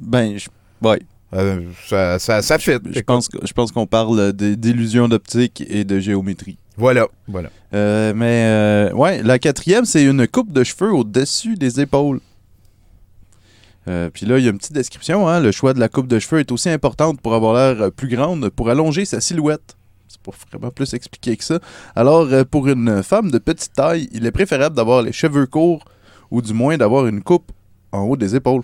[0.00, 0.48] Ben, je-
[0.86, 1.00] ouais.
[1.34, 2.78] Euh, ça, ça, ça fit.
[2.90, 6.56] Je pense, que- je pense qu'on parle d'illusion d'optique et de géométrie.
[6.76, 7.50] Voilà, voilà.
[7.74, 12.20] Euh, mais, euh, ouais, la quatrième, c'est une coupe de cheveux au-dessus des épaules.
[13.88, 15.28] Euh, Puis là, il y a une petite description.
[15.28, 15.40] Hein?
[15.40, 18.08] Le choix de la coupe de cheveux est aussi importante pour avoir l'air euh, plus
[18.08, 19.76] grande, pour allonger sa silhouette.
[20.08, 21.58] C'est pas vraiment plus expliqué que ça.
[21.94, 25.84] Alors, euh, pour une femme de petite taille, il est préférable d'avoir les cheveux courts
[26.30, 27.50] ou du moins d'avoir une coupe
[27.92, 28.62] en haut des épaules.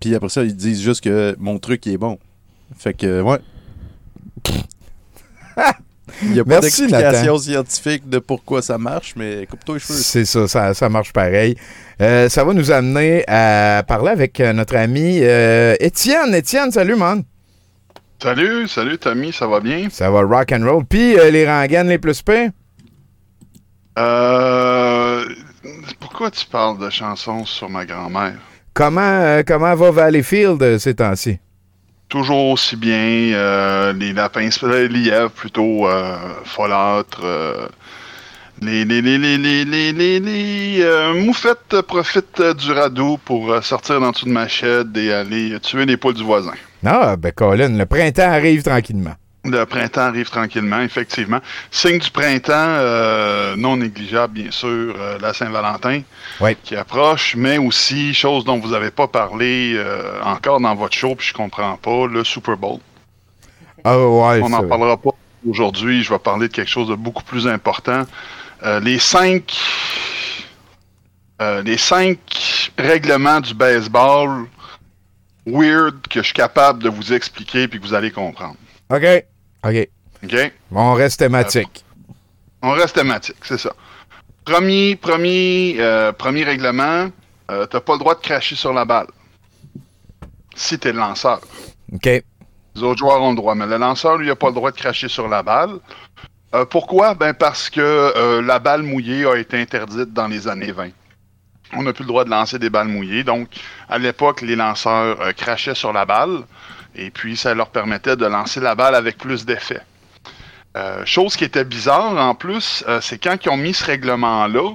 [0.00, 2.18] Puis après ça, ils disent juste que mon truc est bon.
[2.76, 3.38] Fait que, ouais.
[6.22, 9.98] Il n'y a pas d'explication scientifique de pourquoi ça marche, mais coupe-toi les cheveux.
[9.98, 11.56] C'est ça, ça, ça marche pareil.
[12.00, 16.34] Euh, ça va nous amener à parler avec euh, notre ami euh, Étienne.
[16.34, 17.22] Étienne, salut, man.
[18.22, 19.88] Salut, salut Tommy, ça va bien?
[19.90, 20.84] Ça va rock and roll.
[20.84, 22.50] Puis euh, les rengaines les plus pires?
[23.98, 25.24] Euh,
[25.98, 28.34] pourquoi tu parles de chansons sur ma grand-mère?
[28.74, 31.38] Comment, euh, comment va Valleyfield ces temps-ci?
[32.12, 33.32] toujours aussi bien.
[33.32, 37.22] Euh, les lapins, les lièvres plutôt euh, folâtres.
[37.24, 37.66] Euh,
[38.60, 39.00] les les,
[40.82, 46.14] euh, moufettes profitent du radeau pour sortir dans toute machette et aller tuer les poules
[46.14, 46.52] du voisin.
[46.84, 49.14] Ah, ben Colin, le printemps arrive tranquillement.
[49.44, 51.40] Le printemps arrive tranquillement, effectivement.
[51.72, 56.02] Signe du printemps, euh, non négligeable, bien sûr, euh, la Saint-Valentin
[56.40, 56.56] Oui.
[56.62, 61.16] qui approche, mais aussi, chose dont vous n'avez pas parlé euh, encore dans votre show,
[61.16, 62.78] puis je comprends pas, le Super Bowl.
[63.82, 65.10] Ah ouais, On n'en parlera pas
[65.44, 68.04] aujourd'hui, je vais parler de quelque chose de beaucoup plus important.
[68.62, 69.58] Euh, les cinq...
[71.64, 72.18] les cinq
[72.78, 74.46] règlements du baseball
[75.44, 78.54] weird que je suis capable de vous expliquer puis que vous allez comprendre.
[78.88, 79.24] OK.
[79.64, 79.88] OK.
[80.24, 80.52] OK?
[80.72, 81.84] On reste thématique.
[82.62, 83.72] On reste thématique, c'est ça.
[84.44, 87.08] Premier, premier, euh, premier règlement,
[87.50, 89.06] euh, t'as pas le droit de cracher sur la balle.
[90.54, 91.40] Si t'es le lanceur.
[91.92, 92.06] OK.
[92.74, 94.76] Les autres joueurs ont le droit, mais le lanceur, lui, a pas le droit de
[94.76, 95.78] cracher sur la balle.
[96.54, 97.14] Euh, pourquoi?
[97.14, 100.90] Ben parce que euh, la balle mouillée a été interdite dans les années 20.
[101.74, 103.24] On n'a plus le droit de lancer des balles mouillées.
[103.24, 103.48] Donc,
[103.88, 106.42] à l'époque, les lanceurs euh, crachaient sur la balle.
[106.94, 109.80] Et puis, ça leur permettait de lancer la balle avec plus d'effet.
[110.76, 114.70] Euh, chose qui était bizarre en plus, euh, c'est quand ils ont mis ce règlement-là,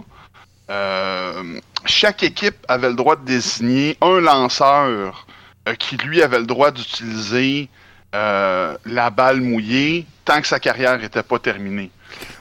[0.70, 5.26] euh, chaque équipe avait le droit de désigner un lanceur
[5.80, 7.70] qui, lui, avait le droit d'utiliser
[8.14, 11.92] la balle mouillée tant que sa carrière n'était pas terminée.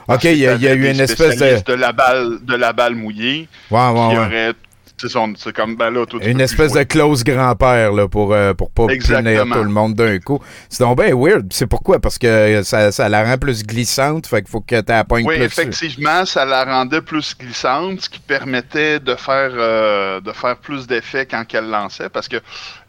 [0.07, 1.63] OK, il y a, il y a eu une espèce de.
[1.63, 4.25] de la balle, de la balle mouillée Ouais, ouais, qui ouais.
[4.25, 4.53] aurait.
[4.99, 8.71] C'est comme, ben là, toi, tu Une espèce de close grand-père là, pour, euh, pour
[8.71, 10.39] pas punir tout le monde d'un coup.
[10.69, 11.47] C'est donc bien weird.
[11.53, 11.99] C'est pourquoi?
[11.99, 15.25] Parce que ça, ça la rend plus glissante, fait qu'il faut que tu la pognes
[15.27, 15.45] Oui, plus.
[15.45, 20.87] effectivement, ça la rendait plus glissante, ce qui permettait de faire, euh, de faire plus
[20.87, 22.37] d'effet quand elle lançait, parce que,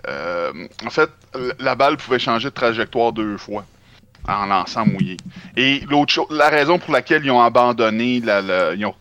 [0.09, 0.51] euh,
[0.87, 1.11] en fait,
[1.59, 3.65] la balle pouvait changer de trajectoire deux fois
[4.27, 5.17] en lançant mouillé.
[5.57, 8.95] Et l'autre chose, la raison pour laquelle ils ont abandonné, la, la- ils ont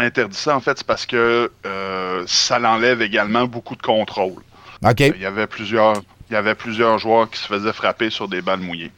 [0.00, 4.42] interdit ça, en fait, c'est parce que euh, ça l'enlève également beaucoup de contrôle.
[4.84, 5.00] OK.
[5.00, 5.94] Il y avait plusieurs,
[6.28, 8.90] il y avait plusieurs joueurs qui se faisaient frapper sur des balles mouillées.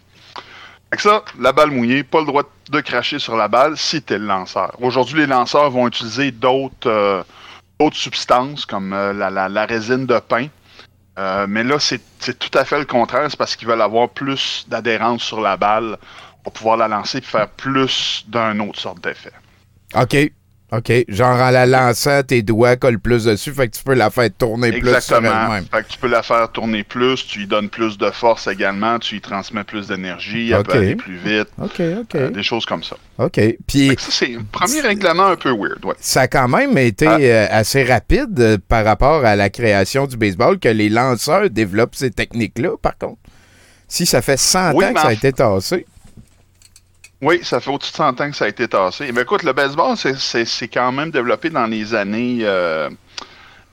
[0.90, 4.18] Que ça, la balle mouillée, pas le droit de cracher sur la balle si t'es
[4.18, 4.74] le lanceur.
[4.80, 7.22] Aujourd'hui, les lanceurs vont utiliser d'autres euh,
[7.92, 10.46] substances comme euh, la, la- la résine de pain.
[11.18, 13.26] Euh, mais là, c'est c'est tout à fait le contraire.
[13.30, 15.96] C'est parce qu'ils veulent avoir plus d'adhérence sur la balle
[16.44, 19.32] pour pouvoir la lancer et faire plus d'un autre sorte d'effet.
[19.94, 20.16] OK.
[20.74, 20.90] OK?
[21.08, 24.30] Genre en la lançant, tes doigts collent plus dessus, fait que tu peux la faire
[24.36, 25.44] tourner plus sur Exactement.
[25.44, 25.64] elle-même.
[25.70, 28.98] Fait que tu peux la faire tourner plus, tu lui donnes plus de force également,
[28.98, 30.66] tu lui transmets plus d'énergie, elle Ok.
[30.68, 31.48] peut aller plus vite.
[31.60, 32.14] OK, OK.
[32.14, 32.96] euh, des choses comme ça.
[33.18, 33.38] OK.
[33.66, 35.94] Puis Ça, c'est un premier règlement un peu weird, ouais.
[36.00, 37.18] ça a quand même été Ah.
[37.20, 41.94] euh, assez rapide euh, par rapport à la création du baseball que les lanceurs développent
[41.94, 43.18] ces techniques-là, par contre.
[43.88, 45.84] Si ça fait 100 Oui, ans que ça a été tassé.
[47.22, 49.12] Oui, ça fait au-dessus de 100 ans que ça a été tassé.
[49.12, 52.40] Mais écoute, le baseball, c'est- quand même développé dans les années...
[52.42, 52.90] Euh,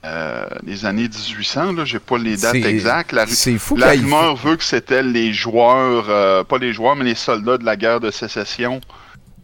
[0.06, 3.12] euh, les années 1800, là, j'ai pas les dates exactes.
[3.12, 7.16] La, fou la rumeur veut que c'était les joueurs, euh, pas les joueurs, mais les
[7.16, 8.80] soldats de la guerre de sécession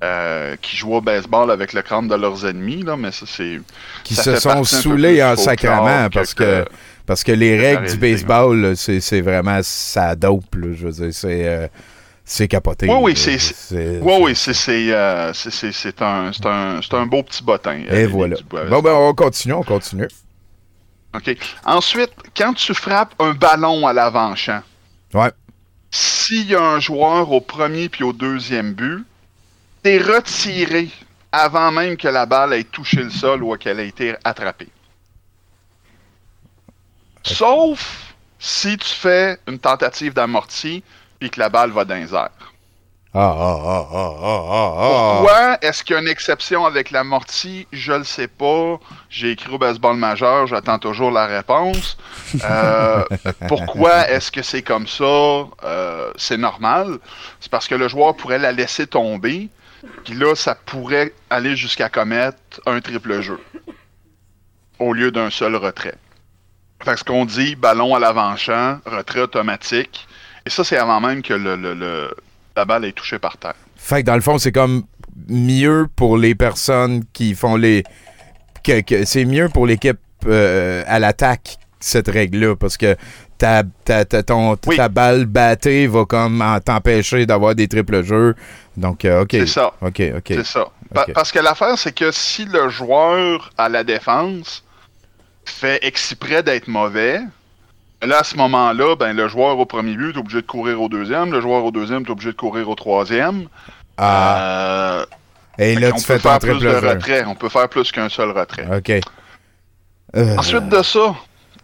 [0.01, 3.59] euh, qui jouaient au baseball avec le crâne de leurs ennemis, là, mais ça, c'est...
[4.05, 6.63] qui ça se sont saoulés en sacrament parce que,
[7.05, 10.55] parce que les règles du baseball, c'est c'est vraiment ça dope.
[10.55, 11.69] là, je veux dire, c'est
[12.25, 12.87] c'est capoté.
[12.89, 14.33] Oui, oui, c'est- Oui, oui,
[14.91, 15.31] euh,
[16.01, 17.83] un, un, un beau petit bottin.
[17.89, 18.35] euh, Et voilà.
[18.69, 20.07] Bon, ben, on continue, on continue.
[21.15, 21.37] OK.
[21.65, 24.61] Ensuite, quand tu frappes un ballon à l'avant-champ,
[25.13, 25.31] Ouais.
[25.91, 29.05] s'il y a un joueur au premier puis au deuxième but,
[29.83, 30.89] t'es retiré
[31.31, 34.67] avant même que la balle ait touché le sol ou qu'elle ait été attrapée.
[37.23, 40.83] Sauf si tu fais une tentative d'amorti
[41.19, 42.53] puis que la balle va dans les airs.
[43.17, 45.13] Ah, ah, ah, ah, ah, ah.
[45.13, 47.65] Pourquoi est-ce qu'il y a une exception avec l'amorti?
[47.71, 48.77] Je le sais pas.
[49.09, 51.97] J'ai écrit au baseball majeur, j'attends toujours la réponse.
[52.43, 53.05] Euh,
[53.47, 55.45] pourquoi est-ce que c'est comme ça?
[55.63, 56.97] Euh, c'est normal.
[57.39, 59.47] C'est parce que le joueur pourrait la laisser tomber.
[60.03, 63.39] Puis là, ça pourrait aller jusqu'à commettre un triple jeu.
[64.77, 65.95] Au lieu d'un seul retrait.
[66.83, 70.05] Fait que ce qu'on dit, ballon à l'avant-champ, retrait automatique.
[70.45, 72.15] Et ça, c'est avant même que le, le- le-
[72.55, 73.55] la balle ait touché par terre.
[73.75, 74.83] Fait que dans le fond, c'est comme
[75.27, 77.83] mieux pour les personnes qui font les.
[78.63, 82.95] que, que c'est mieux pour l'équipe euh, à l'attaque, cette règle-là, parce que
[83.37, 88.35] ta, ta, ta, ton, ta balle battée va comme t'empêcher d'avoir des triples jeux.
[88.77, 89.29] Donc, euh, OK.
[89.31, 89.73] C'est ça.
[89.81, 90.23] OK, OK.
[90.27, 90.67] C'est ça.
[90.93, 91.05] Pa-.
[91.13, 94.63] Parce que l'affaire, c'est que si le joueur à la défense
[95.45, 97.19] fait exprès d'être mauvais,
[98.05, 100.89] là, à ce moment-là, ben, le joueur au premier but est obligé de courir au
[100.89, 103.47] deuxième, le joueur au deuxième est obligé de courir au troisième.
[103.97, 104.37] Ah.
[104.39, 105.05] Euh,
[105.57, 107.23] Et là, qu'on tu peut fais ton faire plus triple de retrait.
[107.25, 108.67] On peut faire plus qu'un seul retrait.
[108.77, 108.89] OK.
[110.15, 111.15] Euh, Ensuite de ça,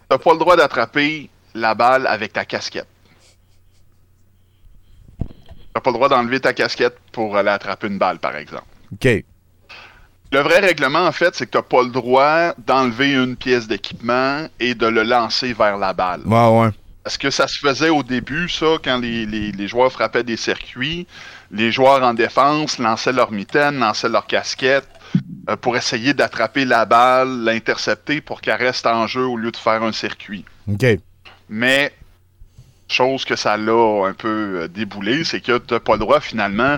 [0.08, 2.86] t'as pas le droit d'attraper la balle avec ta casquette.
[5.74, 8.64] T'as pas le droit d'enlever ta casquette pour aller attraper une balle, par exemple.
[8.92, 9.24] OK.
[10.32, 14.46] Le vrai règlement, en fait, c'est que t'as pas le droit d'enlever une pièce d'équipement
[14.60, 16.22] et de le lancer vers la balle.
[16.24, 16.68] Ouais, ouais.
[17.04, 20.38] Parce que ça se faisait au début, ça, quand les, les- les joueurs frappaient des
[20.38, 21.06] circuits,
[21.50, 24.88] les joueurs en défense lançaient leur mitaine, lançaient leur casquette
[25.50, 29.56] euh, pour essayer d'attraper la balle, l'intercepter pour qu'elle reste en jeu au lieu de
[29.58, 30.44] faire un circuit.
[30.66, 30.86] OK.
[31.50, 31.92] Mais,
[32.88, 36.76] chose que ça l'a un peu euh, déboulé, c'est que t'as pas le droit finalement,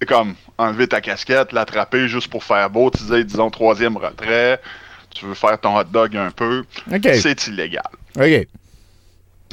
[0.00, 4.60] c'est comme enlever ta casquette, l'attraper juste pour faire beau, tu disais, disons, troisième retrait,
[5.10, 6.64] tu veux faire ton hot dog un peu,
[7.02, 7.82] c'est illégal.
[8.16, 8.46] OK.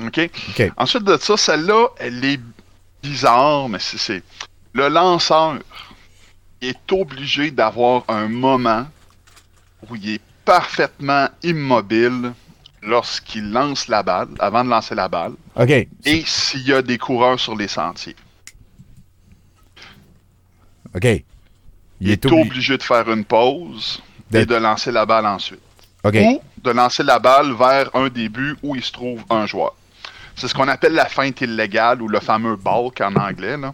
[0.02, 0.32] OK?
[0.78, 2.40] Ensuite de ça, celle-là, elle est
[3.02, 4.24] bizarre, mais c'est.
[4.74, 5.60] Le lanceur
[6.61, 8.88] est obligé d'avoir un moment
[9.90, 12.34] où il est parfaitement immobile
[12.82, 15.70] lorsqu'il lance la balle, avant de lancer la balle, OK.
[15.70, 18.15] et s'il y a des coureurs sur les sentiers.
[20.95, 21.06] OK.
[22.02, 24.02] Il est obli- obligé de faire une pause
[24.32, 25.60] De- et de lancer la balle ensuite.
[26.18, 29.74] Ou de lancer la balle vers un des buts où il se trouve un joueur.
[30.36, 33.56] C'est ce qu'on appelle la feinte illégale ou le fameux balk en anglais.
[33.57, 33.74] là.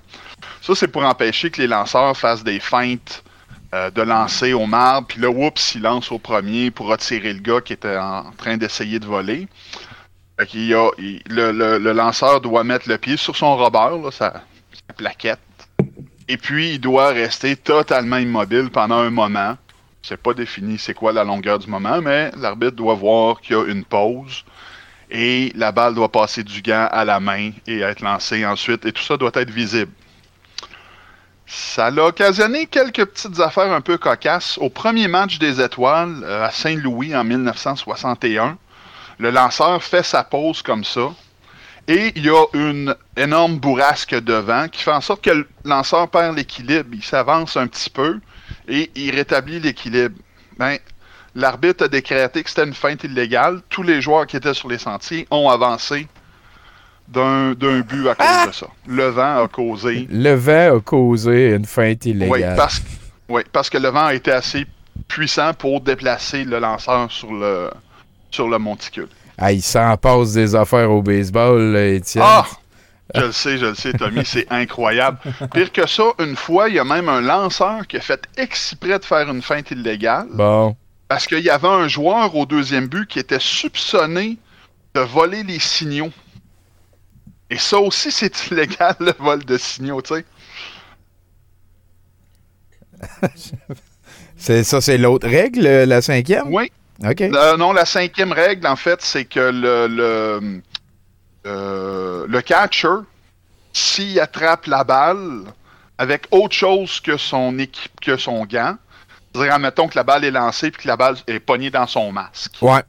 [0.61, 3.23] Ça, c'est pour empêcher que les lanceurs fassent des feintes
[3.73, 7.39] euh, de lancer au marbre, puis là, oups, il lance au premier pour attirer le
[7.39, 9.47] gars qui était en train d'essayer de voler.
[10.39, 14.33] A- il- le, le- le lanceur doit mettre le pied sur son robeur, là, sa,
[14.87, 15.39] sa plaquette,
[16.29, 19.57] et puis il doit rester totalement immobile pendant un moment.
[20.03, 23.59] C'est pas défini c'est quoi la longueur du moment, mais l'arbitre doit voir qu'il y
[23.59, 24.45] a une pause
[25.09, 28.91] et la balle doit passer du gant à la main et être lancée ensuite, et
[28.91, 29.91] tout ça doit être visible.
[31.47, 34.59] Ça a occasionné quelques petites affaires un peu cocasses.
[34.59, 38.55] Au premier match des étoiles euh, à Saint-Louis en 1961,
[39.17, 41.11] le lanceur fait sa pause comme ça.
[41.89, 46.07] Et il y a une énorme bourrasque devant qui fait en sorte que le lanceur
[46.07, 46.89] perd l'équilibre.
[46.93, 48.19] Il s'avance un petit peu
[48.67, 50.15] et il rétablit l'équilibre.
[50.59, 50.77] Ben,
[51.33, 53.61] l'arbitre a décrété que c'était une feinte illégale.
[53.69, 56.07] Tous les joueurs qui étaient sur les sentiers ont avancé
[57.07, 58.67] d'un but à cause de ça.
[58.85, 62.55] Le vent a causé Le vent a causé une feinte oui, illégale.
[62.55, 62.83] parce,
[63.29, 64.67] oui, parce que le vent a été assez
[65.07, 67.71] puissant pour déplacer le lanceur sur le,
[68.29, 69.09] sur le monticule.
[69.41, 72.23] Ah, il s'en passe des affaires au baseball, là, Étienne.
[72.27, 72.45] Ah!
[73.15, 75.17] Je le sais, je le sais, Tommy, c'est incroyable.
[75.51, 78.99] Pire que ça, une fois, il y a même un lanceur qui a fait exprès
[78.99, 80.75] de faire une feinte illégale Bon.
[81.07, 84.37] parce qu'il y avait un joueur au deuxième but qui était soupçonné
[84.93, 86.11] de voler les signaux.
[87.49, 90.25] Et ça aussi, c'est illégal, le vol de signaux, tu sais.
[94.37, 96.45] C'est ça, c'est l'autre règle, euh, la cinquième?
[96.47, 96.71] Oui.
[97.03, 97.21] OK.
[97.21, 100.61] Euh, non, la cinquième règle, en fait, c'est que le, le,
[101.45, 102.87] euh, le catcher,
[103.73, 105.43] s'il attrape la balle
[105.97, 108.75] avec autre chose que son équipe, que son gant,
[109.33, 112.11] c'est-à-dire, admettons que la balle est lancée puis que la balle est pognée dans son
[112.11, 112.83] masque, Ouais.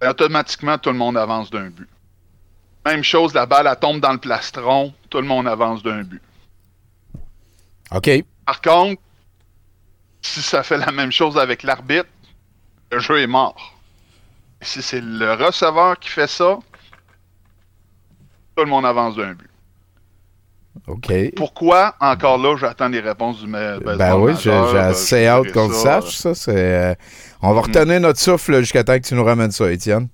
[0.00, 1.88] ben, automatiquement, tout le monde avance d'un but.
[2.86, 6.22] Même chose, la balle, elle tombe dans le plastron, tout le monde avance d'un but.
[7.90, 8.10] OK.
[8.46, 9.02] Par contre,
[10.22, 12.06] si ça fait la même chose avec l'arbitre,
[12.96, 13.74] le jeu est mort.
[14.62, 16.58] Si c'est le receveur qui fait ça,
[18.56, 19.50] tout le monde avance d'un but.
[20.86, 21.12] OK.
[21.36, 25.52] Pourquoi, encore là, j'attends les réponses du ma- baseball Ben oui, j'ai assez je hâte
[25.52, 26.34] qu'on le ça, sache, ça.
[26.34, 26.94] c'est, euh,
[27.42, 30.08] on va retenir notre souffle jusqu'à temps que tu nous ramènes ça, Étienne.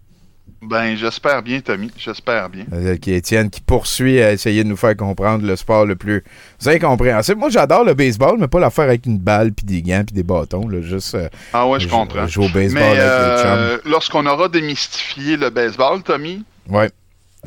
[0.62, 2.64] Ben, j'espère bien, Tommy, j'espère bien.
[2.72, 6.22] Euh, qui Étienne qui poursuit à essayer de nous faire comprendre le sport le plus
[6.64, 7.40] incompréhensible.
[7.40, 10.22] Moi, j'adore le baseball, mais pas l'affaire avec une balle, puis des gants, puis des
[10.22, 10.68] bâtons.
[10.68, 12.28] Là, juste, euh, Ah ouais, je comprends.
[12.28, 16.44] Jouer au baseball Mais avec euh, lorsqu'on aura démystifié le baseball, Tommy.
[16.68, 16.90] Ouais.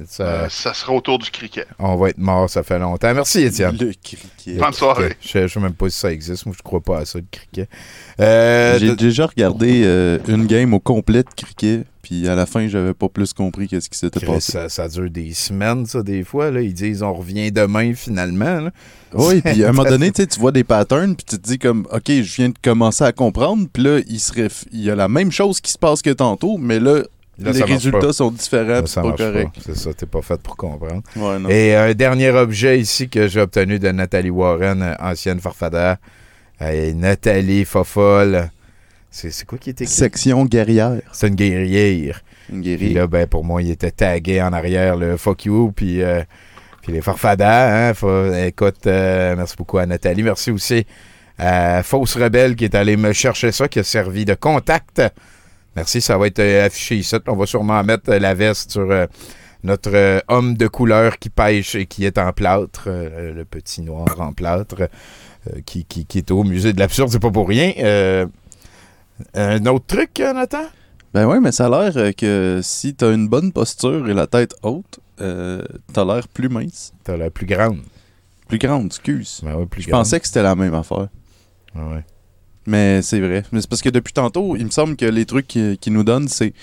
[0.08, 1.68] Ça, euh, ça sera autour du cricket.
[1.80, 3.14] On va être mort, ça fait longtemps.
[3.14, 3.78] Merci, Étienne.
[3.80, 4.58] Le cricket.
[4.58, 5.16] Bonne soirée.
[5.22, 6.46] Je ne sais même pas si ça existe.
[6.46, 7.70] Moi, je crois pas à ça, le cricket.
[8.20, 12.46] Euh, J'ai de- déjà regardé euh, une game au complet de cricket, puis à la
[12.46, 14.52] fin, j'avais pas plus compris qu'est-ce qui s'était passé.
[14.52, 16.52] ça, ça dure des semaines, ça, des fois.
[16.52, 16.60] Là.
[16.62, 18.60] Ils disent on revient demain, finalement.
[18.60, 18.72] là.
[19.14, 21.88] Oui, puis à un moment donné, tu vois des patterns, puis tu te dis comme,
[21.94, 25.08] OK, je viens de commencer à comprendre, puis là, il, serait, il y a la
[25.08, 27.02] même chose qui se passe que tantôt, mais là,
[27.38, 28.14] Là, les résultats pas.
[28.14, 29.50] sont différents, puis c'est pas correct.
[29.66, 31.02] C'est ça, t'es pas fait pour comprendre.
[31.18, 31.50] Ouais, non.
[31.50, 35.98] Et un dernier objet ici que j'ai obtenu de Nathalie Warren, ancienne farfadère.
[36.62, 38.50] Euh, Nathalie Fofolle.
[39.12, 39.86] C'est quoi qui était?
[39.86, 41.02] Section guerrière.
[41.12, 42.22] C'est une guerrière.
[42.52, 43.02] Une Puis guerrière.
[43.02, 46.22] là, ben, pour moi, il était tagué en arrière, le fuck you, puis, euh,
[46.82, 47.90] puis les farfadats.
[47.90, 50.24] Hein, faut- écoute, euh, merci beaucoup à Nathalie.
[50.24, 50.86] Merci aussi
[51.38, 55.02] à Fausse Rebelle qui est allé me chercher ça, qui a servi de contact.
[55.76, 57.16] Merci, ça va être euh, affiché ici.
[57.28, 59.06] On va sûrement mettre euh, la veste sur euh,
[59.64, 63.82] notre euh, homme de couleur qui pêche et qui est en plâtre, euh, le petit
[63.82, 64.88] noir en plâtre,
[65.66, 67.72] qui, qui- qui est au musée de l'absurde, c'est pas pour rien.
[69.34, 70.64] Un autre truc, Nathan?
[71.14, 74.54] Ben ouais, mais ça a l'air que si t'as une bonne posture et la tête
[74.64, 75.62] haute, euh,
[75.94, 76.92] t'as l'air plus mince.
[77.04, 77.80] T'as la plus grande.
[78.50, 79.40] Plus grande, excuse.
[79.44, 80.02] Ben ouais, plus Je grande.
[80.02, 81.08] pensais que c'était la même affaire.
[81.76, 82.04] Ah ouais.
[82.66, 83.44] Mais c'est vrai.
[83.52, 86.04] Mais c'est parce que depuis tantôt, il me semble que les trucs qu'ils qu'ils nous
[86.04, 86.54] donnent, c'est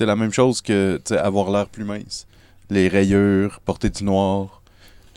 [0.00, 2.26] la même chose que avoir l'air plus mince.
[2.70, 4.62] Les rayures, porter du noir.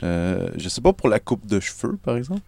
[0.02, 2.42] Euh, je sais pas pour la coupe de cheveux, par exemple.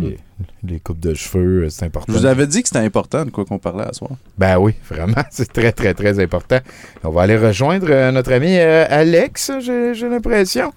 [0.00, 0.18] Les,
[0.64, 2.12] les coupes de cheveux, euh, c'est important.
[2.12, 4.10] Je vous avais dit que c'était important de quoi qu'on parlait à soir.
[4.36, 6.58] Ben oui, vraiment, c'est très, très, très important.
[7.04, 10.72] On va aller rejoindre euh, notre ami euh, Alex, j'ai j'ai l'impression.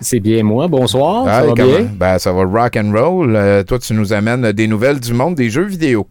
[0.00, 0.68] C'est bien moi.
[0.68, 1.24] Bonsoir.
[1.28, 1.90] Ah, ça va comment- bien?
[1.94, 3.36] Ben, ça va rock and roll.
[3.36, 6.06] Euh, toi, tu nous amènes des nouvelles du monde des jeux vidéo.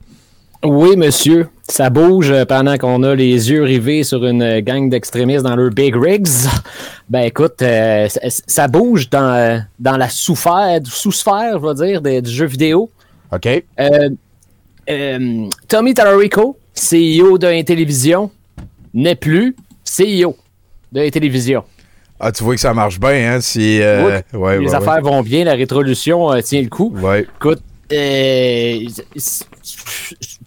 [0.63, 1.47] Oui, monsieur.
[1.67, 5.71] Ça bouge euh, pendant qu'on a les yeux rivés sur une gang d'extrémistes dans leur
[5.71, 6.27] big rigs.
[7.09, 12.01] Ben écoute, euh, ça, ça bouge dans, euh, dans la sous-sphère, sous-sphère, je vais dire,
[12.01, 12.89] des- du jeu vidéo.
[13.33, 13.47] OK.
[13.79, 14.09] Euh,
[14.89, 18.29] euh, Tommy Tallarico, CEO de Intellivision,
[18.93, 20.35] n'est plus CEO
[20.91, 21.63] de Intellivision.
[22.19, 23.41] Ah, tu vois que ça marche bien, hein?
[23.41, 26.95] Si, euh, ouais, les ouais, affaires vont bien, la rétrolution euh, tient le coup.
[27.37, 29.03] Écoute, c'est-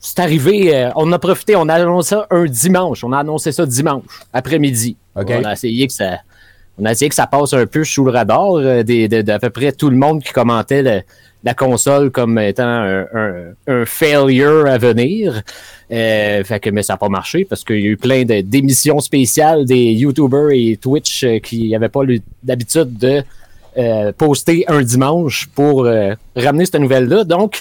[0.01, 3.53] c'est arrivé, euh, on a profité, on a annoncé ça un dimanche, on a annoncé
[3.53, 4.97] ça dimanche, après-midi.
[5.41, 6.19] On a essayé que ça.
[6.81, 9.39] On a essayé que ça passe un peu sous le radar euh, des- de- d'à
[9.41, 11.01] peu près tout le monde qui commentait le-
[11.45, 15.43] la console comme étant un, un- un failure à venir.
[15.91, 18.43] Euh, fait que, mais ça n'a pas marché parce qu'il y a eu plein de-
[18.43, 22.03] d'émissions spéciales des YouTubers et Twitch euh, qui n'avaient pas
[22.47, 23.23] l'habitude de
[23.77, 27.25] euh, poster un dimanche pour euh, ramener cette nouvelle-là.
[27.25, 27.61] Donc,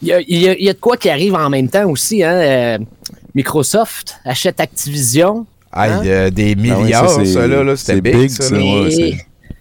[0.00, 1.68] il y a, il y a- il y a de quoi qui arrive en même
[1.68, 2.22] temps aussi.
[2.22, 2.32] Hein?
[2.34, 2.78] Euh,
[3.34, 5.46] Microsoft achète Activision.
[5.72, 6.02] Aïe, Hein?
[6.06, 8.42] euh, des Ah ouais, milliards, ça, c'est- ça, là, là, c'était big, big, ça.
[8.44, 8.54] ça.
[8.54, 9.18] Ouais,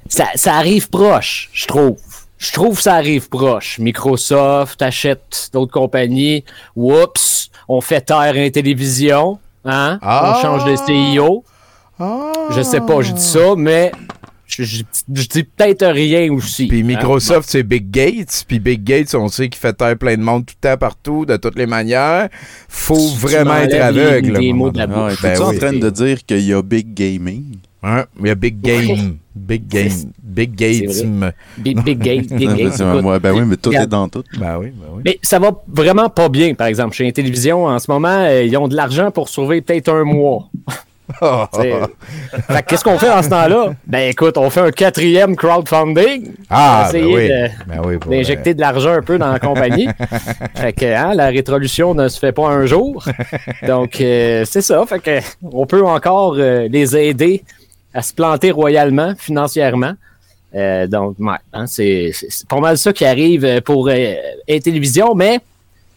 [0.09, 1.97] ça, ça arrive proche, je trouve.
[2.38, 3.77] Je trouve que ça arrive proche.
[3.80, 6.43] Microsoft achète d'autres compagnies.
[6.76, 9.38] Oups, on fait taire Intellivision.
[9.63, 9.99] Hein?
[10.01, 10.34] Ah!
[10.38, 11.43] On change de CEO.
[12.49, 13.91] Je sais pas, je dis ça, mais
[14.51, 14.83] je, je-
[15.13, 16.67] je dis peut-être rien aussi.
[16.67, 16.85] Puis hein.
[16.85, 18.45] Microsoft, c'est Big Gates.
[18.47, 21.25] Puis Big Gates, on sait qu'il fait taire plein de monde tout le temps, partout,
[21.25, 22.29] de toutes les manières.
[22.69, 24.37] Faut Tu- tu vraiment être les- aveugle.
[24.39, 24.83] les un mots de la.
[24.89, 25.57] Ah Ben en oui.
[25.57, 27.55] train de dire qu'il y a Big Gaming?
[27.83, 28.05] Hein?
[28.19, 29.17] Il y a Big Game.
[29.35, 29.89] Big Game.
[30.23, 30.91] Big Gates.
[30.91, 34.23] C'est me- Big, Big Gate, Big ouais, ben oui, mais tout est dans tout.
[34.39, 35.01] Ben oui, ben oui.
[35.03, 36.95] Mais ça va vraiment pas bien, par exemple.
[36.95, 40.49] Chez Intellivision, en ce moment, euh, ils ont de l'argent pour sauver peut-être un mois.
[41.51, 43.73] Que qu'est-ce qu'on fait en ce temps-là?
[43.85, 46.31] Ben écoute, on fait un quatrième crowdfunding.
[46.49, 47.29] Ah, pour ben oui.
[47.67, 49.88] Ben oui, d'injecter de l'argent un peu dans la compagnie.
[50.55, 53.03] fait que hein, la rétrolution ne se fait pas un jour.
[53.67, 54.85] Donc euh, c'est ça.
[54.85, 57.43] Fait que on peut encore euh, les aider
[57.93, 59.93] à se planter royalement financièrement.
[60.53, 62.11] Euh, donc ouais, hein, c'est
[62.47, 63.89] pas mal ça qui arrive pour
[64.49, 65.39] Intellivision, mais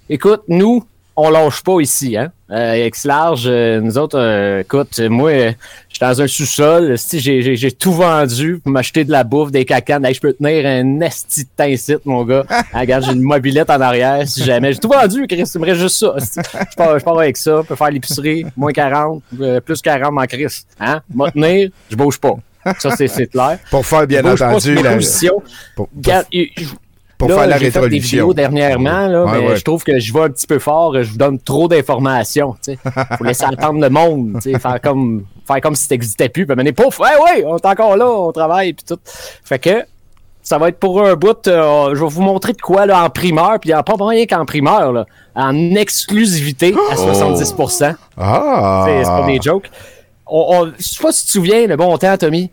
[0.09, 0.85] écoute, nous,
[1.17, 2.33] on lâche pas ici, hein.
[2.51, 5.53] Euh, X-Large, euh, nous autres, euh, écoute, moi, euh,
[5.89, 9.65] je suis dans un sous-sol, si j'ai- tout vendu pour m'acheter de la bouffe, des
[9.65, 10.05] cacanes.
[10.05, 12.45] Hey, je peux tenir un esti de tincite, mon gars.
[12.73, 14.73] Ah, regarde, j'ai une mobilette en arrière, si jamais.
[14.73, 16.15] J'ai tout vendu, Chris, il me reste juste ça.
[16.71, 20.13] Je pars, je pars avec ça, je peux faire l'épicerie, moins 40, euh, plus 40,
[20.13, 20.65] mon Chris.
[20.79, 21.01] Hein?
[21.15, 22.35] M'a tenir, je bouge pas.
[22.79, 23.59] Ça, c'est clair.
[23.71, 24.97] Pour faire, bien entendu, la-
[25.77, 26.65] pour- Regarde, je- je-
[27.19, 29.57] pour là, faire la fait des vidéos dernièrement, là, Ouais, mais ouais.
[29.57, 32.57] je trouve que je vais un petit peu fort, je vous donne trop d'informations.
[32.67, 32.77] Il
[33.19, 36.47] faut laisser attendre le monde, tu faire comme, faire comme si t'existais plus.
[36.47, 38.99] Puis mener, pouf, ouais, ouais, on est encore là, on travaille, puis tout.
[39.45, 39.85] Fait que
[40.43, 41.47] ça va être pour un bout.
[41.49, 44.45] euh, je vais vous montrer de quoi là, en primeur, puis en pas rien qu'en
[44.45, 47.95] primeur, là, en exclusivité à 70%.
[48.19, 48.85] Ah!
[48.87, 49.71] C'est pas des jokes.
[50.27, 52.51] On, on- je sais pas si tu te souviens, le bon temps, Tommy,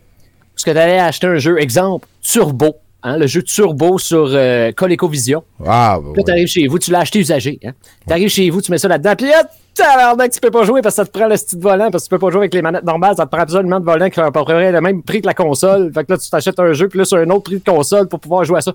[0.56, 2.76] parce que t'allais acheter un jeu, exemple, Turbo.
[3.04, 5.44] Hein, le jeu Turbo sur euh, ColecoVision.
[5.66, 7.60] Ah, Puis Là, t'arrives chez vous, tu l'as acheté usagé.
[7.66, 7.72] Hein?
[8.06, 10.94] T'arrives chez vous, tu mets ça là-dedans, puis là, tabarnak, tu peux pas jouer parce
[10.96, 12.62] que ça te prend le style volant, parce que tu peux pas jouer avec les
[12.62, 15.02] manettes normales, ça te prend absolument de volant qui ont à peu près le même
[15.02, 15.92] prix que la console.
[15.94, 18.08] Fait que là, tu t'achètes un jeu, puis là, sur un autre prix de console
[18.08, 18.74] pour pouvoir jouer à ça.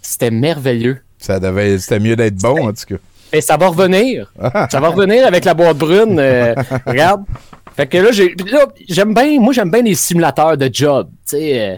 [0.00, 0.98] C'était merveilleux.
[1.18, 2.96] Ça devait, c'était mieux d'être bon, en tout cas.
[3.32, 4.32] Et ça va revenir.
[4.70, 6.18] ça va revenir avec la boîte brune.
[6.18, 6.54] euh,
[6.86, 7.22] regarde.
[7.76, 8.34] Fait que là, j'ai-
[8.88, 11.08] j'aime bien, moi, j'aime bien les simulateurs de job.
[11.28, 11.76] Tu sais, euh,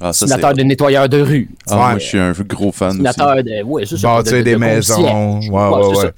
[0.00, 1.48] Ah, ça, de nettoyeur de rue.
[1.68, 3.62] Ah, moi, je suis un gros fan de.
[3.62, 4.08] Ouais, c'est ça.
[4.08, 5.38] Bâtir de- de- des de maisons.
[5.40, 6.10] Ouais, ouais, ouais.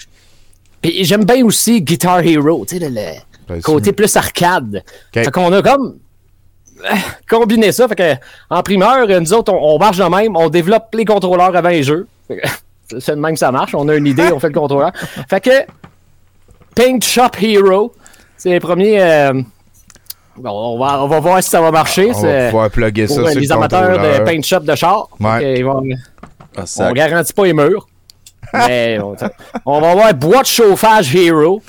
[0.82, 4.77] Puis j'aime bien aussi Guitar Hero, tu sais, le, le côté plus arcade.
[4.85, 5.24] Ok.
[5.24, 5.97] Fait qu'on a comme
[6.85, 6.94] euh,
[7.28, 7.86] combiné ça.
[7.89, 8.15] Fait que
[8.51, 11.82] en primeur, nous autres, on, on marche de même, on développe les contrôleurs avant les
[11.82, 12.07] jeux.
[12.28, 12.48] Fait que
[13.01, 13.74] C'est de même que ça marche.
[13.74, 14.93] On a une idée, on fait le contrôleur.
[15.28, 15.51] Fait que
[16.74, 17.93] Paint Shop Hero,
[18.36, 19.03] c'est les premiers.
[19.03, 19.43] euh,
[20.39, 22.11] bon, on, va, on va voir si ça va marcher.
[22.15, 24.25] On va pouvoir plugger ça pour euh, sur les le amateurs de.
[24.25, 25.09] Paint Shop de char.
[25.21, 25.63] Ouais.
[25.63, 25.83] vont-
[26.57, 27.87] Ah, on garantit pas les murs.
[28.55, 29.15] Mais on,
[29.67, 31.61] on va avoir boîte de chauffage Hero.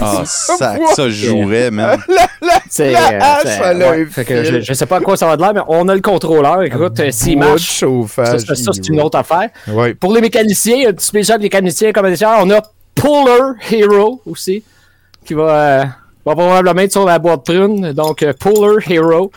[0.00, 2.00] Ah, sac, ça je jouerais, man.
[2.68, 6.00] C'est, je, je sais pas à quoi ça va de l'air, mais on a le
[6.00, 6.62] contrôleur.
[6.62, 8.38] Écoute, euh, s'il Bois de marche, ça, chauffage.
[8.40, 9.50] ça, ça, c'est une autre affaire.
[9.68, 9.94] Ouais.
[9.94, 12.60] Pour les mécaniciens, un petit spécial des mécaniciens comme on a
[12.94, 14.64] Puller Hero aussi,
[15.24, 15.84] qui va, euh,
[16.28, 17.92] va probablement être sur la boîte prune.
[17.92, 19.30] Donc, euh, Puller Hero.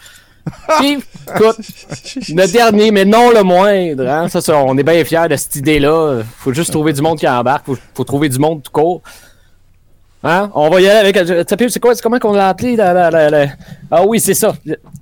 [0.79, 0.93] Puis,
[1.35, 1.57] écoute,
[2.29, 5.55] le dernier, mais non le moindre, hein, ça, ça, on est bien fiers de cette
[5.57, 6.21] idée-là.
[6.39, 9.01] Faut juste trouver du monde qui embarque, faut, faut trouver du monde tout court.
[10.23, 10.51] Hein?
[10.53, 11.17] On va y aller avec.
[11.17, 12.75] euh, C'est quoi, c'est comment qu'on l'a appelé?
[12.75, 13.47] la- la- la- la-
[13.89, 14.53] Ah oui, c'est ça.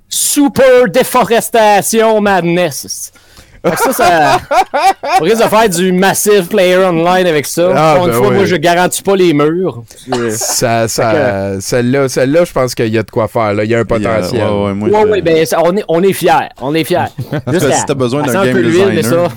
[0.08, 3.12] Super déforestation madness.
[3.64, 4.40] Ça, ça.
[5.20, 7.70] On risque de faire du massive player online avec ça.
[7.74, 8.34] Ah, Encore une ben fois, oui.
[8.36, 9.82] moi, je garantis pas les murs.
[10.30, 13.52] Ça, ça, celle-là, celle-là, je pense qu'il y a de quoi faire.
[13.52, 13.64] Là.
[13.64, 14.42] Il y a un potentiel.
[14.46, 16.48] ouais, ouais, Ouais, je- ouais, ben, ça, on est, on est fiers.
[16.60, 17.04] On est fiers.
[17.52, 19.04] Juste à- si t'as besoin d'un game designer.
[19.04, 19.28] ça,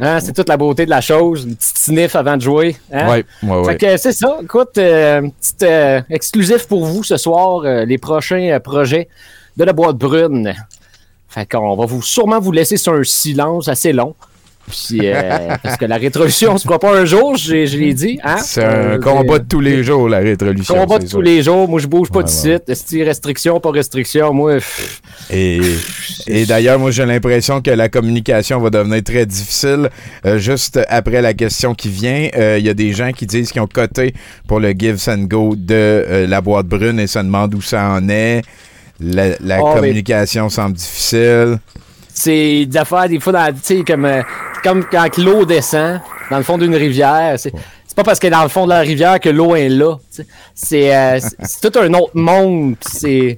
[0.00, 1.44] hein, c'est toute la beauté de la chose.
[1.44, 2.76] Une petite sniff avant de jouer.
[2.92, 3.08] Hein?
[3.08, 3.64] Ouais, ouais, ouais.
[3.72, 4.38] Fait que c'est ça.
[4.42, 9.08] Écoute, euh, petit euh, exclusif pour vous ce soir, euh, les prochains euh, projets
[9.56, 10.54] de la boîte brune.
[11.28, 14.14] Fait qu'on va vous sûrement vous laisser sur un silence assez long.
[14.70, 17.94] Puis, euh, parce que la rétroduction, on se fera pas un jour, je, je l'ai
[17.94, 18.18] dit.
[18.22, 18.36] Hein?
[18.38, 20.74] C'est un Euh, combat de tous les jours, la rétrolution.
[20.74, 21.22] Combat de tous sûr.
[21.22, 21.66] les jours.
[21.68, 22.68] Moi, je bouge pas de site.
[22.68, 24.34] Est-ce restriction, pas restriction?
[24.34, 25.00] Moi, pff,
[25.30, 25.60] Et,
[26.26, 29.88] et d'ailleurs, moi, j'ai l'impression que la communication va devenir très difficile.
[30.26, 33.50] Euh, juste après la question qui vient, euh, il y a des gens qui disent
[33.52, 34.12] qu'ils ont coté
[34.46, 37.88] pour le Give and Go de euh, la boîte brune et se demandent où ça
[37.90, 38.42] en est.
[39.00, 41.58] La, la Oh, mais- communication semble difficile.
[42.12, 44.22] c'est des affaires, des fois, dans- tu sais, comme, euh,
[44.64, 46.00] comme quand l'eau descend
[46.30, 47.36] dans le fond d'une rivière.
[47.38, 47.52] C'est
[47.94, 49.96] pas parce qu'elle est dans le fond de la rivière que l'eau est là.
[50.54, 51.18] C'est euh,
[51.62, 52.74] tout un autre monde.
[52.80, 53.34] C'est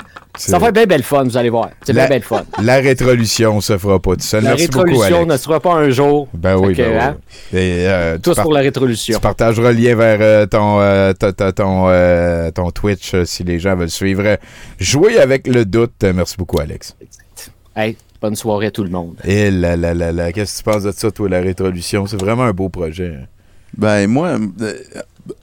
[0.49, 1.71] ça va être bien belle fun, vous allez voir.
[1.85, 2.45] C'est bien La, belle fun.
[2.62, 4.43] la rétrolution se fera pas tout seul.
[4.45, 5.33] La Merci beaucoup, rétrolution Alex.
[5.33, 6.29] ne sera pas un jour.
[6.35, 6.99] Ben oui, que, ben oui.
[6.99, 7.17] hein,
[7.53, 9.17] Et, euh, Tous pour la rétrolution.
[9.17, 13.59] Tu partageras le lien vers euh, ton, euh, ton, euh, ton Twitch euh, si les
[13.59, 14.37] gens veulent suivre.
[14.79, 16.03] Jouer avec le doute.
[16.03, 16.97] Merci beaucoup, Alex.
[17.77, 19.15] Hey, bonne soirée à tout le monde.
[19.25, 22.07] Et là, là, là, là, qu'est-ce que tu penses de ça, toi, la rétrolution?
[22.07, 23.15] C'est vraiment un beau projet.
[23.21, 23.27] hein.
[23.77, 24.73] Ben, moi, euh,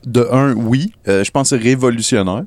[0.06, 0.92] de un, oui.
[1.08, 2.44] Euh, je pense que c'est révolutionnaire.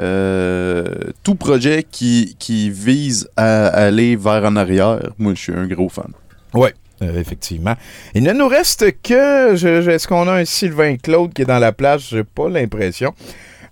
[0.00, 0.84] Euh,
[1.22, 5.88] tout projet qui, qui vise à aller vers en arrière, moi, je suis un gros
[5.88, 6.10] fan.
[6.52, 7.74] Oui, effectivement.
[8.14, 9.54] Il ne nous reste que.
[9.88, 12.08] Est-ce qu'on a un Sylvain Claude qui est dans la place?
[12.10, 13.14] J'ai pas l'impression.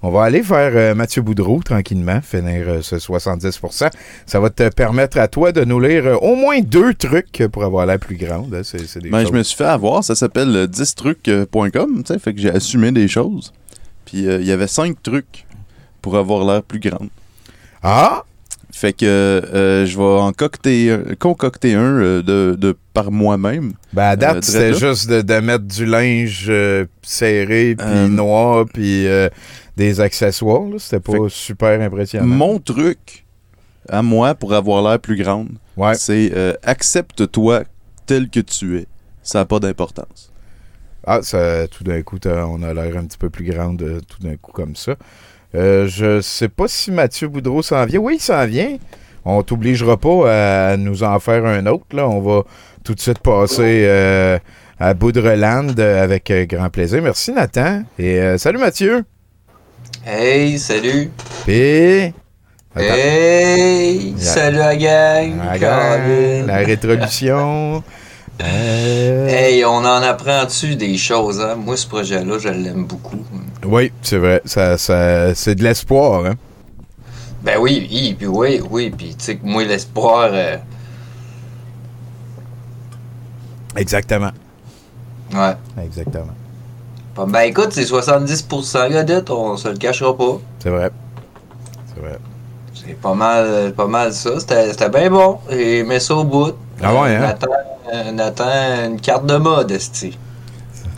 [0.05, 3.89] On va aller vers euh, Mathieu Boudreau tranquillement, finir euh, ce 70%.
[4.27, 7.63] Ça va te permettre à toi de nous lire euh, au moins deux trucs pour
[7.63, 8.53] avoir l'air plus grande.
[8.53, 8.63] hein.
[8.65, 12.19] C'est, c'est des Ben, je me suis fait avoir, ça s'appelle euh, 10trucs.com, tu sais,
[12.19, 13.53] fait que j'ai assumé des choses.
[14.05, 15.47] Puis euh, il y avait 5 trucs
[16.03, 17.09] pour avoir l'air plus grande.
[17.83, 18.25] Ah!
[18.75, 23.75] Fait que euh, je vais en concocter, un- concocter un euh, de, de par moi-même.
[23.93, 26.51] Ben, à date, Euh, c'était juste de, de mettre du linge
[27.03, 29.07] serré, puis noir, puis
[29.77, 30.63] des accessoires.
[30.79, 32.27] C'était pas super impressionnant.
[32.27, 33.27] Mon truc
[33.89, 35.51] à moi pour avoir l'air plus grande,
[35.95, 37.65] c'est accepte-toi
[38.07, 38.87] tel que tu es.
[39.23, 40.33] Ça n'a pas d'importance.
[41.07, 44.37] Ah, ça, tout d'un coup, on a l'air un petit peu plus grande, tout d'un
[44.37, 44.97] coup, comme ça.
[45.55, 48.01] Euh, je sais pas si Mathieu Boudreau s'en vient.
[48.01, 48.77] Oui, il s'en vient.
[49.25, 51.85] On t'obligera pas à nous en faire un autre.
[51.93, 52.09] Là.
[52.09, 52.43] On va
[52.83, 54.39] tout de suite passer euh,
[54.79, 57.03] à Boudreland avec euh, grand plaisir.
[57.03, 57.83] Merci, Nathan.
[57.99, 59.05] Et euh, salut, Mathieu.
[60.05, 61.11] Hey, salut.
[61.45, 62.13] Puis...
[62.75, 65.37] Hey, salut la gang.
[65.45, 67.85] La, gang, la rétrolution.
[68.43, 71.55] Euh, Hey, on en apprend-tu des choses, hein?
[71.57, 73.19] Moi, ce projet-là, je l'aime beaucoup.
[73.65, 74.43] Oui, c'est vrai.
[74.45, 76.27] Ça, ça, c'est de l'espoir.
[76.27, 76.35] Hein?
[77.43, 80.57] Ben oui, oui, puis oui, oui, puis tu sais que moi, l'espoir, euh,
[83.77, 84.31] Exactement.
[85.35, 85.55] ouais.
[85.85, 86.35] Exactement.
[87.27, 90.39] Ben écoute, c'est 70% Godette, on se le cachera pas.
[90.61, 90.91] C'est vrai.
[91.95, 92.19] C'est vrai.
[92.85, 94.39] C'est pas mal, pas mal ça.
[94.41, 95.39] C'était c'était bien bon.
[95.51, 96.53] J'ai aimé ça au bout.
[96.83, 97.21] Ah ouais, hein?
[97.21, 97.47] Nathan,
[97.95, 98.45] euh, Nathan,
[98.91, 100.19] une carte de mode, esti.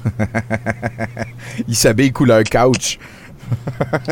[1.68, 2.98] Il s'habille couleur couch.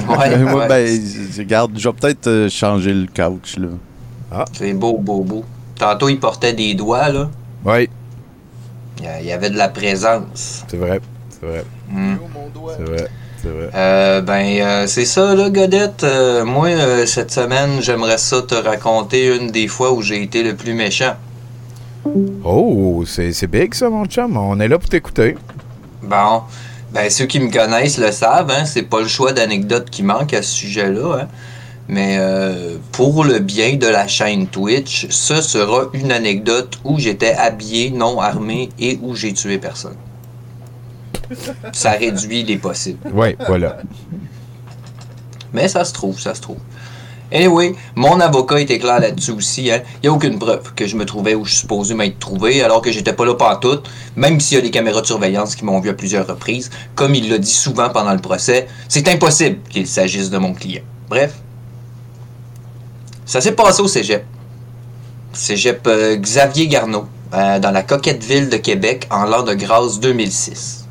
[0.09, 0.69] Ouais, moi, ouais.
[0.69, 3.69] ben, je- regarde, je vais peut-être euh, changer le couch, là.
[4.31, 4.44] Ah.
[4.53, 5.44] C'est beau, beau, beau.
[5.78, 7.31] Tantôt, il portait des doigts, là.
[7.65, 7.89] Oui.
[8.99, 10.65] Il y a- il y avait de la présence.
[10.69, 11.01] C'est vrai.
[11.31, 11.65] C'est vrai.
[11.90, 12.16] Hmm.
[12.77, 13.09] C'est vrai.
[13.48, 13.70] Vrai.
[13.74, 16.05] Euh, ben, euh, c'est ça, là, Godette.
[16.05, 16.69] Euh, moi,
[17.06, 21.14] cette semaine, j'aimerais ça te raconter une des fois où j'ai été le plus méchant.
[22.44, 24.36] Oh, c'est big ça, mon chum.
[24.36, 25.36] On est là pour t'écouter.
[26.02, 26.43] Bon,
[26.93, 30.35] ben, ceux qui me connaissent le savent, hein, c'est pas le choix d'anecdotes qui manque
[30.35, 31.28] à ce sujet-là, hein.
[31.89, 32.19] Mais
[32.93, 38.20] pour le bien de la chaîne Twitch, ce sera une anecdote où j'étais habillé, non
[38.20, 39.97] armé et où j'ai tué personne.
[41.72, 43.10] Ça réduit les possibles.
[43.12, 43.78] Oui, voilà.
[45.52, 46.59] Mais ça se trouve, ça se trouve.
[47.32, 49.64] Anyway, mon avocat était clair là-dessus aussi.
[49.64, 52.62] Il n'y a aucune preuve que je me trouvais où je suis supposé m'être trouvé,
[52.62, 55.64] alors que j'étais pas là pantoute, même s'il y a des caméras de surveillance qui
[55.64, 56.70] m'ont vu à plusieurs reprises.
[56.94, 60.82] Comme il l'a dit souvent pendant le procès, c'est impossible qu'il s'agisse de mon client.
[61.09, 61.34] Bref,
[63.24, 64.24] ça s'est passé au cégep.
[65.32, 70.00] Cégep euh, Xavier Garneau, euh, dans la coquette ville de Québec, en l'an de grâce
[70.00, 70.81] 2006.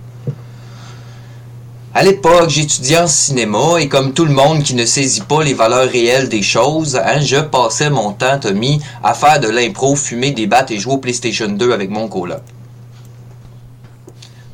[1.93, 5.53] À l'époque, j'étudiais en cinéma et comme tout le monde qui ne saisit pas les
[5.53, 10.31] valeurs réelles des choses, hein, je passais mon temps, Tommy, à faire de l'impro, fumer
[10.31, 12.39] des battes et jouer au PlayStation 2 avec mon coloc.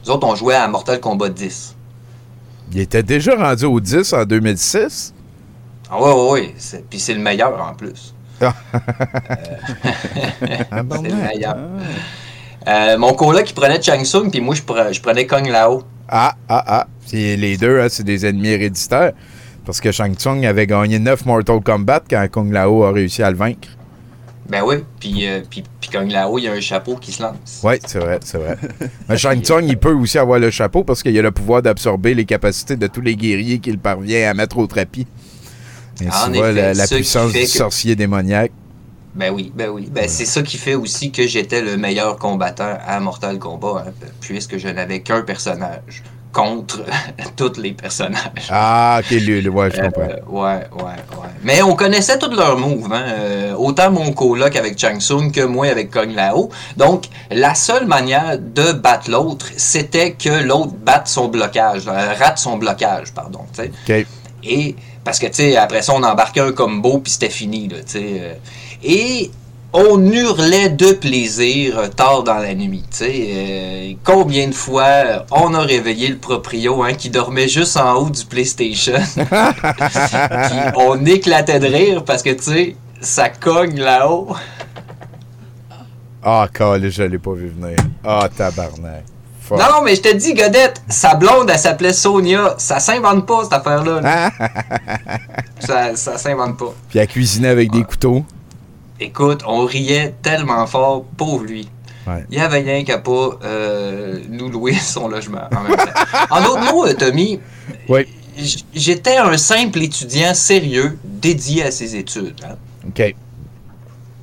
[0.04, 1.76] Nous autres, on jouait à Mortal Kombat 10.
[2.72, 5.14] Il était déjà rendu au 10 en 2006.
[5.92, 6.56] Ah ouais, ouais, ouais.
[6.58, 8.16] c'est- Puis c'est le meilleur en plus.
[8.42, 8.54] Ah.
[10.92, 11.56] c'est le meilleur.
[12.68, 15.84] Euh, mon coloc, il prenait Chang Sung, puis moi, je, pre- je prenais Kong Lao.
[16.10, 16.88] Ah, ah, ah.
[17.12, 19.14] Les deux, hein, c'est des ennemis héréditaires.
[19.66, 23.30] Parce que Shang Tsung avait gagné 9 Mortal Kombat quand Kung Lao a réussi à
[23.32, 23.68] le vaincre.
[24.50, 27.22] Ben oui, puis, euh, puis, puis Kong Lao, il y a un chapeau qui se
[27.22, 27.60] lance.
[27.64, 28.58] Oui, c'est vrai, c'est vrai.
[29.10, 32.14] Mais Shang Tsung, il peut aussi avoir le chapeau parce qu'il a le pouvoir d'absorber
[32.14, 35.06] les capacités de tous les guerriers qu'il parvient à mettre au tapis.
[36.00, 38.52] Et En tu vois effet, la, puissance du que- sorcier démoniaque.
[39.18, 39.90] Ben oui, ben oui.
[39.92, 43.92] Ben c'est ça qui fait aussi que j'étais le meilleur combattant à Mortal Kombat, hein,
[44.22, 46.82] puisque je n'avais qu'un personnage contre
[47.36, 48.48] tous les personnages.
[48.52, 50.44] Ah, ok, lui, ouais, je Euh, comprends.
[50.44, 51.30] ouais, ouais, ouais.
[51.44, 53.06] Mais on connaissait tous leurs moves, hein.
[53.08, 56.50] Euh, autant mon coloc avec Chang Sung que moi avec Kong Lao.
[56.76, 62.38] Donc, la seule manière de battre l'autre, c'était que l'autre batte son blocage, euh, rate
[62.38, 63.72] son blocage, pardon, tu sais.
[64.04, 64.06] Ok.
[64.44, 67.78] Et parce que, tu sais, après ça, on embarquait un combo, puis c'était fini, là,
[67.78, 68.40] tu sais.
[68.84, 69.32] Et
[69.74, 72.84] on hurlait de plaisir tard dans la nuit.
[73.02, 78.10] Euh, combien de fois on a réveillé le proprio, hein, qui dormait juste en haut
[78.10, 79.00] du PlayStation.
[80.78, 84.36] On éclatait de rire parce que, tu sais, ça cogne là-haut.
[86.24, 87.78] Ah, calé, je l'ai pas vu venir.
[88.04, 89.04] Ah, tabarnak.
[89.42, 89.60] Fuck.
[89.60, 92.56] Non, non, mais je te dis, Godette, sa blonde, elle s'appelait Sonia.
[92.58, 94.02] Ça s'invente pas, cette affaire-là.
[94.02, 94.32] là.
[95.60, 96.74] ça ça s'invente pas.
[96.90, 98.26] Puis à cuisiner avec des couteaux.
[99.00, 101.70] Écoute, on riait tellement fort, pauvre lui.
[102.08, 102.26] Ouais.
[102.32, 106.28] Il y avait rien qu'à pas euh, nous louer son logement en même temps.
[106.30, 107.40] En d'autres mots, euh, Tommy,
[108.74, 112.36] j'étais un simple étudiant sérieux dédié à ses études.
[112.46, 112.56] hein.
[112.88, 113.16] OK.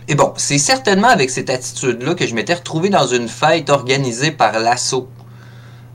[0.06, 4.30] Et bon, c'est certainement avec cette attitude-là que je m'étais retrouvé dans une fête organisée
[4.32, 5.08] par l'assaut.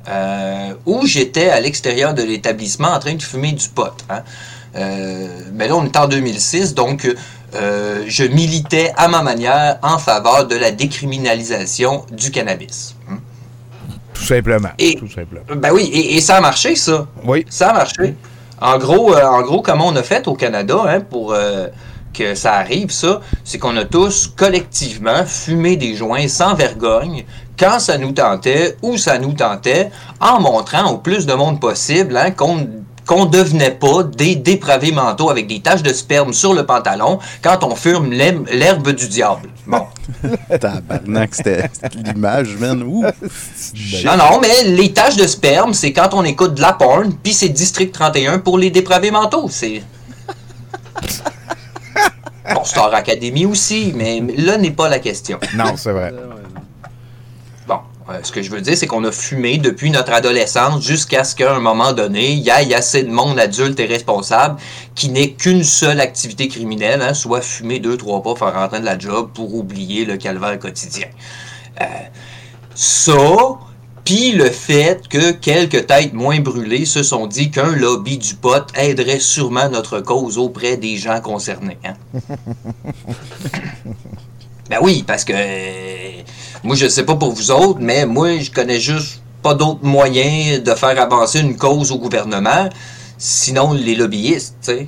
[0.08, 3.92] euh, où j'étais à l'extérieur de l'établissement en train de fumer du pot.
[4.10, 4.24] hein.
[4.76, 7.08] Euh, mais là, on est en 2006, donc
[7.56, 12.96] euh, je militais à ma manière en faveur de la décriminalisation du cannabis.
[13.10, 13.18] hein.
[14.14, 14.70] Tout simplement.
[14.78, 15.42] Et- Tout simplement.
[15.56, 17.08] Ben oui, et, et ça a marché, ça.
[17.24, 17.46] Oui.
[17.50, 18.16] Ça a marché.
[18.62, 21.68] En gros, euh, en gros comment on a fait au Canada hein, pour euh,
[22.14, 27.24] que ça arrive, ça, c'est qu'on a tous collectivement fumé des joints sans vergogne
[27.58, 29.90] quand ça nous tentait, où ça nous tentait,
[30.20, 32.68] en montrant au plus de monde possible hein, qu'on
[33.10, 37.64] qu'on devenait pas des dépravés mentaux avec des taches de sperme sur le pantalon quand
[37.64, 39.50] on fume l'herbe du diable.
[39.66, 39.88] Bon.
[40.60, 42.84] Tabarnak, c'était c'était l'image, man.
[42.84, 43.04] Ouh.
[44.06, 47.34] Non, non, mais les taches de sperme, c'est quand on écoute de la porn, puis
[47.34, 49.48] c'est District 31 pour les dépravés mentaux.
[49.50, 49.82] C'est.
[52.52, 55.38] Bon, Star Academy aussi, mais là n'est pas la question.
[55.56, 56.12] Non, c'est vrai.
[58.10, 61.36] Euh, ce que je veux dire, c'est qu'on a fumé depuis notre adolescence jusqu'à ce
[61.36, 64.58] qu'à un moment donné, il y ait assez de monde adulte et responsable
[64.96, 68.86] qui n'ait qu'une seule activité criminelle, hein, soit fumer deux, trois pas, faire rentrer de
[68.86, 71.08] la job pour oublier le calvaire quotidien.
[71.82, 71.86] Euh,
[72.74, 73.14] ça,
[74.06, 78.66] puis le fait que quelques têtes moins brûlées se sont dit qu'un lobby du pot
[78.76, 81.78] aiderait sûrement notre cause auprès des gens concernés.
[81.86, 81.94] hein.
[84.70, 86.22] Ben oui, parce que euh,
[86.64, 90.62] moi je sais pas pour vous autres, mais moi je connais juste pas d'autres moyens
[90.64, 92.70] de faire avancer une cause au gouvernement,
[93.18, 94.88] sinon les lobbyistes, tu sais.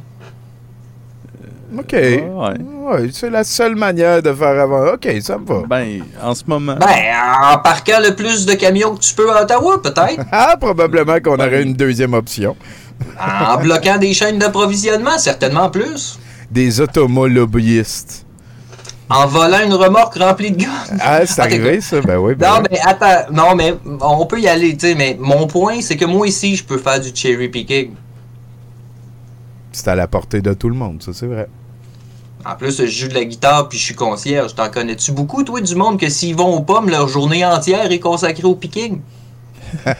[1.77, 1.93] OK.
[1.93, 4.93] Ouais, c'est la seule manière de faire avant.
[4.93, 5.63] OK, ça me va.
[5.67, 6.75] Ben, en ce moment.
[6.75, 10.19] Ben, en parquant le plus de camions que tu peux à Ottawa, peut-être.
[10.33, 12.57] Ah, probablement qu'on aurait une deuxième option.
[13.19, 16.19] en bloquant des chaînes d'approvisionnement, certainement plus.
[16.51, 18.25] Des automolobbyistes.
[19.13, 20.93] En volant une remorque remplie de gaz.
[21.01, 21.99] Ah, c'est arrivé, ça?
[22.01, 22.67] Ben oui, ben Non, oui.
[22.71, 26.05] mais attends, non, mais on peut y aller, tu sais, mais mon point, c'est que
[26.05, 27.91] moi ici, je peux faire du cherry picking.
[29.73, 31.47] C'est à la portée de tout le monde, ça, c'est vrai.
[32.45, 34.55] En plus, je joue de la guitare puis je suis concierge.
[34.55, 37.99] T'en connais-tu beaucoup, toi, du monde que s'ils vont aux pommes, leur journée entière est
[37.99, 39.01] consacrée au picking?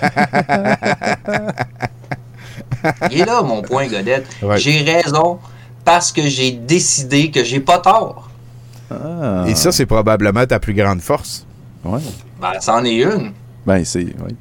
[3.12, 4.26] Il est là, mon point, Godette.
[4.42, 4.58] Ouais.
[4.58, 5.38] J'ai raison
[5.86, 8.31] parce que j'ai décidé que j'ai pas tort.
[9.48, 11.46] Et ça, c'est probablement ta plus grande force.
[11.84, 12.00] Ouais.
[12.40, 13.32] Ben, c'en est une.
[13.66, 14.00] Ben, c'est.
[14.00, 14.36] ouais.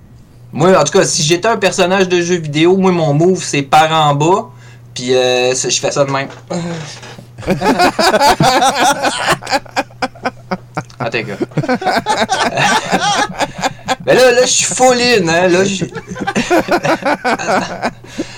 [0.52, 3.62] Moi, en tout cas, si j'étais un personnage de jeu vidéo, moi, mon move, c'est
[3.62, 4.50] par en bas.
[4.94, 6.28] Puis euh, je fais ça de même.
[10.98, 11.36] ah, t'es gars.
[14.10, 15.48] Mais là, là, je suis full in, hein.
[15.48, 15.84] Là, je...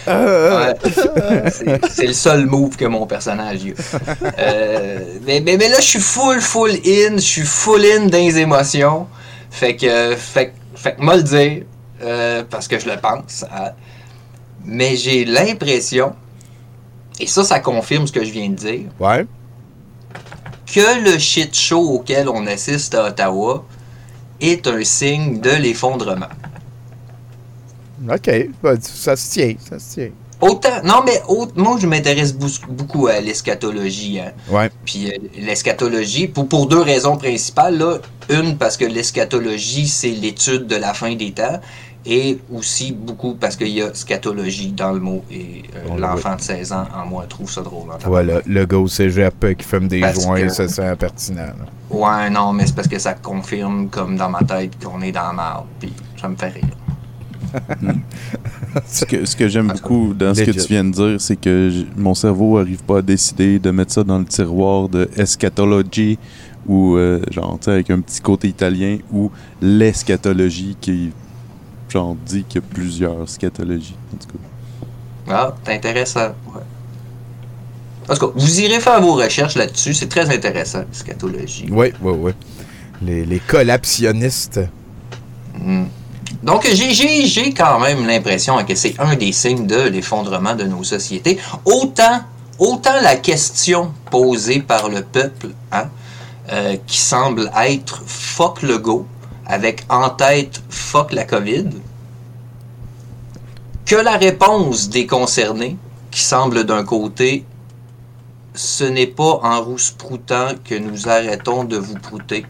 [0.07, 1.51] Ouais.
[1.91, 4.31] C'est- le seul move que mon personnage a.
[4.39, 7.15] Euh, mais, mais, mais là, je suis full, full in.
[7.17, 9.07] Je suis full in dans les émotions.
[9.51, 11.63] Fait que, fait, que- fait que, moi le dire,
[12.03, 13.45] euh, parce que je le pense.
[13.53, 13.71] hein.
[14.65, 16.15] mais j'ai l'impression,
[17.21, 19.27] et ça, ça confirme ce que je viens de dire, Ouais.
[20.73, 23.65] que le shit show auquel on assiste à Ottawa
[24.43, 26.27] est un signe de l'effondrement.
[28.11, 28.31] OK.
[28.63, 29.55] Ben, ça se tient.
[29.69, 30.11] Ça se tient.
[30.41, 34.19] Autant, non, mais au- moi, je m'intéresse beaucoup à l'eschatologie.
[34.19, 34.33] Hein.
[34.51, 34.71] Ouais.
[34.85, 37.79] Puis euh, l'eschatologie, pour, pour deux raisons principales.
[37.79, 37.99] Là.
[38.29, 41.61] Une, parce que l'eschatologie, c'est l'étude de la fin des temps.
[42.05, 45.23] Et aussi beaucoup parce qu'il y a scatologie dans le mot.
[45.31, 47.91] Et euh, Bon, l'enfant de 16 ans, en moi, trouve ça drôle.
[47.91, 48.07] en tabarnak.
[48.09, 51.37] Voilà, le gars au cégep qui fume des Parce joints, que- ça c'est impertinent.
[51.47, 51.55] là.
[51.91, 55.29] Ouais, non, mais c'est parce que ça confirme, comme dans ma tête, qu'on est dans
[55.29, 55.67] la marde.
[55.79, 56.65] Puis ça me fait rire.
[58.87, 61.71] Ce que, ce que j'aime beaucoup dans ce que tu viens de dire, c'est que
[61.97, 66.19] mon cerveau arrive pas à décider de mettre ça dans le tiroir de eschatology
[66.67, 69.31] ou euh, genre, tu sais, avec un petit côté italien ou
[69.61, 71.13] l'eschatologie qui
[71.93, 73.97] genre dit qu'il y a plusieurs scatologies.
[74.15, 75.33] En tout cas.
[75.35, 76.29] Ah, c'est intéressant.
[76.55, 76.63] Ouais.
[78.09, 79.95] En tout cas, vous irez faire vos recherches là-dessus.
[79.95, 81.69] C'est très intéressant, scatologie.
[81.71, 82.33] Oui, oui, oui.
[83.03, 84.61] Les, les collapsionnistes.
[85.59, 85.85] Hmm.
[86.43, 90.65] Donc, j'ai- j'ai j'ai quand même l'impression que c'est un des signes de l'effondrement de
[90.65, 91.39] nos sociétés.
[91.65, 92.21] Autant,
[92.59, 95.89] autant la question posée par le peuple, hein,
[96.51, 99.07] euh, qui semble être fuck le go,
[99.53, 101.69] avec en tête fuck la COVID,
[103.85, 105.77] que la réponse des concernés,
[106.11, 107.45] qui semble d'un côté
[108.55, 112.47] ce n'est pas en rousproutant que nous arrêtons de vous prouter.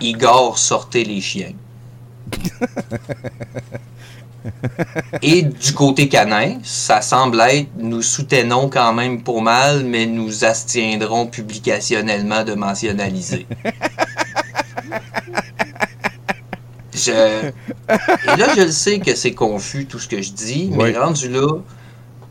[0.00, 1.52] Igor, sortez les chiens.
[5.22, 10.44] Et du côté canin, ça semble être nous soutenons quand même pour mal, mais nous
[10.44, 13.46] abstiendrons publicationnellement de mentionnaliser.
[16.94, 17.10] Je...
[17.12, 20.96] Et là, je le sais que c'est confus tout ce que je dis, mais Oui.
[20.96, 21.46] rendu là,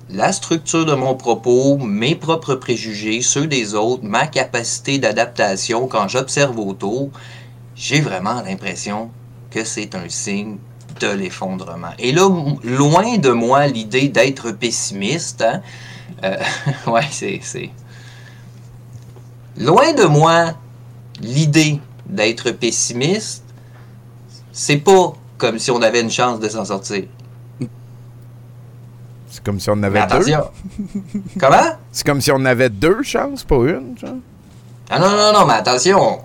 [0.10, 6.08] la structure de mon propos, mes propres préjugés, ceux des autres, ma capacité d'adaptation quand
[6.08, 7.10] j'observe autour,
[7.76, 9.10] j'ai vraiment l'impression
[9.52, 10.58] que c'est un signe
[11.00, 11.92] de l'effondrement.
[12.00, 12.28] Et là,
[12.64, 15.62] loin de moi l'idée d'être pessimiste, hein,
[16.24, 16.38] euh,
[16.88, 17.70] ouais, c'est...
[19.58, 20.54] Loin de moi
[21.22, 23.44] l'idée d'être pessimiste,
[24.52, 27.06] c'est pas comme si on avait une chance de s'en sortir.
[29.30, 30.14] C'est comme si on avait Mais deux.
[30.15, 30.49] attention.
[31.40, 31.77] Comment?
[31.91, 34.15] C'est comme si on avait deux chances, pas une, genre.
[34.90, 36.19] Ah non, non, non, mais attention.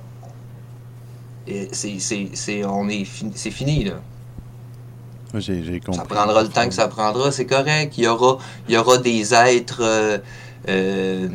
[1.73, 3.95] C'est, c'est, c'est, on est fini, c'est fini, là.
[5.35, 5.95] J'ai compris.
[5.99, 7.97] Ça prendra le temps que ça prendra, c'est correct.
[7.99, 8.39] Il y aura,
[8.69, 10.19] il y aura des êtres euh,
[10.69, 11.29] euh,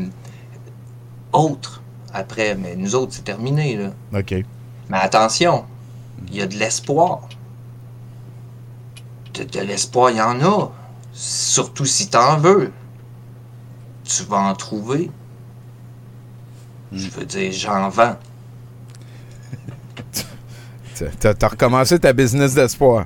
[1.33, 1.81] autres
[2.15, 3.91] après, mais nous autres, c'est terminé, là.
[4.19, 4.33] OK.
[4.89, 5.65] Mais attention,
[6.27, 7.21] il y a de l'espoir.
[9.33, 10.71] De, de l'espoir, il y en a.
[11.13, 12.71] Surtout si t'en veux.
[14.03, 15.09] Tu vas en trouver.
[16.91, 18.15] Je veux dire, j'en vends.
[21.19, 23.05] T'as recommencé ta business d'espoir.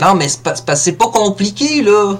[0.00, 2.16] Non, mais c'est pas- pas compliqué, là.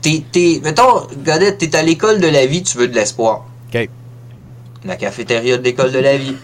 [0.00, 3.46] T'es, t'es, mettons, Godette, t'es à l'école de la vie, tu veux de l'espoir.
[3.74, 3.88] OK.
[4.84, 6.36] La cafétéria de l'école de la vie.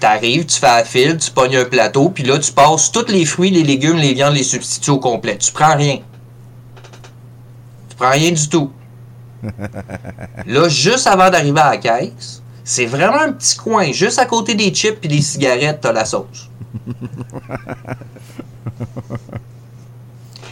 [0.00, 3.24] T'arrives, tu fais la file, tu pognes un plateau, puis là, tu passes tous les
[3.24, 5.38] fruits, les légumes, les viandes, les substituts au complet.
[5.38, 5.98] Tu prends rien.
[7.88, 8.70] Tu prends rien du tout.
[10.46, 13.92] Là, juste avant d'arriver à la caisse, c'est vraiment un petit coin.
[13.92, 16.50] Juste à côté des chips et des cigarettes, t'as la sauce.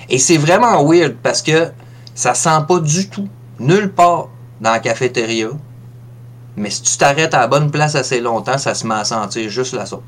[0.09, 1.70] Et c'est vraiment weird parce que
[2.14, 3.28] ça sent pas du tout,
[3.59, 4.28] nulle part
[4.62, 5.48] dans la cafétéria.
[6.56, 9.51] Mais si tu t'arrêtes à la bonne place assez longtemps, ça se met à sentir
[9.51, 10.01] juste la sauce.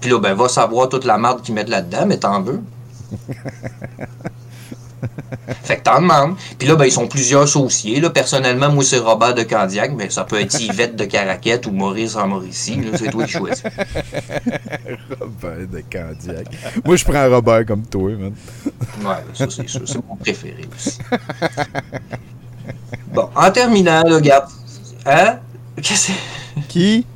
[0.00, 2.60] Puis là, ben, va savoir toute la marde qu'ils mettent là-dedans, mais t'en veux.
[5.62, 6.36] Fait que t'en demandes.
[6.58, 8.00] Puis là, ben, ils sont plusieurs sauciers.
[8.00, 8.10] Là.
[8.10, 12.16] Personnellement, moi, c'est Robert de Candiac, mais ça peut être Yvette de Caraquette ou Maurice
[12.16, 12.80] en Mauricie.
[12.96, 13.62] C'est toi qui choisis.
[15.20, 16.46] Robert de Candiac.
[16.84, 18.34] Moi, je prends Robert comme toi, man.
[19.04, 19.82] Ouais, ça, c'est sûr.
[19.84, 20.98] C'est mon préféré aussi.
[23.12, 24.48] Bon, en terminant, là, regarde.
[25.04, 25.38] Hein?
[25.82, 26.12] Qu'est-ce que?
[26.68, 27.06] Qui?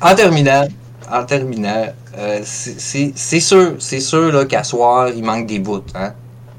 [0.00, 0.66] En terminant,
[1.10, 1.86] en terminant,
[2.18, 5.82] euh, c'est- sûr, c'est sûr qu'à soir, il manque des bouts.
[5.94, 6.12] Hein?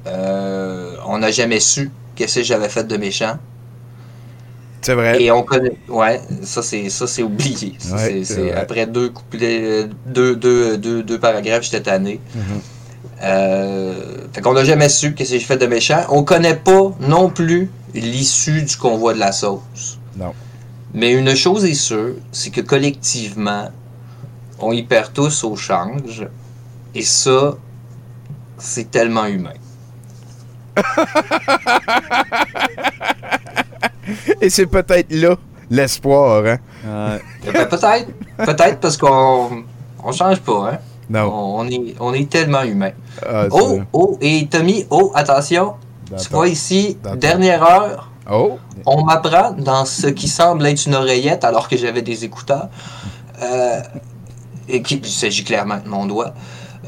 [0.07, 3.37] Euh, on n'a jamais su qu'est-ce que j'avais fait de méchant.
[4.81, 5.21] C'est vrai.
[5.21, 5.77] Et on connaît.
[5.87, 7.75] Ouais, ça c'est ça c'est oublié.
[7.79, 8.23] Ça, Ouais,
[8.53, 12.19] après deux couplets, deux, deux, deux, deux paragraphes, j'étais tanné.
[12.35, 12.41] Mhm.
[13.23, 13.93] Euh,
[14.33, 16.01] fait qu'on n'a jamais su qu'est-ce que j'ai fait de méchant.
[16.09, 19.99] On connaît pas non plus l'issue du convoi de la sauce.
[20.17, 20.33] Non.
[20.93, 23.69] Mais une chose est sûre, c'est que collectivement,
[24.63, 26.27] on y perd tous au change.
[26.95, 27.55] Et ça,
[28.57, 29.53] c'est tellement humain.
[34.41, 35.35] Et c'est peut-être là
[35.69, 36.57] l'espoir, hein?
[37.47, 38.07] Eh ben, peut-être.
[38.37, 39.63] Peut-être parce qu'on
[40.03, 40.77] on change pas, hein?
[41.09, 41.31] Non.
[41.31, 42.91] On, on est, on est tellement humain.
[43.25, 45.75] Ah, oh, oh, et Tommy, oh, attention.
[46.21, 48.09] Tu vois ici, dernière heure.
[48.31, 48.57] Oh.
[48.85, 52.69] On m'apprend dans ce qui semble être une oreillette alors que j'avais des écouteurs.
[53.41, 53.81] euh,
[54.69, 56.33] et qui il s'agit clairement de mon doigt.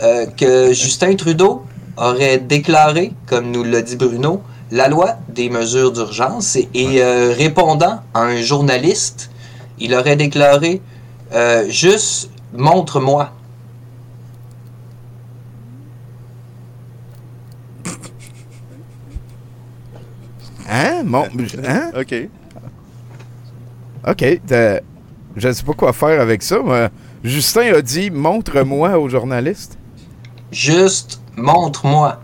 [0.02, 1.64] euh, que Justin Trudeau
[1.97, 4.41] aurait déclaré, comme nous l'a dit Bruno,
[4.72, 9.30] la loi des mesures d'urgence et, et, euh, répondant à un journaliste,
[9.80, 10.81] il aurait déclaré
[11.34, 13.31] euh, juste montre-moi.
[20.68, 21.03] Hein?
[21.06, 21.23] Mon...
[21.65, 21.91] Hein?
[21.97, 22.15] OK.
[24.07, 24.39] OK.
[25.38, 26.89] Je ne sais pas quoi faire avec ça, mais
[27.26, 29.77] Justin a dit montre-moi au journaliste.
[30.52, 32.22] Juste montre-moi.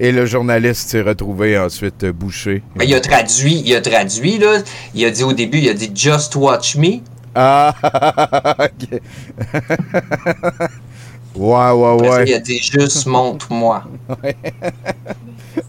[0.00, 2.62] Et le journaliste s'est retrouvé ensuite bouché.
[2.76, 4.58] Ben, il a traduit, il a traduit, là.
[4.94, 7.00] Il a dit au début, il a dit Just watch me.
[7.34, 7.74] Ah,
[8.60, 9.00] ok.
[11.34, 12.24] ouais, ouais, Après ça, ouais.
[12.28, 13.82] il a dit juste montre-moi.
[14.22, 14.36] Ouais.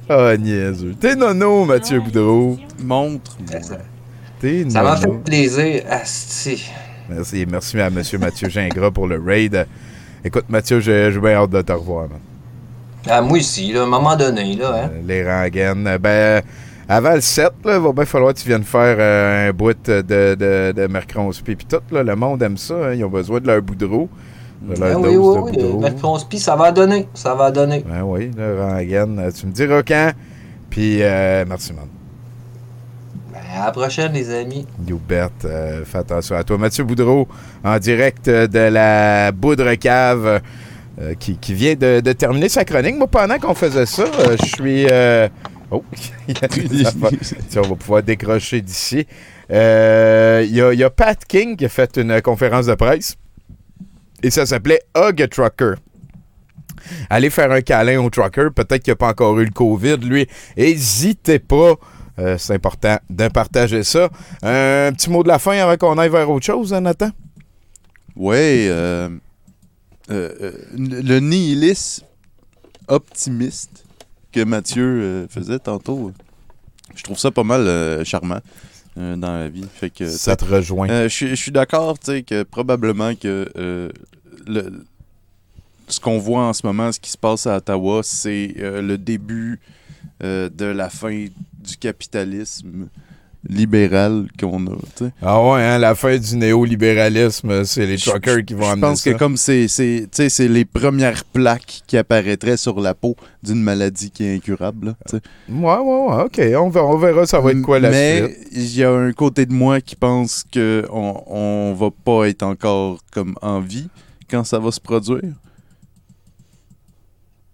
[0.07, 0.95] Ah, niaiseux.
[0.99, 2.57] T'es nono, Mathieu Boudreau.
[2.79, 3.37] Montre.
[4.39, 5.13] T'es Ça m'a nono.
[5.13, 5.83] fait plaisir.
[5.89, 6.63] Asti.
[7.09, 9.65] Merci, merci à Monsieur Mathieu Gingras pour le raid.
[10.23, 12.19] Écoute, Mathieu, j'ai bien hâte de te revoir, man.
[13.07, 14.89] Ah, moi aussi, là, à un moment donné, là, hein.
[15.05, 15.97] Les rengaines.
[16.01, 16.41] Ben,
[16.87, 19.75] avant le 7, là, il va bien falloir que tu viennes faire euh, un bout
[19.85, 21.81] de, de, de Mercronspi puis tout.
[21.91, 22.73] Là, le monde aime ça.
[22.75, 24.09] hein, Ils ont besoin de leur boudreau.
[24.61, 25.85] De leur Ah oui, oui, de oui.
[25.85, 27.07] euh, ça va donner.
[27.13, 27.85] Ça va donner.
[27.87, 29.17] Ben oui, le rengaine.
[29.19, 30.11] Euh, Tu me diras quand.
[30.69, 31.85] Puis, euh, merci, man.
[33.51, 34.67] À la prochaine, les amis.
[34.87, 35.27] You bet.
[35.45, 36.57] Euh, fais attention à toi.
[36.57, 37.27] Mathieu Boudreau,
[37.63, 40.41] en direct de la Boudre Cave,
[41.01, 42.95] euh, qui, qui vient de, de terminer sa chronique.
[42.95, 44.85] Moi, pendant qu'on faisait ça, euh, je suis.
[44.89, 45.27] euh,
[45.71, 45.83] Oh,
[46.27, 46.67] il y a des.
[47.49, 49.05] Tiens, on va pouvoir décrocher d'ici.
[49.51, 52.73] Euh, Il y, a, il y a Pat King qui a fait une conférence de
[52.75, 53.15] presse.
[54.23, 55.73] Et ça s'appelait Hug a Trucker.
[57.09, 58.47] Allez faire un câlin au trucker.
[58.55, 60.27] Peut-être qu'il n'a pas encore eu le COVID, lui.
[60.57, 61.75] N'hésitez pas.
[62.19, 64.09] Euh, c'est important de partager ça.
[64.43, 67.09] Un petit mot de la fin avant qu'on aille vers autre chose, hein, Nathan?
[68.15, 69.09] Ouais, euh,
[70.11, 72.03] euh, le nihilisme
[72.87, 73.85] optimiste
[74.31, 76.11] que Mathieu faisait tantôt,
[76.95, 78.39] je trouve ça pas mal charmant
[78.97, 79.65] dans la vie.
[79.73, 80.87] Fait que, Ça te rejoint.
[81.03, 83.49] Je suis- je suis d'accord, tu sais, que probablement que
[84.47, 84.83] le-
[85.87, 89.59] ce qu'on voit en ce moment, ce qui se passe à Ottawa, c'est le début
[90.23, 91.25] euh, de la fin
[91.63, 92.87] du capitalisme
[93.47, 94.71] libéral qu'on a.
[95.21, 99.01] Ah ouais, hein, la fin du néolibéralisme, c'est les truckers qui vont Je amener pense
[99.01, 99.13] ça.
[99.13, 104.35] que comme c'est les premières plaques qui apparaîtraient sur la peau d'une maladie qui est
[104.35, 104.87] incurable.
[105.11, 105.19] là.
[105.49, 106.41] Ouais, ouais, ouais, ok.
[106.61, 108.47] On verra, on verra ça va être quoi la Mais suite.
[108.51, 112.43] il y a un côté de moi qui pense que on, on va pas être
[112.43, 113.87] encore comme en vie
[114.29, 115.23] quand ça va se produire.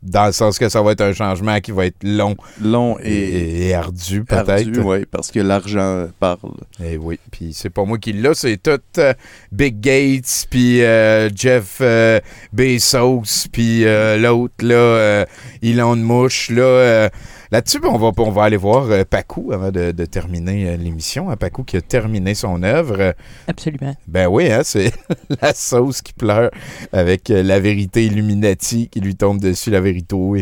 [0.05, 3.11] Dans le sens que ça va être un changement qui va être long, long et,
[3.11, 4.49] et, et ardu, peut-être.
[4.49, 6.53] ardu, ouais, parce que l'argent parle.
[6.83, 9.13] Eh oui, puis c'est pas moi qui l'a, c'est tout euh,
[9.51, 12.19] Big Gates, puis euh, Jeff euh,
[12.53, 15.25] Bezos, puis l'autre, là,
[15.61, 17.09] Elon Musk, là.
[17.55, 20.75] Là-dessus, ben, on va, on va aller voir euh, Pacou avant de, de terminer euh,
[20.75, 21.29] l'émission.
[21.29, 23.15] Hein, Pacou qui a terminé son œuvre.
[23.47, 23.95] Absolument.
[24.09, 24.91] Ben oui, hein, c'est
[25.41, 26.51] la sauce qui pleure
[26.91, 30.35] avec euh, la vérité Illuminati qui lui tombe dessus, la vérito.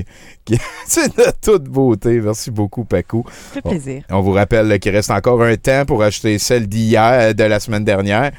[0.88, 2.20] C'est de toute beauté.
[2.20, 3.24] Merci beaucoup, Pacou.
[3.28, 4.04] Ça fait plaisir.
[4.10, 7.44] On, on vous rappelle qu'il reste encore un temps pour acheter celle d'hier, euh, de
[7.44, 8.32] la semaine dernière.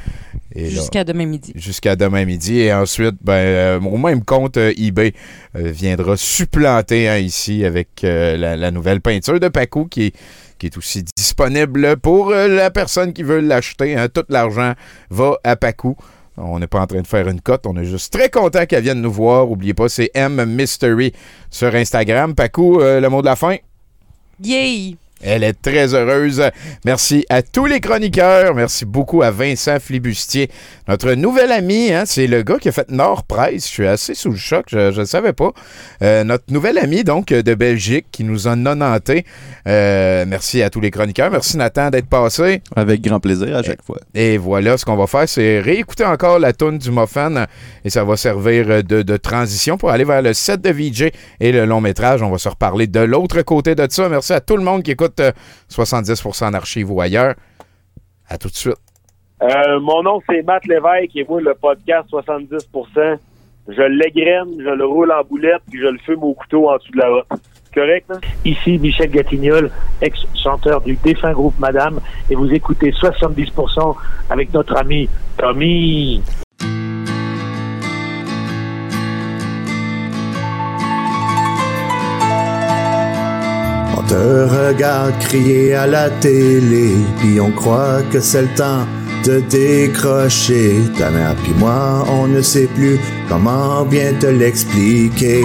[0.54, 1.52] Jusqu'à demain midi.
[1.56, 2.60] Jusqu'à demain midi.
[2.60, 5.12] Et ensuite, ben, euh, au même compte euh, eBay
[5.56, 10.16] euh, viendra supplanter hein, ici avec la, la nouvelle peinture de Paco qui est,
[10.58, 13.96] qui est aussi disponible pour la personne qui veut l'acheter.
[13.96, 14.08] hein.
[14.08, 14.74] Tout l'argent
[15.10, 15.96] va à Paco.
[16.36, 17.66] On n'est pas en train de faire une cote.
[17.66, 19.46] On est juste très content qu'elle vienne nous voir.
[19.46, 21.12] N'oubliez pas, c'est M Mystery
[21.50, 22.34] sur Instagram.
[22.34, 23.56] Paco, euh, le mot de la fin?
[24.42, 24.96] Yay!
[25.22, 26.42] Elle est très heureuse.
[26.84, 28.54] Merci à tous les chroniqueurs.
[28.54, 30.50] Merci beaucoup à Vincent Flibustier,
[30.86, 31.92] notre nouvel ami.
[31.92, 33.66] hein, c'est le gars qui a fait Nord Presse.
[33.66, 35.52] Je suis assez sous le choc, je ne savais pas.
[36.02, 39.24] Euh, notre nouvel ami, donc, de Belgique, qui nous a nonanté.
[39.66, 41.30] Euh, merci à tous les chroniqueurs.
[41.30, 42.60] Merci Nathan d'être passé.
[42.76, 43.98] Avec grand plaisir à chaque fois.
[44.14, 47.46] Et voilà, ce qu'on va faire, c'est réécouter encore la toune du Muffin
[47.84, 51.10] et ça va servir de, de transition pour aller vers le set de VJ
[51.40, 52.20] et le long métrage.
[52.22, 54.08] On va se reparler de l'autre côté de ça.
[54.08, 55.32] Merci à tout le monde qui écoute euh,
[55.70, 57.34] 70% en archive ou ailleurs.
[58.28, 58.76] À tout de suite.
[59.42, 63.18] Euh, mon nom, c'est Matt Lévesque et moi, le podcast 70%,
[63.68, 66.92] je l'égrène, je le roule en boulette puis je le fume au couteau en dessous
[66.92, 67.26] de la route.
[67.74, 68.16] Correct, là?
[68.44, 69.70] Ici Michel Gatignol,
[70.00, 72.00] ex-chanteur du défunt groupe Madame,
[72.30, 73.96] et vous écoutez 70%
[74.30, 76.22] avec notre ami Tommy.
[84.14, 88.86] Te regarde crier à la télé, puis on croit que c'est le temps
[89.24, 90.76] de décrocher.
[90.96, 95.42] Ta mère puis moi, on ne sait plus comment bien te l'expliquer.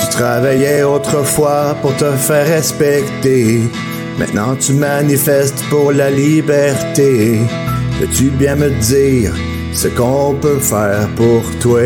[0.00, 3.60] Tu travaillais autrefois pour te faire respecter.
[4.18, 7.40] Maintenant tu manifestes pour la liberté.
[7.98, 9.34] Peux-tu bien me dire
[9.74, 11.82] ce qu'on peut faire pour toi?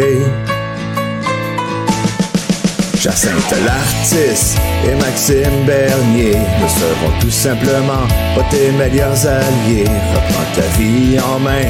[3.04, 9.84] Jacinthe l'artiste et Maxime Bernier ne seront tout simplement pas tes meilleurs alliés.
[10.14, 11.68] Reprends ta vie en main,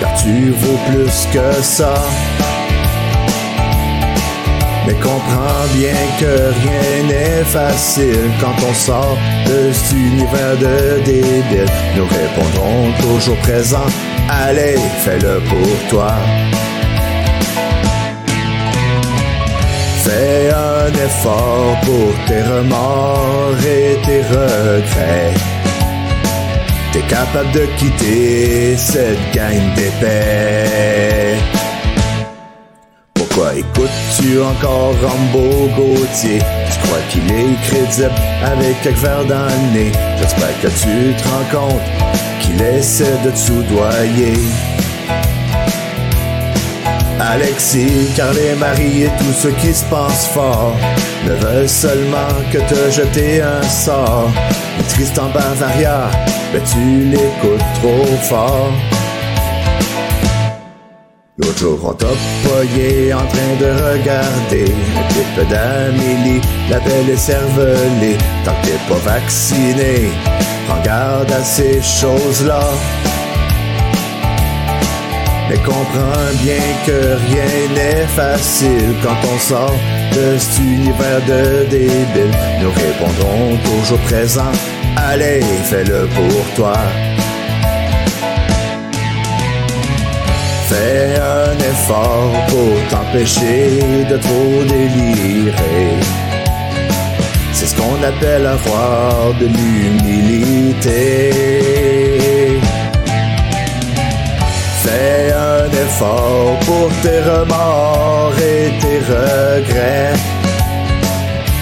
[0.00, 1.92] car tu vaux plus que ça.
[4.86, 11.66] Mais comprends bien que rien n'est facile quand on sort de cet univers de débiles.
[11.96, 13.92] Nous répondrons toujours présents.
[14.30, 16.14] Allez, fais-le pour toi.
[20.04, 25.32] Fais un effort pour tes remords et tes regrets.
[26.92, 31.36] T'es capable de quitter cette gang d'épais.
[33.14, 36.40] Pourquoi écoutes-tu encore Rambo Gauthier?
[36.72, 38.10] Tu crois qu'il est crédible
[38.44, 39.48] avec quelques verres dans?
[40.18, 41.80] J'espère que tu te rends compte
[42.40, 44.34] qu'il essaie de te soudoyer.
[47.30, 50.74] Alexis, Carl et Marie et tous ceux qui se pensent forts
[51.24, 54.28] ne veulent seulement que te jeter un sort.
[54.76, 56.10] Mais Tristan Bavaria,
[56.52, 58.72] mais tu l'écoutes trop fort.
[61.38, 68.18] L'autre jour, on t'a en train de regarder un clip d'Amélie, la belle et cervelée.
[68.44, 70.10] Tant que t'es pas vacciné,
[70.66, 72.62] prends garde à ces choses-là.
[75.48, 79.78] Mais comprends bien que rien n'est facile quand on sort
[80.12, 82.36] de cet univers de débiles.
[82.60, 84.56] Nous répondrons toujours présents.
[84.96, 86.76] Allez, fais-le pour toi.
[90.68, 95.98] Fais un effort pour t'empêcher de trop délirer.
[97.52, 101.22] C'est ce qu'on appelle avoir de l'humilité.
[104.84, 110.14] Fais un effort pour tes remords et tes regrets.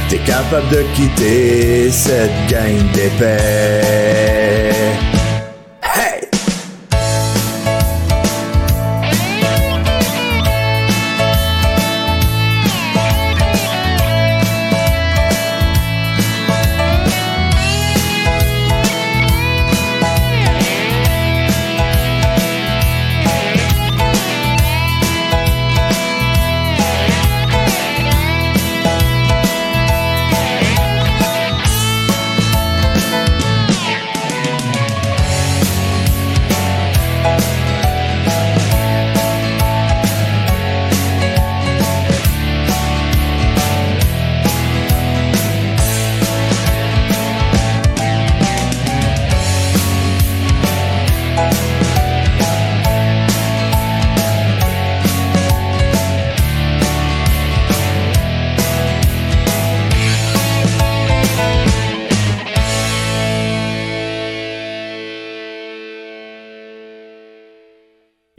[0.08, 4.79] T'es capable de quitter cette gang d'épais.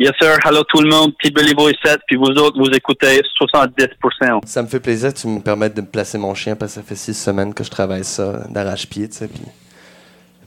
[0.02, 0.40] Yes, sir.
[0.44, 1.14] Hello tout le monde.
[1.16, 4.40] Petit Billy Boy 7, puis vous autres, vous écoutez 70%.
[4.48, 6.84] Ça me fait plaisir tu me permettes de me placer mon chien parce que ça
[6.84, 9.28] fait six semaines que je travaille ça d'arrache-pied, tu sais.
[9.28, 9.44] Puis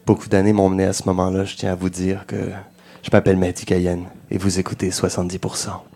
[0.04, 1.44] beaucoup d'années m'ont mené à ce moment-là.
[1.44, 2.34] Je tiens à vous dire que
[3.04, 5.68] je m'appelle Mehdi Cayenne et vous écoutez 70%.